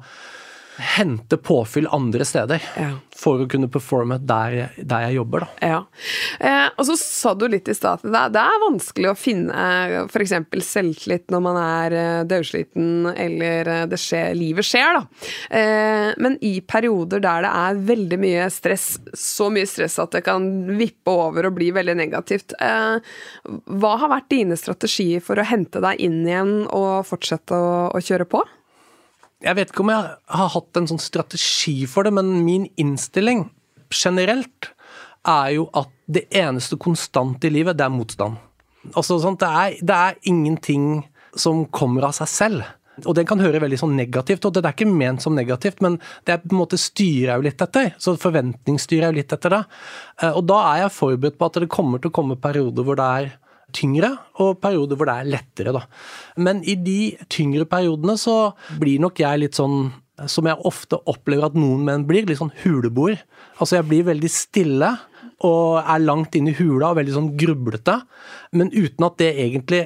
hente 0.78 1.36
påfyll 1.38 1.86
andre 1.94 2.24
steder. 2.26 2.62
Ja. 2.76 2.90
For 3.14 3.38
å 3.44 3.48
kunne 3.48 3.68
performe 3.70 4.18
der, 4.26 4.50
jeg- 4.58 4.86
der 4.90 5.04
jeg 5.06 5.14
jobber, 5.20 5.44
da. 5.44 5.48
Ja. 5.62 5.84
Eh, 6.40 6.68
og 6.76 6.84
så 6.88 6.96
sa 6.98 7.34
du 7.34 7.46
litt 7.48 7.68
i 7.68 7.74
stad 7.74 8.00
at 8.02 8.02
det, 8.02 8.22
det 8.34 8.42
er 8.42 8.62
vanskelig 8.64 9.10
å 9.12 9.16
finne 9.16 10.08
f.eks. 10.10 10.32
selvtillit 10.66 11.30
når 11.30 11.42
man 11.46 11.56
er 11.62 11.92
eh, 12.00 12.24
dødsliten 12.24 13.06
eller 13.14 13.68
eh, 13.70 13.84
det 13.86 14.00
skjer, 14.02 14.34
livet 14.34 14.66
skjer, 14.66 14.98
da. 14.98 15.04
Eh, 15.56 16.10
men 16.18 16.38
i 16.42 16.56
perioder 16.60 17.22
der 17.22 17.46
det 17.46 17.52
er 17.54 17.82
veldig 17.94 18.18
mye 18.24 18.48
stress, 18.50 18.88
så 19.14 19.50
mye 19.54 19.66
stress 19.70 19.98
at 20.02 20.10
det 20.18 20.24
kan 20.26 20.48
vippe 20.78 21.10
over 21.14 21.46
og 21.50 21.54
bli 21.60 21.70
veldig 21.76 21.96
negativt, 22.02 22.56
eh, 22.60 22.98
hva 23.78 23.94
har 24.02 24.10
vært 24.10 24.28
dine 24.34 24.58
strategier 24.58 25.22
for 25.22 25.38
å 25.38 25.46
hente 25.46 25.80
deg 25.84 26.00
inn 26.02 26.20
igjen 26.26 26.54
og 26.66 27.04
fortsette 27.06 27.54
å, 27.54 27.72
å 27.94 28.02
kjøre 28.02 28.26
på? 28.28 28.42
Jeg 29.44 29.58
vet 29.58 29.72
ikke 29.72 29.84
om 29.84 29.92
jeg 29.92 30.12
har 30.38 30.52
hatt 30.54 30.78
en 30.80 30.88
sånn 30.88 31.02
strategi 31.02 31.82
for 31.90 32.06
det, 32.06 32.14
men 32.16 32.30
min 32.46 32.64
innstilling 32.80 33.46
generelt 33.92 34.70
er 35.28 35.50
jo 35.58 35.66
at 35.76 35.90
det 36.10 36.26
eneste 36.36 36.78
konstante 36.80 37.48
i 37.48 37.52
livet, 37.52 37.76
det 37.76 37.84
er 37.86 37.92
motstand. 37.92 38.40
Altså, 38.92 39.18
sånn, 39.22 39.36
det, 39.40 39.48
er, 39.48 39.76
det 39.80 39.98
er 40.08 40.18
ingenting 40.28 41.04
som 41.36 41.64
kommer 41.72 42.08
av 42.08 42.16
seg 42.16 42.30
selv. 42.30 42.72
Og 43.04 43.16
det 43.18 43.24
kan 43.26 43.40
høre 43.42 43.58
veldig 43.62 43.78
sånn 43.80 43.96
negativt, 43.98 44.44
og 44.46 44.54
det 44.54 44.62
er 44.62 44.74
ikke 44.76 44.86
ment 44.86 45.24
som 45.24 45.34
negativt, 45.34 45.80
men 45.82 45.96
det 46.28 46.36
er 46.36 46.42
på 46.44 46.52
en 46.52 46.60
måte 46.60 46.78
styrer 46.78 47.32
jeg 47.32 47.40
jo 47.40 47.46
litt 47.48 47.64
etter. 47.64 47.88
Så 47.98 48.14
forventningsstyrer 48.22 49.08
jeg 49.08 49.14
jo 49.14 49.18
litt 49.18 49.34
etter 49.34 49.56
det. 49.56 49.62
Eh, 50.22 50.30
Og 50.30 50.44
da 50.46 50.60
er 50.70 50.84
jeg 50.84 50.94
forberedt 50.98 51.40
på 51.40 51.48
at 51.48 51.58
det 51.64 51.72
kommer 51.74 52.00
til 52.00 52.12
å 52.12 52.16
komme 52.20 52.38
perioder 52.40 52.86
hvor 52.86 53.00
det 53.00 53.08
er 53.18 53.32
tyngre, 53.74 54.10
og 54.42 54.58
perioder 54.62 54.98
hvor 54.98 55.08
det 55.08 55.16
er 55.16 55.32
lettere, 55.36 55.74
da. 55.74 55.84
Men 56.36 56.62
i 56.66 56.76
de 56.76 57.14
tyngre 57.32 57.66
periodene 57.70 58.16
så 58.20 58.54
blir 58.80 59.02
nok 59.02 59.22
jeg 59.22 59.44
litt 59.44 59.60
sånn 59.60 59.92
som 60.30 60.46
jeg 60.46 60.62
ofte 60.68 61.00
opplever 61.10 61.48
at 61.48 61.56
noen 61.58 61.82
menn 61.86 62.04
blir, 62.06 62.26
litt 62.28 62.38
sånn 62.38 62.54
huleboer. 62.62 63.18
Altså 63.58 63.80
jeg 63.80 63.88
blir 63.88 64.06
veldig 64.06 64.30
stille 64.30 64.92
og 65.44 65.80
er 65.82 66.04
langt 66.04 66.36
inn 66.38 66.48
i 66.48 66.54
hula 66.54 66.92
og 66.92 67.00
veldig 67.00 67.16
sånn 67.16 67.32
grublete, 67.38 67.98
men 68.54 68.70
uten 68.70 69.08
at 69.08 69.18
det 69.20 69.32
egentlig 69.42 69.82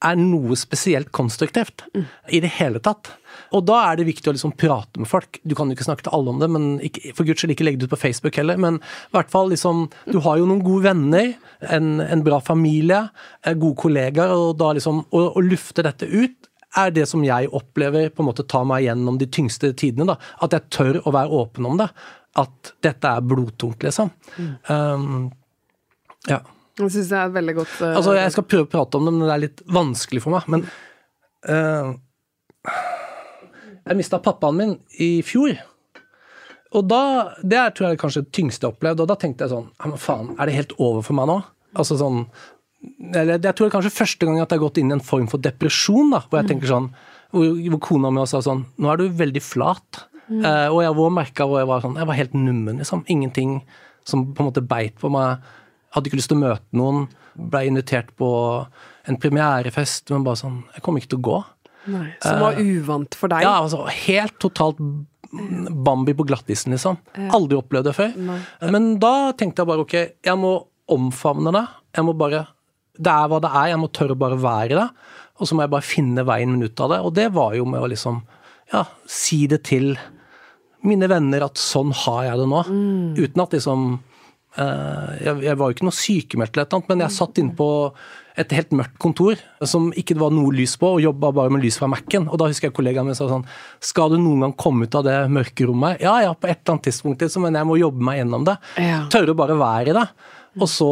er 0.00 0.16
noe 0.16 0.56
spesielt 0.56 1.10
konstruktivt 1.12 1.84
i 2.32 2.40
det 2.40 2.54
hele 2.56 2.80
tatt. 2.82 3.12
Og 3.54 3.64
da 3.68 3.80
er 3.88 3.98
det 3.98 4.06
viktig 4.08 4.30
å 4.30 4.34
liksom 4.34 4.54
prate 4.58 5.00
med 5.02 5.10
folk. 5.10 5.40
Du 5.42 5.54
kan 5.58 5.68
jo 5.68 5.76
ikke 5.76 5.86
snakke 5.86 6.06
til 6.06 6.14
alle 6.16 6.32
om 6.32 6.40
det, 6.42 6.48
men 6.52 6.68
ikke, 6.86 7.12
for 7.16 7.28
guds 7.28 7.42
skyld 7.42 7.54
ikke 7.54 7.66
legge 7.66 7.82
det 7.82 7.88
ut 7.90 7.94
på 7.94 8.00
Facebook 8.00 8.38
heller. 8.40 8.60
Men 8.60 8.78
i 8.80 9.16
hvert 9.16 9.32
fall 9.32 9.50
liksom 9.52 9.88
Du 10.10 10.20
har 10.24 10.38
jo 10.38 10.46
noen 10.48 10.62
gode 10.64 10.88
venner, 10.88 11.34
en, 11.60 12.00
en 12.00 12.22
bra 12.24 12.40
familie, 12.40 13.02
eh, 13.44 13.56
gode 13.58 13.78
kollegaer, 13.82 14.32
og 14.32 14.56
da 14.60 14.72
liksom 14.76 15.02
Å, 15.04 15.24
å 15.36 15.44
lufte 15.44 15.84
dette 15.86 16.08
ut 16.08 16.48
er 16.78 16.92
det 16.94 17.08
som 17.10 17.22
jeg 17.26 17.50
opplever 17.56 18.12
på 18.14 18.22
en 18.22 18.28
måte 18.28 18.46
tar 18.46 18.62
meg 18.68 18.84
gjennom 18.84 19.18
de 19.18 19.26
tyngste 19.26 19.72
tidene. 19.74 20.12
da, 20.12 20.16
At 20.44 20.54
jeg 20.54 20.70
tør 20.70 21.00
å 21.02 21.14
være 21.16 21.42
åpen 21.42 21.66
om 21.66 21.80
det. 21.80 21.88
At 22.38 22.72
dette 22.86 23.10
er 23.10 23.26
blodtungt, 23.26 23.82
liksom. 23.82 24.12
Um, 24.70 25.32
ja. 26.30 26.38
Jeg 26.78 26.92
syns 26.94 27.10
det 27.10 27.18
er 27.18 27.26
et 27.26 27.34
veldig 27.34 27.56
godt 27.58 27.74
uh... 27.80 27.88
Altså, 27.94 28.14
jeg 28.16 28.34
skal 28.36 28.46
prøve 28.46 28.66
å 28.66 28.70
prate 28.70 29.00
om 29.00 29.08
det, 29.08 29.14
men 29.16 29.26
det 29.26 29.34
er 29.34 29.42
litt 29.46 29.64
vanskelig 29.66 30.22
for 30.24 30.36
meg. 30.36 30.46
Men 30.52 30.64
uh, 31.50 31.90
Jeg 33.88 33.98
mista 33.98 34.20
pappaen 34.22 34.60
min 34.60 34.76
i 35.02 35.10
fjor. 35.26 35.58
Og 36.78 36.86
da 36.86 37.02
Det 37.42 37.58
er 37.58 37.74
tror 37.74 37.90
jeg 37.90 38.00
kanskje 38.00 38.24
det 38.24 38.32
tyngste 38.36 38.64
jeg 38.64 38.70
har 38.70 38.76
opplevd. 38.76 39.04
Og 39.04 39.10
da 39.10 39.18
tenkte 39.18 39.46
jeg 39.46 39.54
sånn 39.54 39.68
Ja, 39.68 39.90
men 39.90 40.00
faen, 40.00 40.32
er 40.38 40.50
det 40.50 40.56
helt 40.56 40.74
over 40.78 41.04
for 41.06 41.18
meg 41.18 41.30
nå? 41.30 41.40
Altså 41.74 41.98
sånn 42.00 42.24
eller 42.80 43.36
Jeg 43.36 43.52
tror 43.52 43.66
det 43.66 43.70
er 43.70 43.74
kanskje 43.74 43.92
første 43.92 44.26
gang 44.26 44.38
at 44.40 44.48
jeg 44.48 44.56
har 44.56 44.62
gått 44.62 44.78
inn 44.80 44.92
i 44.92 44.96
en 44.96 45.04
form 45.04 45.26
for 45.28 45.42
depresjon. 45.42 46.14
da, 46.14 46.22
Hvor 46.24 46.40
jeg 46.40 46.52
tenker 46.54 46.70
sånn 46.70 46.88
Hvor, 47.34 47.58
hvor 47.74 47.82
kona 47.90 48.12
mi 48.14 48.22
også 48.22 48.38
sa 48.38 48.50
sånn 48.50 48.64
Nå 48.80 48.92
er 48.92 49.02
du 49.02 49.18
veldig 49.20 49.42
flat. 49.44 50.04
Eh, 50.30 50.68
og 50.70 50.78
jeg 50.84 50.94
var 50.94 51.10
merka 51.10 51.46
hvor 51.48 51.58
jeg 51.58 51.66
var 51.66 51.82
sånn 51.82 51.96
Jeg 51.98 52.06
var 52.06 52.18
helt 52.18 52.36
nummen, 52.38 52.78
liksom. 52.78 53.02
Ingenting 53.10 53.60
som 54.06 54.28
på 54.32 54.42
en 54.42 54.48
måte 54.48 54.62
beit 54.64 54.94
på 54.98 55.10
meg. 55.12 55.42
Hadde 55.94 56.10
ikke 56.10 56.20
lyst 56.20 56.30
til 56.30 56.38
å 56.38 56.44
møte 56.44 56.78
noen. 56.78 57.06
Ble 57.50 57.64
invitert 57.68 58.10
på 58.18 58.28
en 59.08 59.18
premierefest, 59.20 60.10
men 60.12 60.26
bare 60.26 60.38
sånn 60.38 60.60
Jeg 60.74 60.84
kommer 60.84 61.02
ikke 61.02 61.14
til 61.14 61.22
å 61.22 61.28
gå. 61.30 61.38
Nei, 61.90 62.08
Som 62.20 62.42
var 62.42 62.58
uvant 62.60 63.16
for 63.16 63.32
deg? 63.32 63.46
Ja, 63.46 63.56
altså 63.62 63.86
helt 63.88 64.36
totalt 64.42 64.80
Bambi 65.30 66.12
på 66.18 66.26
glattisen, 66.26 66.74
liksom. 66.74 66.96
Aldri 67.30 67.54
opplevd 67.58 67.86
det 67.86 67.94
før. 67.94 68.16
Men 68.74 68.96
da 69.02 69.30
tenkte 69.38 69.62
jeg 69.62 69.70
bare 69.70 69.84
ok, 69.84 69.94
jeg 70.26 70.38
må 70.40 70.56
omfavne 70.90 71.52
det. 71.54 71.66
Jeg 71.94 72.06
må 72.08 72.14
bare 72.18 72.46
Det 73.00 73.12
er 73.12 73.28
hva 73.30 73.38
det 73.40 73.50
er, 73.54 73.68
jeg 73.70 73.80
må 73.80 73.88
tørre 73.94 74.16
å 74.16 74.18
bare 74.18 74.36
være 74.42 74.76
det. 74.76 74.88
Og 75.40 75.48
så 75.48 75.56
må 75.56 75.64
jeg 75.64 75.72
bare 75.72 75.86
finne 75.86 76.24
veien 76.26 76.50
min 76.52 76.66
ut 76.66 76.82
av 76.84 76.90
det. 76.92 76.98
Og 77.06 77.14
det 77.16 77.28
var 77.32 77.54
jo 77.56 77.64
med 77.64 77.80
å 77.80 77.88
liksom 77.88 78.18
ja, 78.74 78.84
si 79.08 79.46
det 79.50 79.62
til 79.70 79.94
mine 80.86 81.08
venner 81.10 81.46
at 81.46 81.60
sånn 81.60 81.94
har 82.04 82.26
jeg 82.26 82.42
det 82.42 82.48
nå. 82.50 82.60
Uten 83.16 83.42
at 83.44 83.56
liksom 83.56 83.86
eh, 83.94 84.09
jeg, 84.56 85.34
jeg 85.44 85.58
var 85.58 85.68
jo 85.70 85.76
ikke 85.76 85.86
noe 85.86 85.94
sykemeldt 85.94 86.56
eller 86.56 86.66
et 86.66 86.72
eller 86.72 86.80
annet, 86.80 86.90
men 86.90 87.04
jeg 87.04 87.16
satt 87.16 87.38
inne 87.38 87.54
på 87.58 87.68
et 88.40 88.52
helt 88.54 88.72
mørkt 88.74 88.96
kontor 89.02 89.40
som 89.68 89.90
ikke 89.98 90.14
det 90.16 90.22
var 90.22 90.32
noe 90.34 90.52
lys 90.54 90.76
på, 90.80 90.94
og 90.96 91.02
jobba 91.04 91.30
bare 91.36 91.52
med 91.52 91.64
lys 91.64 91.76
fra 91.80 91.88
Mac-en. 91.90 92.28
Og 92.30 92.38
da 92.40 92.48
husker 92.50 92.68
jeg 92.70 92.76
kollegaen 92.76 93.08
min 93.08 93.18
sa 93.18 93.26
sånn 93.28 93.44
Skal 93.84 94.14
du 94.14 94.20
noen 94.20 94.46
gang 94.46 94.54
komme 94.58 94.86
ut 94.88 94.96
av 94.96 95.04
det 95.06 95.16
mørke 95.32 95.66
rommet? 95.68 96.00
Ja 96.02 96.16
ja, 96.24 96.32
på 96.34 96.48
et 96.48 96.62
eller 96.62 96.76
annet 96.76 96.88
tidspunkt, 96.88 97.22
liksom, 97.24 97.44
men 97.46 97.58
jeg 97.58 97.68
må 97.68 97.76
jobbe 97.80 98.06
meg 98.06 98.22
gjennom 98.22 98.46
det. 98.48 98.56
Ja. 98.80 99.02
Tørre 99.12 99.34
å 99.34 99.38
bare 99.42 99.58
være 99.60 99.92
i 99.92 99.98
det. 99.98 100.06
Og 100.60 100.70
så 100.70 100.90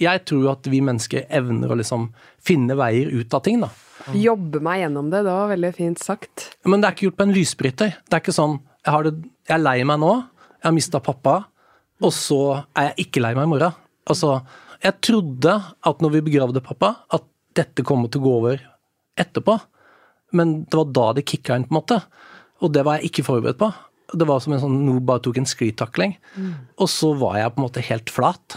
Jeg 0.00 0.24
tror 0.24 0.54
at 0.54 0.66
vi 0.72 0.80
mennesker 0.80 1.26
evner 1.28 1.70
å 1.70 1.76
liksom 1.76 2.08
finne 2.40 2.72
veier 2.78 3.10
ut 3.12 3.34
av 3.36 3.42
ting, 3.44 3.60
da. 3.60 3.68
Jobbe 4.16 4.62
meg 4.64 4.80
gjennom 4.86 5.10
det, 5.12 5.20
det 5.26 5.34
var 5.36 5.50
veldig 5.50 5.70
fint 5.76 6.00
sagt. 6.00 6.46
Men 6.64 6.80
det 6.80 6.88
er 6.88 6.96
ikke 6.96 7.10
gjort 7.10 7.18
på 7.18 7.26
en 7.26 7.34
lysbryter. 7.36 7.90
Det 8.08 8.16
er 8.16 8.22
ikke 8.24 8.32
sånn 8.32 8.56
jeg, 8.56 8.92
har 8.94 9.04
det, 9.04 9.12
jeg 9.44 9.56
er 9.58 9.60
lei 9.60 9.76
meg 9.84 10.00
nå, 10.00 10.14
jeg 10.56 10.64
har 10.70 10.72
mista 10.72 11.02
pappa, 11.04 11.34
og 12.00 12.12
så 12.16 12.40
er 12.78 12.90
jeg 12.90 13.06
ikke 13.06 13.22
lei 13.22 13.34
meg 13.36 13.48
i 13.48 13.52
morgen. 13.52 13.76
Altså, 14.10 14.38
jeg 14.80 14.96
trodde 15.04 15.52
at 15.60 16.00
når 16.02 16.14
vi 16.16 16.24
begravde 16.30 16.62
pappa, 16.64 16.94
at 17.12 17.26
dette 17.58 17.84
kom 17.86 18.06
til 18.08 18.22
å 18.22 18.24
gå 18.24 18.32
over 18.38 18.64
etterpå. 19.20 19.58
Men 20.36 20.62
det 20.64 20.78
var 20.78 20.90
da 20.94 21.06
det 21.18 21.26
kicka 21.28 21.56
inn, 21.58 21.66
på 21.68 21.74
en 21.74 21.80
måte. 21.80 22.00
Og 22.64 22.72
det 22.72 22.84
var 22.86 22.98
jeg 22.98 23.10
ikke 23.10 23.26
forberedt 23.26 23.60
på. 23.60 23.70
Det 24.10 24.26
var 24.26 24.40
som 24.42 24.54
en 24.54 24.62
sånn, 24.62 24.78
Nå 24.86 24.96
bare 25.06 25.22
tok 25.22 25.38
en 25.42 25.48
sklitakling. 25.48 26.16
Og 26.80 26.88
så 26.90 27.12
var 27.18 27.38
jeg 27.38 27.52
på 27.54 27.60
en 27.60 27.66
måte 27.66 27.84
helt 27.90 28.10
flat. 28.10 28.56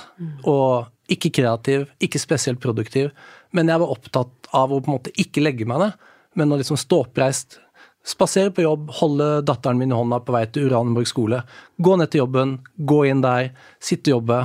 Og 0.49 0.89
ikke 1.11 1.33
kreativ, 1.41 1.89
ikke 1.99 2.21
spesielt 2.21 2.61
produktiv. 2.63 3.11
Men 3.51 3.69
jeg 3.69 3.81
var 3.83 3.91
opptatt 3.91 4.49
av 4.53 4.71
å 4.71 4.79
på 4.79 4.89
en 4.89 4.97
måte 4.97 5.13
ikke 5.19 5.43
legge 5.43 5.67
meg 5.69 5.81
ned. 5.83 6.09
Men 6.39 6.53
å 6.53 6.57
liksom 6.57 6.79
stå 6.79 7.03
oppreist, 7.03 7.59
spasere 8.03 8.51
på 8.51 8.65
jobb, 8.65 8.91
holde 8.99 9.27
datteren 9.47 9.79
min 9.79 9.93
i 9.93 9.97
hånda 9.97 10.19
på 10.25 10.35
vei 10.35 10.43
til 10.51 10.67
Uranienborg 10.67 11.07
skole, 11.07 11.41
gå 11.79 11.97
ned 11.97 12.11
til 12.11 12.25
jobben, 12.25 12.57
gå 12.75 13.03
inn 13.09 13.23
der, 13.23 13.53
sitte 13.83 14.11
og 14.11 14.19
jobbe. 14.19 14.39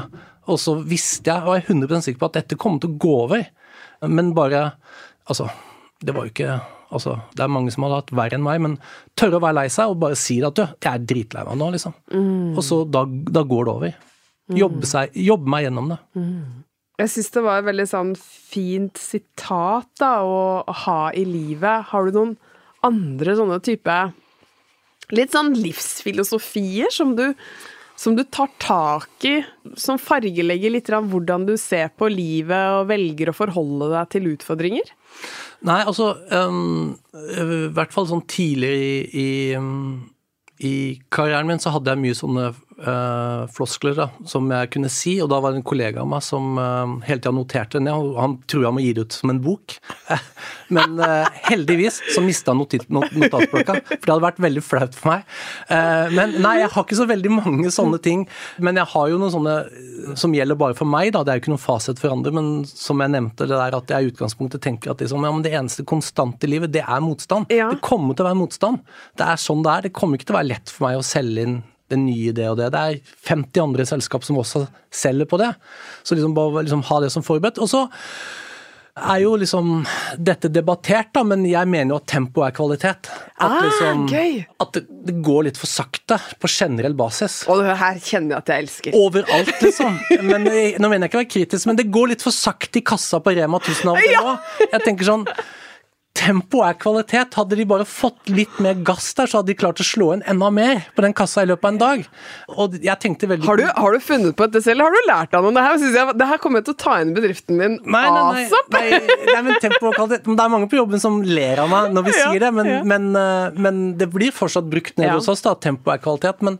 Og 0.48 0.60
så 0.62 0.78
visste 0.80 1.32
jeg, 1.32 1.44
og 1.44 1.58
jeg 1.58 1.66
er 1.66 1.74
100% 1.74 2.06
sikker 2.06 2.22
på 2.22 2.30
at 2.30 2.40
dette 2.40 2.58
kommer 2.60 2.82
til 2.82 2.94
å 2.94 3.00
gå 3.02 3.14
over. 3.26 3.46
Men 4.06 4.34
bare 4.36 4.70
Altså, 5.28 5.44
det 6.00 6.14
var 6.14 6.24
jo 6.24 6.30
ikke 6.32 6.52
Altså, 6.88 7.18
det 7.36 7.42
er 7.44 7.50
mange 7.52 7.72
som 7.74 7.84
hadde 7.84 7.98
hatt 8.00 8.12
verre 8.16 8.38
enn 8.38 8.44
meg, 8.46 8.62
men 8.64 8.76
tørre 9.18 9.36
å 9.36 9.42
være 9.44 9.58
lei 9.58 9.66
seg 9.68 9.90
og 9.92 9.98
bare 10.00 10.16
si 10.16 10.38
at 10.40 10.56
du, 10.56 10.62
jeg 10.64 10.88
er 10.88 11.02
dritlei 11.04 11.42
meg 11.44 11.58
nå, 11.60 11.66
liksom. 11.74 11.92
Mm. 12.08 12.54
Og 12.54 12.62
så 12.64 12.78
da, 12.88 13.02
da, 13.04 13.42
går 13.44 13.66
det 13.66 13.74
over. 13.74 13.98
Jobbe, 14.56 14.88
seg, 14.88 15.18
jobbe 15.20 15.52
meg 15.52 15.66
gjennom 15.66 15.90
det. 15.92 15.98
Mm. 16.16 16.62
Jeg 17.02 17.12
syns 17.12 17.28
det 17.34 17.42
var 17.44 17.60
et 17.60 17.68
veldig 17.68 17.86
sånn 17.90 18.14
fint 18.16 18.96
sitat 18.96 19.90
da, 20.00 20.14
å 20.24 20.76
ha 20.86 20.96
i 21.12 21.26
livet. 21.28 21.90
Har 21.92 22.08
du 22.08 22.16
noen 22.16 22.32
andre 22.86 23.36
sånne 23.38 23.60
type 23.64 23.98
Litt 25.14 25.32
sånn 25.32 25.54
livsfilosofier 25.56 26.92
som 26.92 27.14
du, 27.16 27.30
som 27.96 28.12
du 28.12 28.26
tar 28.28 28.50
tak 28.60 29.24
i, 29.24 29.38
som 29.72 29.96
fargelegger 29.96 30.74
litt 30.74 30.90
av 30.92 31.06
hvordan 31.08 31.46
du 31.48 31.54
ser 31.56 31.88
på 31.96 32.10
livet 32.12 32.74
og 32.76 32.90
velger 32.90 33.30
å 33.32 33.36
forholde 33.38 33.88
deg 33.94 34.10
til 34.12 34.28
utfordringer? 34.34 34.92
Nei, 35.64 35.78
altså 35.80 36.10
um, 36.28 36.92
I 37.16 37.70
hvert 37.72 37.96
fall 37.96 38.10
sånn 38.10 38.26
tidlig 38.28 38.74
i, 38.76 39.24
i, 39.24 39.28
i 40.68 40.74
karrieren 41.08 41.48
min 41.48 41.62
så 41.62 41.72
hadde 41.72 41.96
jeg 41.96 42.04
mye 42.04 42.20
sånne 42.20 42.50
uh, 42.86 43.46
floskler 43.54 43.96
da, 43.98 44.08
som 44.28 44.46
jeg 44.52 44.70
kunne 44.74 44.90
si, 44.92 45.16
og 45.22 45.30
da 45.32 45.40
var 45.42 45.54
det 45.54 45.60
en 45.60 45.66
kollega 45.66 46.02
av 46.04 46.10
meg 46.10 46.22
som 46.24 46.58
uh, 46.60 46.98
hele 47.06 47.20
tida 47.20 47.34
noterte 47.34 47.82
ned, 47.82 47.94
og 47.94 48.18
han 48.20 48.36
tror 48.50 48.68
han 48.68 48.76
må 48.76 48.84
gi 48.84 48.92
det 48.96 49.06
ut 49.08 49.16
som 49.18 49.32
en 49.32 49.40
bok. 49.42 49.76
Men 50.76 50.98
uh, 51.00 51.26
heldigvis 51.48 52.00
så 52.14 52.22
mista 52.24 52.52
han 52.52 52.60
not 52.60 52.76
notatblokka, 53.16 53.78
for 53.88 54.04
det 54.04 54.12
hadde 54.12 54.26
vært 54.26 54.42
veldig 54.44 54.64
flaut 54.64 54.96
for 54.98 55.14
meg. 55.14 55.22
men 56.12 56.34
nei, 56.42 56.58
jeg 56.60 56.68
har 56.74 56.84
ikke 56.84 56.96
så 56.98 57.06
veldig 57.08 57.30
mange 57.32 57.70
sånne 57.72 57.98
ting, 58.02 58.24
men 58.60 58.76
jeg 58.76 58.90
har 58.92 59.06
jo 59.08 59.18
noen 59.20 59.32
sånne 59.32 59.54
som 60.18 60.34
gjelder 60.34 60.58
bare 60.60 60.76
for 60.76 60.88
meg, 60.88 61.12
da. 61.14 61.22
Det 61.24 61.32
er 61.32 61.38
jo 61.38 61.44
ikke 61.44 61.52
noen 61.54 61.62
fasit 61.62 62.02
for 62.02 62.12
andre, 62.12 62.32
men 62.36 62.50
som 62.68 63.00
jeg 63.00 63.14
nevnte, 63.14 63.48
det 63.48 63.56
der 63.56 63.78
at 63.78 63.94
jeg 63.94 64.04
i 64.04 64.12
utgangspunktet 64.12 64.64
tenker 64.64 64.92
at 64.92 65.02
liksom, 65.04 65.24
ja, 65.24 65.32
det 65.44 65.54
eneste 65.56 65.86
konstante 65.88 66.48
i 66.48 66.52
livet, 66.52 66.74
det 66.74 66.84
er 66.84 67.02
motstand. 67.04 67.48
Ja. 67.54 67.70
Det 67.72 67.80
kommer 67.84 68.16
til 68.16 68.26
å 68.26 68.30
være 68.30 68.40
motstand. 68.42 68.84
Det 69.18 69.26
er 69.32 69.40
sånn 69.40 69.64
det 69.64 69.74
er. 69.74 69.88
Det 69.88 69.96
kommer 69.96 70.20
ikke 70.20 70.30
til 70.30 70.36
å 70.36 70.40
være 70.40 70.52
lett 70.52 70.74
for 70.74 70.88
meg 70.88 71.00
å 71.00 71.06
selge 71.06 71.48
inn 71.48 71.58
det 71.88 71.98
nye 72.02 72.32
det 72.36 72.48
og 72.50 72.58
det. 72.60 72.70
Det 72.74 72.80
er 72.80 73.14
50 73.30 73.62
andre 73.64 73.86
selskap 73.88 74.24
som 74.26 74.36
også 74.40 74.66
selger 74.94 75.28
på 75.30 75.38
det. 75.40 75.52
Så 76.04 76.14
liksom 76.18 76.34
bare 76.36 76.64
liksom 76.66 76.82
ha 76.90 77.00
det 77.04 77.12
som 77.14 77.24
forberedt. 77.26 77.58
Og 77.64 77.70
så 77.70 77.86
er 78.98 79.20
jo 79.22 79.36
liksom 79.38 79.84
dette 80.18 80.48
debattert, 80.50 81.12
da, 81.14 81.22
men 81.22 81.44
jeg 81.46 81.68
mener 81.70 81.92
jo 81.94 81.98
at 82.00 82.08
tempo 82.10 82.42
er 82.42 82.50
kvalitet. 82.56 83.06
At, 83.38 83.44
Ah, 83.46 83.60
liksom, 83.62 84.00
gøy. 84.10 84.40
at 84.58 84.72
det, 84.74 84.82
det 85.06 85.14
går 85.22 85.44
litt 85.46 85.60
for 85.60 85.70
sakte 85.70 86.16
på 86.42 86.50
generell 86.50 86.96
basis. 86.98 87.44
Og 87.46 87.62
det 87.62 87.76
her 87.78 88.00
kjenner 88.02 88.34
jeg 88.34 88.42
at 88.42 88.50
jeg 88.50 88.64
elsker. 88.66 88.96
Overalt, 88.98 89.54
liksom. 89.62 90.00
Men, 90.26 90.48
eh, 90.50 90.74
nå 90.82 90.90
mener 90.90 91.06
jeg 91.06 91.12
ikke 91.12 91.20
å 91.20 91.22
være 91.22 91.30
kritisk, 91.36 91.70
men 91.70 91.78
det 91.78 91.86
går 91.94 92.10
litt 92.16 92.26
for 92.26 92.34
sakte 92.34 92.82
i 92.82 92.84
kassa 92.90 93.22
på 93.22 93.36
Rema 93.38 93.60
1000 93.62 93.92
av 93.92 93.94
og 93.94 94.02
til 94.02 94.18
òg. 94.32 94.50
Jeg 94.74 94.84
tenker 94.88 95.10
sånn 95.12 95.24
Tempo 96.18 96.64
er 96.66 96.74
kvalitet. 96.80 97.36
Hadde 97.38 97.54
de 97.58 97.64
bare 97.68 97.84
fått 97.86 98.30
litt 98.32 98.56
mer 98.64 98.74
gass 98.86 99.12
der, 99.14 99.28
så 99.30 99.38
hadde 99.38 99.52
de 99.52 99.56
klart 99.60 99.78
å 99.78 99.86
slå 99.86 100.08
inn 100.16 100.24
enda 100.26 100.48
mer 100.50 100.80
på 100.96 101.04
den 101.04 101.14
kassa 101.16 101.44
i 101.44 101.48
løpet 101.50 101.68
av 101.68 101.72
en 101.74 101.78
dag. 101.82 102.02
Og 102.56 102.74
jeg 102.82 102.98
tenkte 103.04 103.28
veldig 103.30 103.46
Har 103.46 103.60
du, 103.60 103.64
har 103.68 103.94
du 103.94 104.02
funnet 104.02 104.34
på 104.38 104.48
dette 104.48 104.64
selv? 104.66 104.82
Har 104.82 104.94
du 104.96 104.98
lært 105.06 105.36
av 105.38 105.46
noen? 105.46 105.54
Det 105.58 105.64
her, 105.68 105.84
jeg, 106.00 106.16
det 106.18 106.28
her 106.32 106.42
kommer 106.42 106.58
jeg 106.62 106.68
til 106.70 106.76
å 106.76 106.80
ta 106.82 106.96
inn 107.04 107.12
i 107.12 107.16
bedriften 107.20 107.58
min 107.60 107.78
Nei, 107.84 108.02
nei, 108.10 108.24
nei, 108.34 108.44
asap! 108.48 108.72
nei, 108.74 109.00
nei 109.30 109.42
men 109.46 109.60
tempo 109.62 109.92
og 109.92 109.96
kvalitet 110.00 110.26
Det 110.28 110.44
er 110.48 110.52
mange 110.56 110.68
på 110.72 110.80
jobben 110.80 111.02
som 111.02 111.20
ler 111.22 111.62
av 111.62 111.70
meg 111.72 111.94
når 111.94 112.08
vi 112.08 112.14
Ja, 112.16 112.24
sier 112.32 112.44
det, 112.46 112.52
men, 112.58 112.70
ja. 112.72 112.82
men, 112.94 113.08
eh, 113.22 113.58
men 113.68 113.82
det 114.00 114.10
blir 114.14 114.34
fortsatt 114.34 114.66
brukt 114.72 114.98
nede 114.98 115.12
Ja. 115.12 115.18
hos 115.20 115.30
oss, 115.30 115.44
da. 115.46 115.54
Tempo 115.54 115.94
er 115.94 116.02
kvalitet. 116.02 116.42
Men 116.46 116.58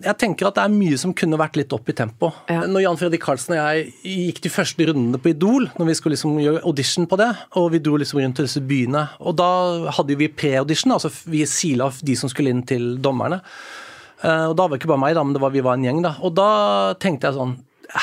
jeg 0.00 0.16
tenker 0.18 0.48
at 0.48 0.56
det 0.56 0.62
er 0.64 0.72
mye 0.72 0.96
som 1.00 1.12
kunne 1.12 1.36
vært 1.40 1.56
litt 1.60 1.72
opp 1.76 1.88
i 1.88 1.94
tempo. 1.98 2.30
Ja. 2.48 2.62
Når 2.70 2.84
Jan 2.86 2.96
Fredrik 3.00 3.22
Karlsen 3.24 3.54
og 3.56 3.60
jeg 3.60 3.92
gikk 4.02 4.40
de 4.46 4.52
første 4.54 4.86
rundene 4.88 5.20
på 5.20 5.32
Idol, 5.34 5.68
når 5.78 5.90
vi 5.90 5.94
skulle 5.98 6.16
liksom 6.16 6.38
gjøre 6.40 6.62
audition 6.64 7.06
på 7.10 7.18
det, 7.20 7.28
og 7.60 7.70
vi 7.74 7.80
dro 7.84 7.98
liksom 8.00 8.22
rundt 8.22 8.36
til 8.40 8.48
disse 8.48 8.62
byene, 8.64 9.04
og 9.20 9.36
da 9.36 9.50
hadde 9.98 10.16
vi 10.16 10.28
pre-audition, 10.32 10.94
altså 10.96 11.10
vi 11.28 11.44
sila 11.46 11.90
de 12.00 12.16
som 12.16 12.32
skulle 12.32 12.50
inn 12.54 12.64
til 12.66 12.96
dommerne. 13.04 13.42
Eh, 14.22 14.46
Og 14.48 14.56
da 14.56 14.64
var 14.68 14.76
det 14.76 14.80
ikke 14.82 14.92
bare 14.94 15.02
meg, 15.02 15.14
da, 15.18 15.24
men 15.26 15.34
det 15.34 15.42
var, 15.42 15.50
vi 15.50 15.60
var 15.66 15.74
en 15.76 15.84
gjeng. 15.84 16.02
da. 16.02 16.14
Og 16.22 16.34
da 16.38 16.94
tenkte 17.02 17.26
jeg 17.28 17.34
sånn 17.40 17.56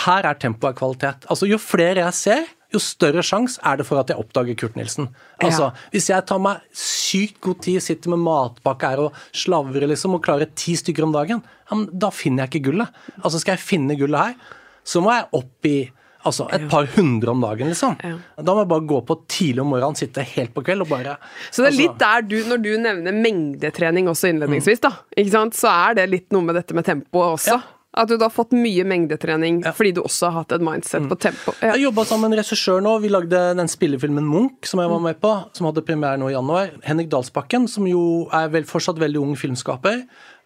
Her 0.06 0.25
er 0.30 0.36
tempoet 0.38 0.75
kvalitet. 0.78 1.23
Altså 1.32 1.47
Jo 1.49 1.58
flere 1.58 2.04
jeg 2.04 2.13
ser, 2.13 2.43
jo 2.69 2.82
større 2.82 3.23
sjanse 3.25 3.62
er 3.65 3.79
det 3.79 3.86
for 3.88 4.01
at 4.01 4.12
jeg 4.12 4.21
oppdager 4.21 4.58
Kurt 4.60 4.75
Nilsen. 4.77 5.10
Altså, 5.41 5.71
Hvis 5.93 6.10
jeg 6.12 6.25
tar 6.29 6.41
meg 6.43 6.62
sykt 6.75 7.39
god 7.41 7.62
tid, 7.65 7.82
sitter 7.82 8.13
med 8.13 8.21
matpakke 8.21 8.91
her 8.91 9.05
og 9.08 9.21
slavrer 9.34 9.88
liksom, 9.89 10.17
og 10.17 10.25
klarer 10.25 10.51
ti 10.53 10.75
stykker 10.77 11.08
om 11.08 11.15
dagen, 11.15 11.41
ja, 11.41 11.79
da 12.05 12.12
finner 12.13 12.45
jeg 12.45 12.53
ikke 12.53 12.71
gullet. 12.71 12.99
Altså 13.23 13.41
Skal 13.41 13.58
jeg 13.58 13.65
finne 13.65 13.97
gullet 13.97 14.32
her, 14.32 14.60
så 14.86 15.01
må 15.01 15.15
jeg 15.15 15.32
opp 15.41 15.69
i 15.69 15.79
Altså 16.27 16.49
et 16.51 16.65
par 16.67 16.84
hundre 16.97 17.32
om 17.32 17.39
dagen, 17.39 17.69
liksom. 17.71 17.93
Da 17.95 18.51
må 18.51 18.65
jeg 18.65 18.67
bare 18.73 18.84
gå 18.89 18.97
på 19.08 19.15
tidlig 19.32 19.63
om 19.63 19.69
morgenen, 19.71 19.95
sitte 19.95 20.25
helt 20.34 20.51
på 20.51 20.65
kveld 20.67 20.84
og 20.84 20.89
bare 20.91 21.13
Så 21.47 21.63
det 21.63 21.69
er 21.69 21.71
altså, 21.71 21.79
litt 21.79 22.01
der 22.01 22.25
du, 22.27 22.36
når 22.49 22.63
du 22.65 22.69
nevner 22.84 23.15
mengdetrening 23.15 24.10
også 24.12 24.34
innledningsvis, 24.34 24.84
da, 24.84 24.91
ikke 25.15 25.32
sant? 25.32 25.55
så 25.55 25.71
er 25.71 26.01
det 26.01 26.10
litt 26.12 26.27
noe 26.36 26.43
med 26.43 26.60
dette 26.60 26.75
med 26.75 26.88
tempoet 26.89 27.38
også. 27.39 27.55
Ja. 27.55 27.78
At 27.99 28.07
du 28.07 28.15
da 28.15 28.29
har 28.29 28.33
fått 28.33 28.53
mye 28.55 28.85
mengdetrening 28.88 29.62
fordi 29.75 29.91
du 29.97 30.01
også 30.05 30.29
har 30.29 30.43
hatt 30.43 30.53
et 30.55 30.63
mindset 30.63 31.09
på 31.09 31.17
tempo. 31.19 31.53
Ja. 31.59 31.73
Jeg 31.75 31.89
jobba 31.89 32.05
sammen 32.07 32.29
med 32.29 32.38
en 32.38 32.41
regissør 32.43 32.79
nå. 32.83 32.95
Vi 33.03 33.12
lagde 33.12 33.41
den 33.59 33.71
spillefilmen 33.71 34.27
Munch, 34.27 34.69
som 34.71 34.79
jeg 34.79 34.91
var 34.91 35.03
med 35.03 35.19
på, 35.19 35.33
som 35.57 35.67
hadde 35.67 35.83
premiere 35.88 36.19
nå 36.21 36.29
i 36.31 36.35
januar. 36.35 36.71
Henrik 36.88 37.12
Dalsbakken, 37.12 37.67
som 37.71 37.88
jo 37.89 38.03
er 38.35 38.51
vel, 38.53 38.67
fortsatt 38.69 39.01
veldig 39.01 39.19
ung 39.19 39.35
filmskaper. 39.39 40.05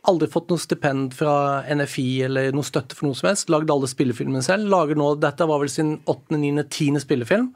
Aldri 0.09 0.27
fått 0.27 0.49
noe 0.51 0.59
stipend 0.59 1.13
fra 1.15 1.63
NFI 1.69 2.07
eller 2.27 2.55
noe 2.55 2.67
støtte 2.67 2.97
for 2.97 3.07
noe 3.07 3.15
som 3.15 3.29
helst. 3.29 3.51
Lagde 3.53 3.71
alle 3.71 3.87
spillefilmene 3.87 4.41
selv. 4.43 4.67
Lager 4.73 4.99
nå, 4.99 5.13
Dette 5.21 5.47
var 5.47 5.61
vel 5.61 5.71
sin 5.71 5.99
åttende, 6.01 6.41
niende, 6.41 6.65
tiende 6.73 7.03
spillefilm. 7.03 7.53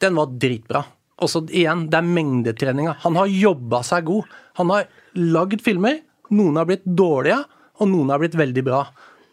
Den 0.00 0.16
var 0.16 0.30
dritbra. 0.40 0.84
Og 1.22 1.30
så 1.30 1.42
igjen, 1.50 1.88
det 1.92 1.98
er 1.98 2.06
mengdetreninga. 2.06 2.96
Han 3.04 3.18
har 3.20 3.30
jobba 3.30 3.82
seg 3.86 4.06
god. 4.08 4.30
Han 4.62 4.72
har 4.72 4.88
lagd 5.18 5.60
filmer. 5.64 6.00
Noen 6.34 6.56
har 6.58 6.70
blitt 6.70 6.86
dårlige, 6.86 7.42
og 7.82 7.90
noen 7.90 8.14
har 8.14 8.22
blitt 8.22 8.38
veldig 8.38 8.64
bra. 8.66 8.80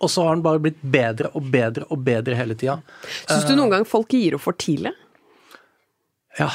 Og 0.01 0.09
så 0.09 0.25
har 0.25 0.35
den 0.35 0.43
bare 0.45 0.61
blitt 0.63 0.81
bedre 0.81 1.29
og 1.37 1.45
bedre 1.53 1.85
og 1.93 2.01
bedre 2.05 2.37
hele 2.37 2.57
tida. 2.57 2.79
Syns 3.27 3.45
du 3.45 3.53
noen 3.55 3.73
gang 3.73 3.85
folk 3.87 4.13
gir 4.15 4.37
opp 4.37 4.45
for 4.47 4.57
tidlig? 4.57 4.93
Ja. 6.39 6.49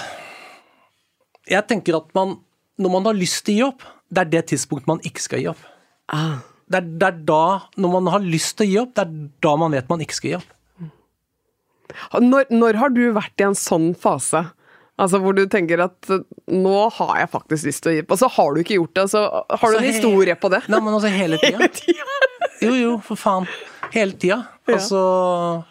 Jeg 1.46 1.66
tenker 1.70 2.00
at 2.00 2.10
man, 2.16 2.40
når 2.82 2.94
man 2.96 3.08
har 3.10 3.18
lyst 3.18 3.44
til 3.46 3.54
å 3.54 3.56
gi 3.56 3.64
opp, 3.68 3.86
det 4.10 4.24
er 4.24 4.32
det 4.34 4.44
tidspunktet 4.50 4.90
man 4.90 5.02
ikke 5.06 5.22
skal 5.22 5.42
gi 5.42 5.48
opp. 5.52 5.62
Ah. 6.14 6.42
Det 6.66 6.80
er, 6.80 6.90
det 6.98 7.06
er 7.06 7.18
da, 7.28 7.44
når 7.78 7.92
man 8.00 8.10
har 8.10 8.26
lyst 8.26 8.56
til 8.58 8.66
å 8.66 8.70
gi 8.70 8.78
opp, 8.82 8.92
det 8.98 9.04
er 9.06 9.16
da 9.46 9.54
man 9.62 9.74
vet 9.76 9.90
man 9.90 10.02
ikke 10.02 10.18
skal 10.18 10.32
gi 10.32 10.36
opp. 10.40 10.52
Når, 12.18 12.50
når 12.50 12.78
har 12.80 12.90
du 12.92 13.04
vært 13.14 13.40
i 13.40 13.46
en 13.46 13.56
sånn 13.56 13.92
fase? 13.98 14.42
Altså 14.96 15.20
Hvor 15.20 15.36
du 15.36 15.42
tenker 15.52 15.80
at 15.84 16.08
uh, 16.08 16.22
nå 16.50 16.76
har 16.96 17.18
jeg 17.20 17.30
faktisk 17.32 17.68
lyst 17.68 17.84
til 17.84 17.92
å 17.92 17.94
gi 17.94 18.02
opp, 18.02 18.14
og 18.16 18.20
så 18.22 18.30
har 18.32 18.54
du 18.54 18.62
ikke 18.62 18.78
gjort 18.78 18.94
det. 18.96 19.04
Så 19.12 19.22
har 19.22 19.60
du 19.60 19.66
Altså, 19.66 19.82
en 19.82 19.88
historie 19.90 20.36
på 20.40 20.50
det? 20.52 20.62
Nei, 20.72 20.80
men 20.82 20.96
altså 20.96 21.12
hele 21.12 21.38
tida. 21.44 21.68
Jo, 22.62 22.72
jo, 22.74 22.96
for 23.04 23.20
faen. 23.20 23.48
Hele 23.94 24.18
tida. 24.20 24.42
Altså 24.66 25.64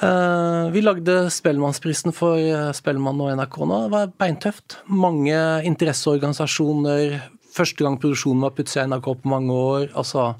Uh, 0.00 0.72
Vi 0.72 0.80
lagde 0.80 1.26
Spellemannsprisen 1.28 2.14
for 2.16 2.40
eh, 2.40 2.70
Spellemann 2.72 3.20
og 3.20 3.34
NRK 3.36 3.56
nå. 3.68 3.80
Det 3.82 3.90
var 3.92 4.12
beintøft. 4.22 4.78
Mange 4.88 5.36
interesseorganisasjoner. 5.68 7.18
Første 7.52 7.84
gang 7.84 7.98
produksjonen 8.00 8.46
var 8.46 8.54
puttet 8.56 8.78
i 8.78 8.86
NRK 8.88 9.10
på 9.20 9.28
mange 9.28 9.52
år. 9.52 9.90
Altså 9.92 10.30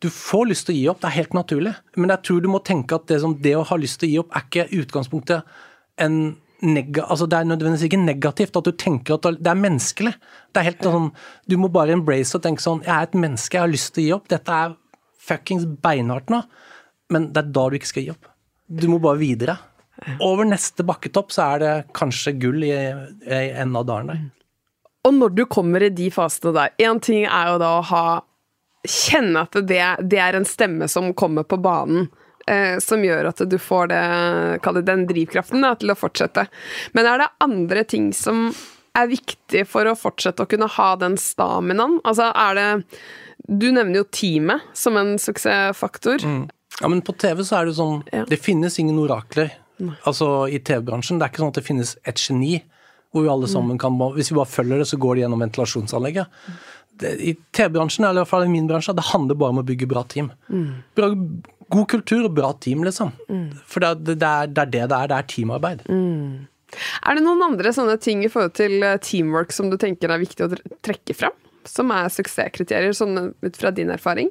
du 0.00 0.08
får 0.08 0.46
lyst 0.48 0.68
til 0.68 0.76
å 0.76 0.78
gi 0.78 0.84
opp, 0.92 1.00
det 1.02 1.10
er 1.10 1.18
helt 1.18 1.34
naturlig. 1.36 1.74
Men 1.98 2.14
jeg 2.14 2.24
tror 2.24 2.38
du 2.40 2.48
må 2.48 2.62
tenke 2.64 2.96
at 2.96 3.10
det, 3.10 3.18
som 3.20 3.34
det 3.36 3.56
å 3.58 3.66
ha 3.68 3.76
lyst 3.76 3.98
til 4.00 4.08
å 4.08 4.12
gi 4.12 4.20
opp, 4.22 4.30
er 4.32 4.46
ikke 4.46 4.84
utgangspunktet 4.84 5.58
en 6.00 6.16
nega, 6.62 7.06
altså 7.08 7.26
Det 7.30 7.38
er 7.38 7.48
nødvendigvis 7.48 7.86
ikke 7.88 8.00
negativt 8.02 8.56
at 8.56 8.66
du 8.66 8.72
tenker 8.72 9.16
at 9.16 9.28
det 9.40 9.50
er 9.50 9.58
menneskelig. 9.58 10.14
Det 10.52 10.60
er 10.60 10.68
helt 10.70 10.84
sånn, 10.84 11.10
Du 11.48 11.56
må 11.60 11.70
bare 11.72 11.96
embrace 11.96 12.36
og 12.36 12.44
tenke 12.44 12.62
sånn 12.64 12.82
Jeg 12.86 12.94
er 12.96 13.08
et 13.08 13.18
menneske, 13.18 13.56
jeg 13.56 13.64
har 13.64 13.72
lyst 13.72 13.94
til 13.94 14.02
å 14.02 14.06
gi 14.06 14.14
opp. 14.18 14.28
Dette 14.28 14.58
er 14.64 14.76
fuckings 15.20 15.66
beinhardt 15.82 16.30
nå. 16.32 16.42
Men 17.10 17.32
det 17.34 17.44
er 17.44 17.54
da 17.54 17.68
du 17.68 17.78
ikke 17.78 17.90
skal 17.90 18.06
gi 18.06 18.14
opp. 18.14 18.30
Du 18.70 18.86
må 18.90 19.00
bare 19.02 19.20
videre. 19.20 19.56
Over 20.24 20.46
neste 20.48 20.84
bakketopp 20.86 21.32
så 21.34 21.46
er 21.54 21.62
det 21.62 21.72
kanskje 21.96 22.36
gull 22.40 22.62
i, 22.64 22.72
i 22.72 23.40
enden 23.50 23.76
av 23.80 23.88
dalen 23.88 24.12
der. 24.12 24.22
Og 25.08 25.16
når 25.16 25.36
du 25.36 25.44
kommer 25.48 25.82
i 25.84 25.92
de 25.92 26.10
fasene 26.12 26.52
der 26.56 26.74
Én 26.84 27.00
ting 27.00 27.24
er 27.24 27.54
jo 27.54 27.60
da 27.62 27.76
å 27.78 27.86
ha 27.92 28.04
Kjenne 28.80 29.42
at 29.44 29.58
det, 29.68 29.80
det 30.08 30.20
er 30.24 30.38
en 30.38 30.46
stemme 30.48 30.86
som 30.88 31.10
kommer 31.12 31.44
på 31.44 31.58
banen. 31.60 32.06
Eh, 32.50 32.78
som 32.82 33.04
gjør 33.04 33.28
at 33.30 33.42
du 33.46 33.56
får 33.62 33.90
det, 33.92 34.02
det 34.74 34.84
den 34.88 35.06
drivkraften 35.06 35.62
da, 35.62 35.74
til 35.78 35.92
å 35.92 35.98
fortsette. 35.98 36.48
Men 36.96 37.06
er 37.06 37.22
det 37.22 37.32
andre 37.46 37.84
ting 37.86 38.10
som 38.16 38.48
er 38.98 39.10
viktig 39.10 39.66
for 39.70 39.86
å 39.86 39.94
fortsette 39.98 40.42
å 40.42 40.50
kunne 40.50 40.66
ha 40.78 40.88
den 40.98 41.18
staminaen? 41.20 42.00
Altså 42.02 42.32
er 42.34 42.58
det 42.58 42.70
Du 43.46 43.70
nevner 43.72 44.02
jo 44.02 44.08
teamet 44.12 44.66
som 44.76 44.98
en 45.00 45.14
suksessfaktor. 45.18 46.22
Ja, 46.80 46.88
men 46.88 47.02
på 47.02 47.14
TV 47.18 47.44
så 47.44 47.60
er 47.60 47.70
det 47.70 47.78
sånn 47.78 48.02
Ja. 48.12 48.24
Det 48.28 48.40
finnes 48.42 48.78
ingen 48.78 48.98
orakler. 48.98 49.52
Altså 50.04 50.48
i 50.50 50.58
TV-bransjen. 50.58 51.18
Det 51.18 51.24
er 51.24 51.32
ikke 51.32 51.42
sånn 51.44 51.54
at 51.54 51.60
det 51.60 51.66
finnes 51.66 51.96
et 52.04 52.20
geni. 52.20 52.60
Hvor 53.10 53.24
vi 53.24 53.30
alle 53.32 53.48
sammen 53.50 53.78
kan, 53.78 53.96
Hvis 54.14 54.30
vi 54.30 54.36
bare 54.36 54.46
følger 54.46 54.78
det, 54.78 54.86
så 54.86 54.96
går 54.96 55.14
det 55.16 55.22
gjennom 55.24 55.40
ventilasjonsanlegget. 55.42 56.26
Det, 57.00 57.14
I 57.18 57.34
TV-bransjen, 57.52 58.04
eller 58.04 58.20
i 58.20 58.22
hvert 58.22 58.30
fall 58.30 58.44
i 58.44 58.52
min 58.52 58.68
bransje, 58.68 58.94
det 58.94 59.08
handler 59.10 59.34
bare 59.34 59.50
om 59.50 59.62
å 59.62 59.66
bygge 59.66 59.88
bra 59.88 60.04
team. 60.04 60.30
Bra, 60.94 61.08
god 61.72 61.88
kultur 61.94 62.26
og 62.28 62.34
bra 62.36 62.52
team, 62.62 62.84
liksom. 62.86 63.12
For 63.68 63.84
det, 63.84 64.16
det, 64.16 64.16
er, 64.20 64.50
det, 64.50 64.64
er 64.64 64.72
det 64.72 64.86
det 64.90 64.96
er. 64.96 65.10
Det 65.12 65.18
er 65.18 65.28
teamarbeid. 65.30 65.84
Er 67.02 67.18
det 67.18 67.24
noen 67.24 67.42
andre 67.48 67.72
sånne 67.74 67.96
ting 68.02 68.24
i 68.24 68.30
forhold 68.30 68.54
til 68.58 68.82
eh, 68.86 68.98
teamwork 69.02 69.54
som 69.54 69.72
du 69.72 69.78
tenker 69.80 70.12
er 70.12 70.22
viktig 70.22 70.46
å 70.46 70.50
trekke 70.86 71.16
fram? 71.16 71.34
Som 71.68 71.90
er 71.94 72.10
suksesskriterier, 72.12 72.94
sånn 72.96 73.32
ut 73.32 73.58
fra 73.58 73.72
din 73.74 73.90
erfaring? 73.92 74.30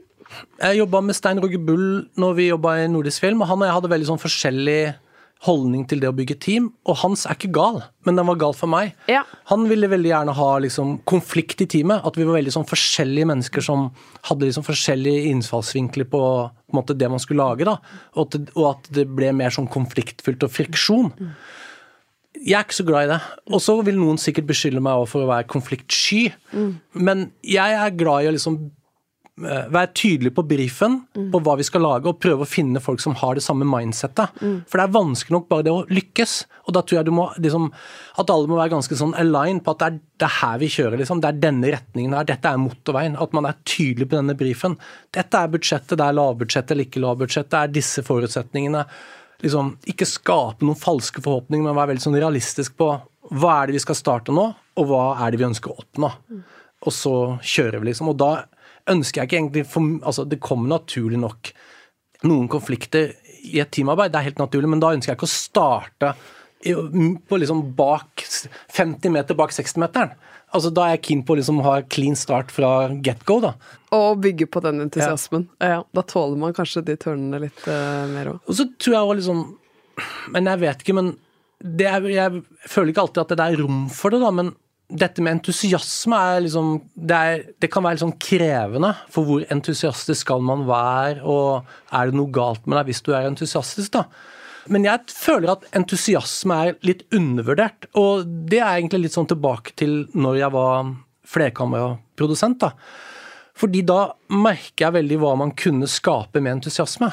Jeg 0.62 0.78
jobba 0.78 1.02
med 1.02 1.18
Stein 1.18 1.42
Rugge 1.42 1.60
Bull 1.62 2.06
når 2.20 2.36
vi 2.38 2.50
jobba 2.50 2.76
i 2.84 2.90
Nordisk 2.92 3.24
Film, 3.26 3.42
og 3.42 3.50
han 3.50 3.64
og 3.64 3.68
jeg 3.68 3.78
hadde 3.80 3.94
veldig 3.94 4.10
sånn 4.12 4.22
forskjellig 4.22 4.82
holdning 5.48 5.86
til 5.88 6.02
det 6.02 6.10
å 6.10 6.16
bygge 6.16 6.36
team. 6.44 6.70
Og 6.90 7.00
hans 7.04 7.24
er 7.26 7.38
ikke 7.38 7.52
gal, 7.56 7.82
men 8.08 8.20
den 8.20 8.28
var 8.28 8.40
gal 8.42 8.56
for 8.58 8.72
meg. 8.72 8.92
Ja. 9.12 9.22
Han 9.52 9.68
ville 9.70 9.90
veldig 9.92 10.12
gjerne 10.12 10.36
ha 10.36 10.50
liksom, 10.66 10.98
konflikt 11.10 11.64
i 11.64 11.70
teamet. 11.70 12.04
At 12.08 12.20
vi 12.20 12.28
var 12.28 12.40
veldig 12.40 12.56
sånn, 12.58 12.68
forskjellige 12.70 13.30
mennesker 13.30 13.64
som 13.66 13.90
hadde 14.28 14.50
liksom, 14.50 14.68
forskjellige 14.68 15.30
innfallsvinkler 15.32 16.10
på, 16.12 16.24
på 16.50 16.80
måte, 16.80 16.98
det 16.98 17.12
man 17.12 17.24
skulle 17.24 17.46
lage. 17.46 17.68
Da. 17.70 17.78
Og, 18.18 18.28
at 18.28 18.52
og 18.58 18.66
at 18.74 18.92
det 19.00 19.08
ble 19.16 19.32
mer 19.36 19.56
sånn 19.56 19.70
konfliktfylt 19.72 20.44
og 20.48 20.54
friksjon. 20.56 21.14
Jeg 22.40 22.56
er 22.56 22.68
ikke 22.68 22.82
så 22.82 22.88
glad 22.88 23.08
i 23.08 23.14
det. 23.14 23.22
Og 23.52 23.64
så 23.64 23.78
vil 23.88 24.00
noen 24.00 24.20
sikkert 24.22 24.50
beskylde 24.50 24.84
meg 24.84 25.08
for 25.12 25.24
å 25.24 25.32
være 25.32 25.48
konfliktsky. 25.52 26.28
Mm. 26.52 26.74
Men 27.00 27.30
jeg 27.48 27.80
er 27.80 27.96
glad 27.96 28.26
i 28.26 28.30
å 28.32 28.36
liksom 28.36 28.60
være 29.42 29.92
tydelig 29.96 30.32
på 30.36 30.44
brifen, 30.48 31.00
mm. 31.16 31.28
på 31.34 31.42
hva 31.46 31.56
vi 31.60 31.66
skal 31.68 31.84
lage, 31.86 32.10
og 32.10 32.20
prøve 32.22 32.46
å 32.46 32.50
finne 32.50 32.82
folk 32.84 33.02
som 33.04 33.16
har 33.20 33.38
det 33.38 33.44
samme 33.46 33.68
mindsettet. 33.68 34.36
Mm. 34.42 34.56
For 34.70 34.80
det 34.80 34.86
er 34.86 34.96
vanskelig 34.96 35.36
nok 35.36 35.50
bare 35.52 35.66
det 35.68 35.74
å 35.74 35.86
lykkes. 35.90 36.34
Og 36.68 36.76
da 36.76 36.84
tror 36.84 37.00
jeg 37.00 37.10
du 37.10 37.14
må 37.16 37.28
liksom, 37.40 37.70
at 38.22 38.34
alle 38.34 38.50
må 38.52 38.60
være 38.60 38.74
ganske 38.76 38.98
sånn 39.00 39.16
aligned 39.20 39.64
på 39.66 39.76
at 39.76 39.82
det 39.82 39.88
er, 39.90 40.00
det 40.20 40.28
er 40.28 40.36
her 40.40 40.58
vi 40.64 40.72
kjører, 40.74 40.98
liksom. 41.02 41.22
Det 41.24 41.32
er 41.32 41.40
denne 41.46 41.72
retningen 41.76 42.18
her. 42.18 42.28
Dette 42.30 42.52
er 42.52 42.62
motorveien. 42.62 43.16
At 43.20 43.38
man 43.38 43.48
er 43.50 43.62
tydelig 43.64 44.10
på 44.10 44.20
denne 44.20 44.36
brifen. 44.40 44.76
Dette 45.16 45.44
er 45.44 45.54
budsjettet, 45.56 45.98
det 46.00 46.06
er 46.06 46.20
lavbudsjettet 46.20 46.76
eller 46.76 46.90
ikke 46.90 47.06
lavbudsjettet. 47.06 47.54
Det 47.56 47.64
er 47.64 47.78
disse 47.80 48.06
forutsetningene. 48.06 48.86
Liksom, 49.40 49.74
ikke 49.88 50.08
skape 50.10 50.68
noen 50.68 50.80
falske 50.80 51.24
forhåpninger, 51.24 51.64
men 51.64 51.78
være 51.78 51.94
veldig 51.94 52.06
sånn 52.10 52.20
realistisk 52.20 52.76
på 52.80 52.92
hva 53.40 53.60
er 53.60 53.70
det 53.70 53.78
vi 53.78 53.84
skal 53.84 53.98
starte 53.98 54.34
nå, 54.36 54.46
og 54.80 54.88
hva 54.90 55.04
er 55.24 55.32
det 55.32 55.40
vi 55.40 55.48
ønsker 55.48 55.72
å 55.72 55.84
oppnå. 55.84 56.10
Mm. 56.32 56.42
Og 56.88 56.96
så 56.96 57.14
kjører 57.44 57.82
vi, 57.82 57.92
liksom. 57.92 58.12
Og 58.12 58.18
da 58.20 58.32
ønsker 58.92 59.22
jeg 59.22 59.30
ikke 59.30 59.40
egentlig 59.40 59.66
for, 59.70 59.94
altså 60.04 60.26
Det 60.28 60.42
kommer 60.44 60.76
naturlig 60.78 61.20
nok 61.22 61.54
noen 62.28 62.50
konflikter 62.52 63.14
i 63.48 63.62
et 63.64 63.72
teamarbeid, 63.72 64.12
det 64.12 64.20
er 64.20 64.28
helt 64.28 64.42
naturlig, 64.42 64.70
men 64.72 64.82
da 64.84 64.92
ønsker 64.92 65.14
jeg 65.14 65.20
ikke 65.20 65.30
å 65.30 65.32
starte 65.32 66.14
på 67.30 67.38
liksom 67.40 67.62
bak 67.78 68.26
50 68.76 69.14
meter 69.16 69.38
bak 69.40 69.54
60-meteren. 69.56 70.12
Altså, 70.50 70.72
da 70.74 70.88
er 70.88 70.96
jeg 70.96 71.04
keen 71.06 71.22
på 71.24 71.36
å 71.36 71.40
liksom 71.40 71.62
ha 71.64 71.76
clean 71.94 72.18
start 72.18 72.52
fra 72.52 72.90
get 73.06 73.22
go. 73.30 73.38
da. 73.44 73.54
Og 73.96 74.20
bygge 74.24 74.50
på 74.50 74.62
den 74.66 74.82
entusiasmen. 74.88 75.46
Ja. 75.62 75.70
ja 75.78 75.80
da 75.96 76.04
tåler 76.10 76.40
man 76.42 76.56
kanskje 76.58 76.84
de 76.88 76.98
tørnene 77.00 77.44
litt 77.46 77.62
uh, 77.70 78.10
mer 78.10 78.34
òg. 78.34 78.40
Og 78.50 78.58
så 78.58 78.66
tror 78.82 78.96
jeg 78.96 79.04
også 79.04 79.20
liksom 79.22 79.44
Men 80.34 80.48
jeg 80.48 80.62
vet 80.62 80.84
ikke, 80.84 80.96
men 80.96 81.10
er, 81.60 82.06
jeg 82.08 82.42
føler 82.72 82.94
ikke 82.94 83.04
alltid 83.04 83.22
at 83.22 83.32
det 83.36 83.46
er 83.46 83.60
rom 83.60 83.82
for 83.92 84.16
det, 84.16 84.22
da. 84.24 84.30
Men 84.34 84.54
dette 84.90 85.22
med 85.22 85.38
entusiasme 85.38 86.18
er 86.18 86.44
liksom 86.46 86.72
det, 86.96 87.18
er, 87.18 87.44
det, 87.62 87.70
kan 87.70 87.86
være 87.86 87.98
litt 87.98 88.04
sånn 88.04 88.18
krevende. 88.22 88.92
For 89.14 89.28
hvor 89.28 89.46
entusiastisk 89.54 90.26
skal 90.26 90.42
man 90.46 90.66
være, 90.70 91.22
og 91.22 91.70
er 91.94 92.10
det 92.10 92.18
noe 92.18 92.34
galt 92.34 92.66
med 92.66 92.80
deg 92.80 92.90
hvis 92.90 93.04
du 93.06 93.14
er 93.14 93.30
entusiastisk, 93.30 93.94
da? 93.94 94.08
Men 94.70 94.86
jeg 94.86 95.14
føler 95.14 95.54
at 95.54 95.68
entusiasme 95.78 96.58
er 96.66 96.76
litt 96.86 97.06
undervurdert. 97.16 97.88
Og 97.98 98.26
det 98.50 98.60
er 98.62 98.76
egentlig 98.76 99.08
litt 99.08 99.18
sånn 99.18 99.30
tilbake 99.30 99.74
til 99.80 100.04
når 100.18 100.42
jeg 100.44 100.54
var 100.58 100.92
flerkameraprodusent, 101.30 102.66
da. 102.66 102.74
Fordi 103.60 103.82
da 103.86 104.04
merker 104.32 104.88
jeg 104.88 104.98
veldig 105.02 105.18
hva 105.22 105.34
man 105.42 105.54
kunne 105.58 105.90
skape 105.90 106.42
med 106.42 106.60
entusiasme. 106.60 107.10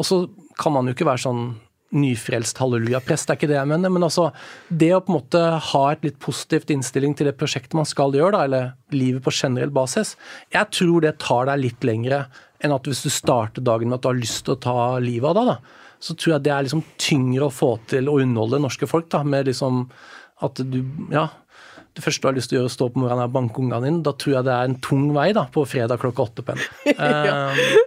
Og 0.00 0.08
så 0.08 0.24
kan 0.58 0.74
man 0.74 0.88
jo 0.88 0.94
ikke 0.96 1.08
være 1.08 1.24
sånn 1.26 1.44
nyfrelst 1.92 2.60
hallelujaprest, 2.62 3.28
det 3.28 3.34
er 3.34 3.40
ikke 3.40 3.50
det 3.50 3.58
jeg 3.58 3.70
mener. 3.72 3.92
Men 3.92 4.06
altså, 4.06 4.30
det 4.68 4.92
å 4.96 5.02
på 5.04 5.12
en 5.12 5.18
måte 5.18 5.42
ha 5.72 5.82
et 5.92 6.06
litt 6.06 6.18
positivt 6.22 6.72
innstilling 6.74 7.16
til 7.18 7.28
det 7.28 7.36
prosjektet 7.40 7.76
man 7.78 7.88
skal 7.88 8.14
gjøre, 8.16 8.34
da, 8.36 8.46
eller 8.48 8.96
livet 8.96 9.24
på 9.24 9.34
generell 9.34 9.72
basis, 9.74 10.16
jeg 10.52 10.72
tror 10.72 11.04
det 11.04 11.18
tar 11.22 11.50
deg 11.50 11.62
litt 11.66 11.86
lengre 11.86 12.24
enn 12.62 12.74
at 12.74 12.86
hvis 12.86 13.04
du 13.04 13.10
starter 13.10 13.64
dagen 13.64 13.90
med 13.90 13.98
at 13.98 14.04
du 14.04 14.12
har 14.12 14.20
lyst 14.20 14.44
til 14.46 14.54
å 14.54 14.62
ta 14.62 14.76
livet 15.02 15.32
av 15.32 15.38
deg, 15.38 15.52
da, 15.52 15.86
så 16.02 16.16
tror 16.18 16.34
jeg 16.34 16.44
det 16.46 16.52
er 16.54 16.66
liksom 16.66 16.82
tyngre 17.00 17.46
å 17.46 17.54
få 17.54 17.72
til 17.90 18.10
å 18.10 18.18
underholde 18.22 18.62
norske 18.62 18.88
folk. 18.90 19.10
da, 19.10 19.22
med 19.22 19.50
liksom 19.50 19.84
at 20.42 20.58
du 20.66 20.80
ja, 21.12 21.28
det 21.92 22.02
første 22.04 22.24
du 22.24 22.28
har 22.28 22.36
lyst 22.36 22.50
til 22.50 22.56
å 22.56 22.60
gjøre, 22.60 22.68
er 22.68 22.72
å 22.72 22.74
stå 22.74 22.88
på 22.92 23.00
morgenen 23.02 23.26
og 23.26 23.34
banke 23.34 23.60
ungene 23.60 23.88
dine, 23.88 24.00
da 24.06 24.14
tror 24.16 24.34
jeg 24.38 24.46
det 24.46 24.54
er 24.54 24.70
en 24.70 24.76
tung 24.84 25.08
vei 25.12 25.26
da, 25.36 25.44
på 25.52 25.64
fredag 25.68 26.00
klokka 26.00 26.24
åtte 26.24 26.44
på 26.46 26.54
en. 26.54 26.62
ja, 26.88 27.34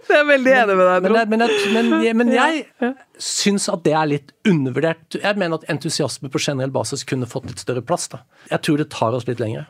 det 0.06 0.18
er 0.20 0.28
veldig 0.28 0.54
enig 0.60 0.76
med 0.78 0.90
deg, 0.90 1.08
Trond. 1.08 1.32
Men, 1.32 1.42
men, 1.42 1.56
men, 1.74 1.90
men, 1.96 2.20
men 2.22 2.34
jeg 2.36 2.62
ja. 2.84 2.92
syns 3.28 3.66
at 3.72 3.82
det 3.86 3.96
er 3.98 4.12
litt 4.12 4.30
undervurdert. 4.46 5.18
Jeg 5.18 5.42
mener 5.42 5.58
at 5.58 5.66
entusiasme 5.74 6.30
på 6.30 6.42
generell 6.42 6.74
basis 6.74 7.02
kunne 7.08 7.28
fått 7.30 7.50
litt 7.50 7.62
større 7.62 7.82
plass. 7.86 8.06
da. 8.14 8.22
Jeg 8.52 8.62
tror 8.68 8.82
det 8.82 8.90
tar 8.94 9.18
oss 9.18 9.26
litt 9.26 9.42
lenger. 9.42 9.66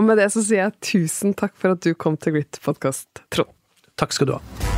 Og 0.00 0.06
med 0.08 0.16
det 0.16 0.30
så 0.32 0.40
sier 0.40 0.64
jeg 0.64 0.78
tusen 0.80 1.36
takk 1.36 1.52
for 1.60 1.76
at 1.76 1.84
du 1.84 1.92
kom 1.92 2.16
til 2.16 2.38
Grit-podkast, 2.38 3.26
Trond. 3.28 3.52
Takk 4.00 4.16
skal 4.16 4.32
du 4.32 4.38
ha. 4.38 4.69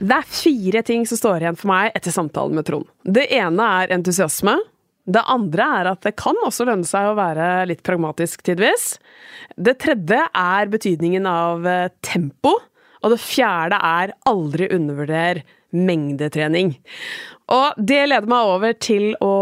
Det 0.00 0.16
er 0.16 0.28
fire 0.32 0.80
ting 0.86 1.04
som 1.08 1.18
står 1.20 1.44
igjen 1.44 1.58
for 1.60 1.70
meg 1.70 1.96
etter 1.96 2.14
samtalen 2.14 2.56
med 2.56 2.66
Trond. 2.68 2.88
Det 3.04 3.26
ene 3.36 3.66
er 3.82 3.92
entusiasme. 3.98 4.56
Det 5.10 5.22
andre 5.28 5.66
er 5.80 5.90
at 5.90 6.02
det 6.06 6.14
kan 6.20 6.38
også 6.46 6.64
lønne 6.68 6.88
seg 6.88 7.10
å 7.10 7.16
være 7.18 7.66
litt 7.68 7.82
pragmatisk 7.84 8.44
tidvis. 8.46 8.94
Det 9.60 9.76
tredje 9.82 10.22
er 10.24 10.72
betydningen 10.72 11.28
av 11.28 11.68
eh, 11.68 11.88
tempo. 12.04 12.56
Og 13.00 13.14
det 13.14 13.20
fjerde 13.22 13.78
er 13.80 14.12
aldri 14.28 14.68
undervurder 14.76 15.42
mengdetrening. 15.76 16.74
Og 17.50 17.78
det 17.78 18.02
leder 18.10 18.28
meg 18.30 18.54
over 18.54 18.74
til 18.76 19.12
å 19.24 19.32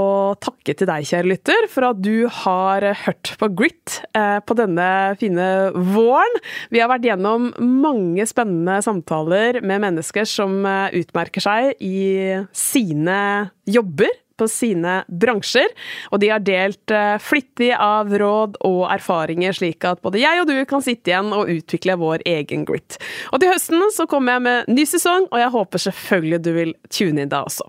takke 0.42 0.74
til 0.76 0.88
deg, 0.90 1.06
kjære 1.08 1.30
lytter, 1.30 1.68
for 1.72 1.88
at 1.90 2.00
du 2.04 2.28
har 2.42 2.84
hørt 3.04 3.32
på 3.40 3.50
Grit 3.58 3.98
eh, 4.12 4.38
på 4.44 4.56
denne 4.58 4.88
fine 5.20 5.48
våren. 5.74 6.40
Vi 6.74 6.82
har 6.82 6.90
vært 6.92 7.08
gjennom 7.08 7.50
mange 7.58 8.26
spennende 8.28 8.80
samtaler 8.84 9.62
med 9.64 9.84
mennesker 9.86 10.28
som 10.28 10.60
eh, 10.68 11.00
utmerker 11.02 11.44
seg 11.44 11.74
i 11.84 12.40
sine 12.56 13.20
jobber 13.68 14.12
på 14.38 14.48
sine 14.50 15.00
bransjer, 15.08 15.72
og 16.12 16.22
de 16.22 16.30
har 16.32 16.44
delt 16.44 16.94
uh, 16.94 17.16
flittig 17.22 17.72
av 17.74 18.12
råd 18.20 18.60
og 18.66 18.82
erfaringer, 18.94 19.56
slik 19.56 19.86
at 19.88 20.02
både 20.04 20.22
jeg 20.22 20.42
og 20.42 20.50
du 20.50 20.56
kan 20.70 20.84
sitte 20.84 21.12
igjen 21.12 21.32
og 21.34 21.50
utvikle 21.52 21.98
vår 21.98 22.24
egen 22.28 22.66
grit. 22.68 23.00
Og 23.32 23.42
til 23.42 23.52
høsten 23.52 23.88
så 23.94 24.06
kommer 24.10 24.38
jeg 24.38 24.46
med 24.46 24.70
ny 24.78 24.86
sesong, 24.88 25.28
og 25.32 25.42
jeg 25.42 25.54
håper 25.56 25.84
selvfølgelig 25.88 26.42
du 26.44 26.52
vil 26.60 26.76
tune 26.94 27.24
inn 27.24 27.34
da 27.34 27.42
også. 27.48 27.68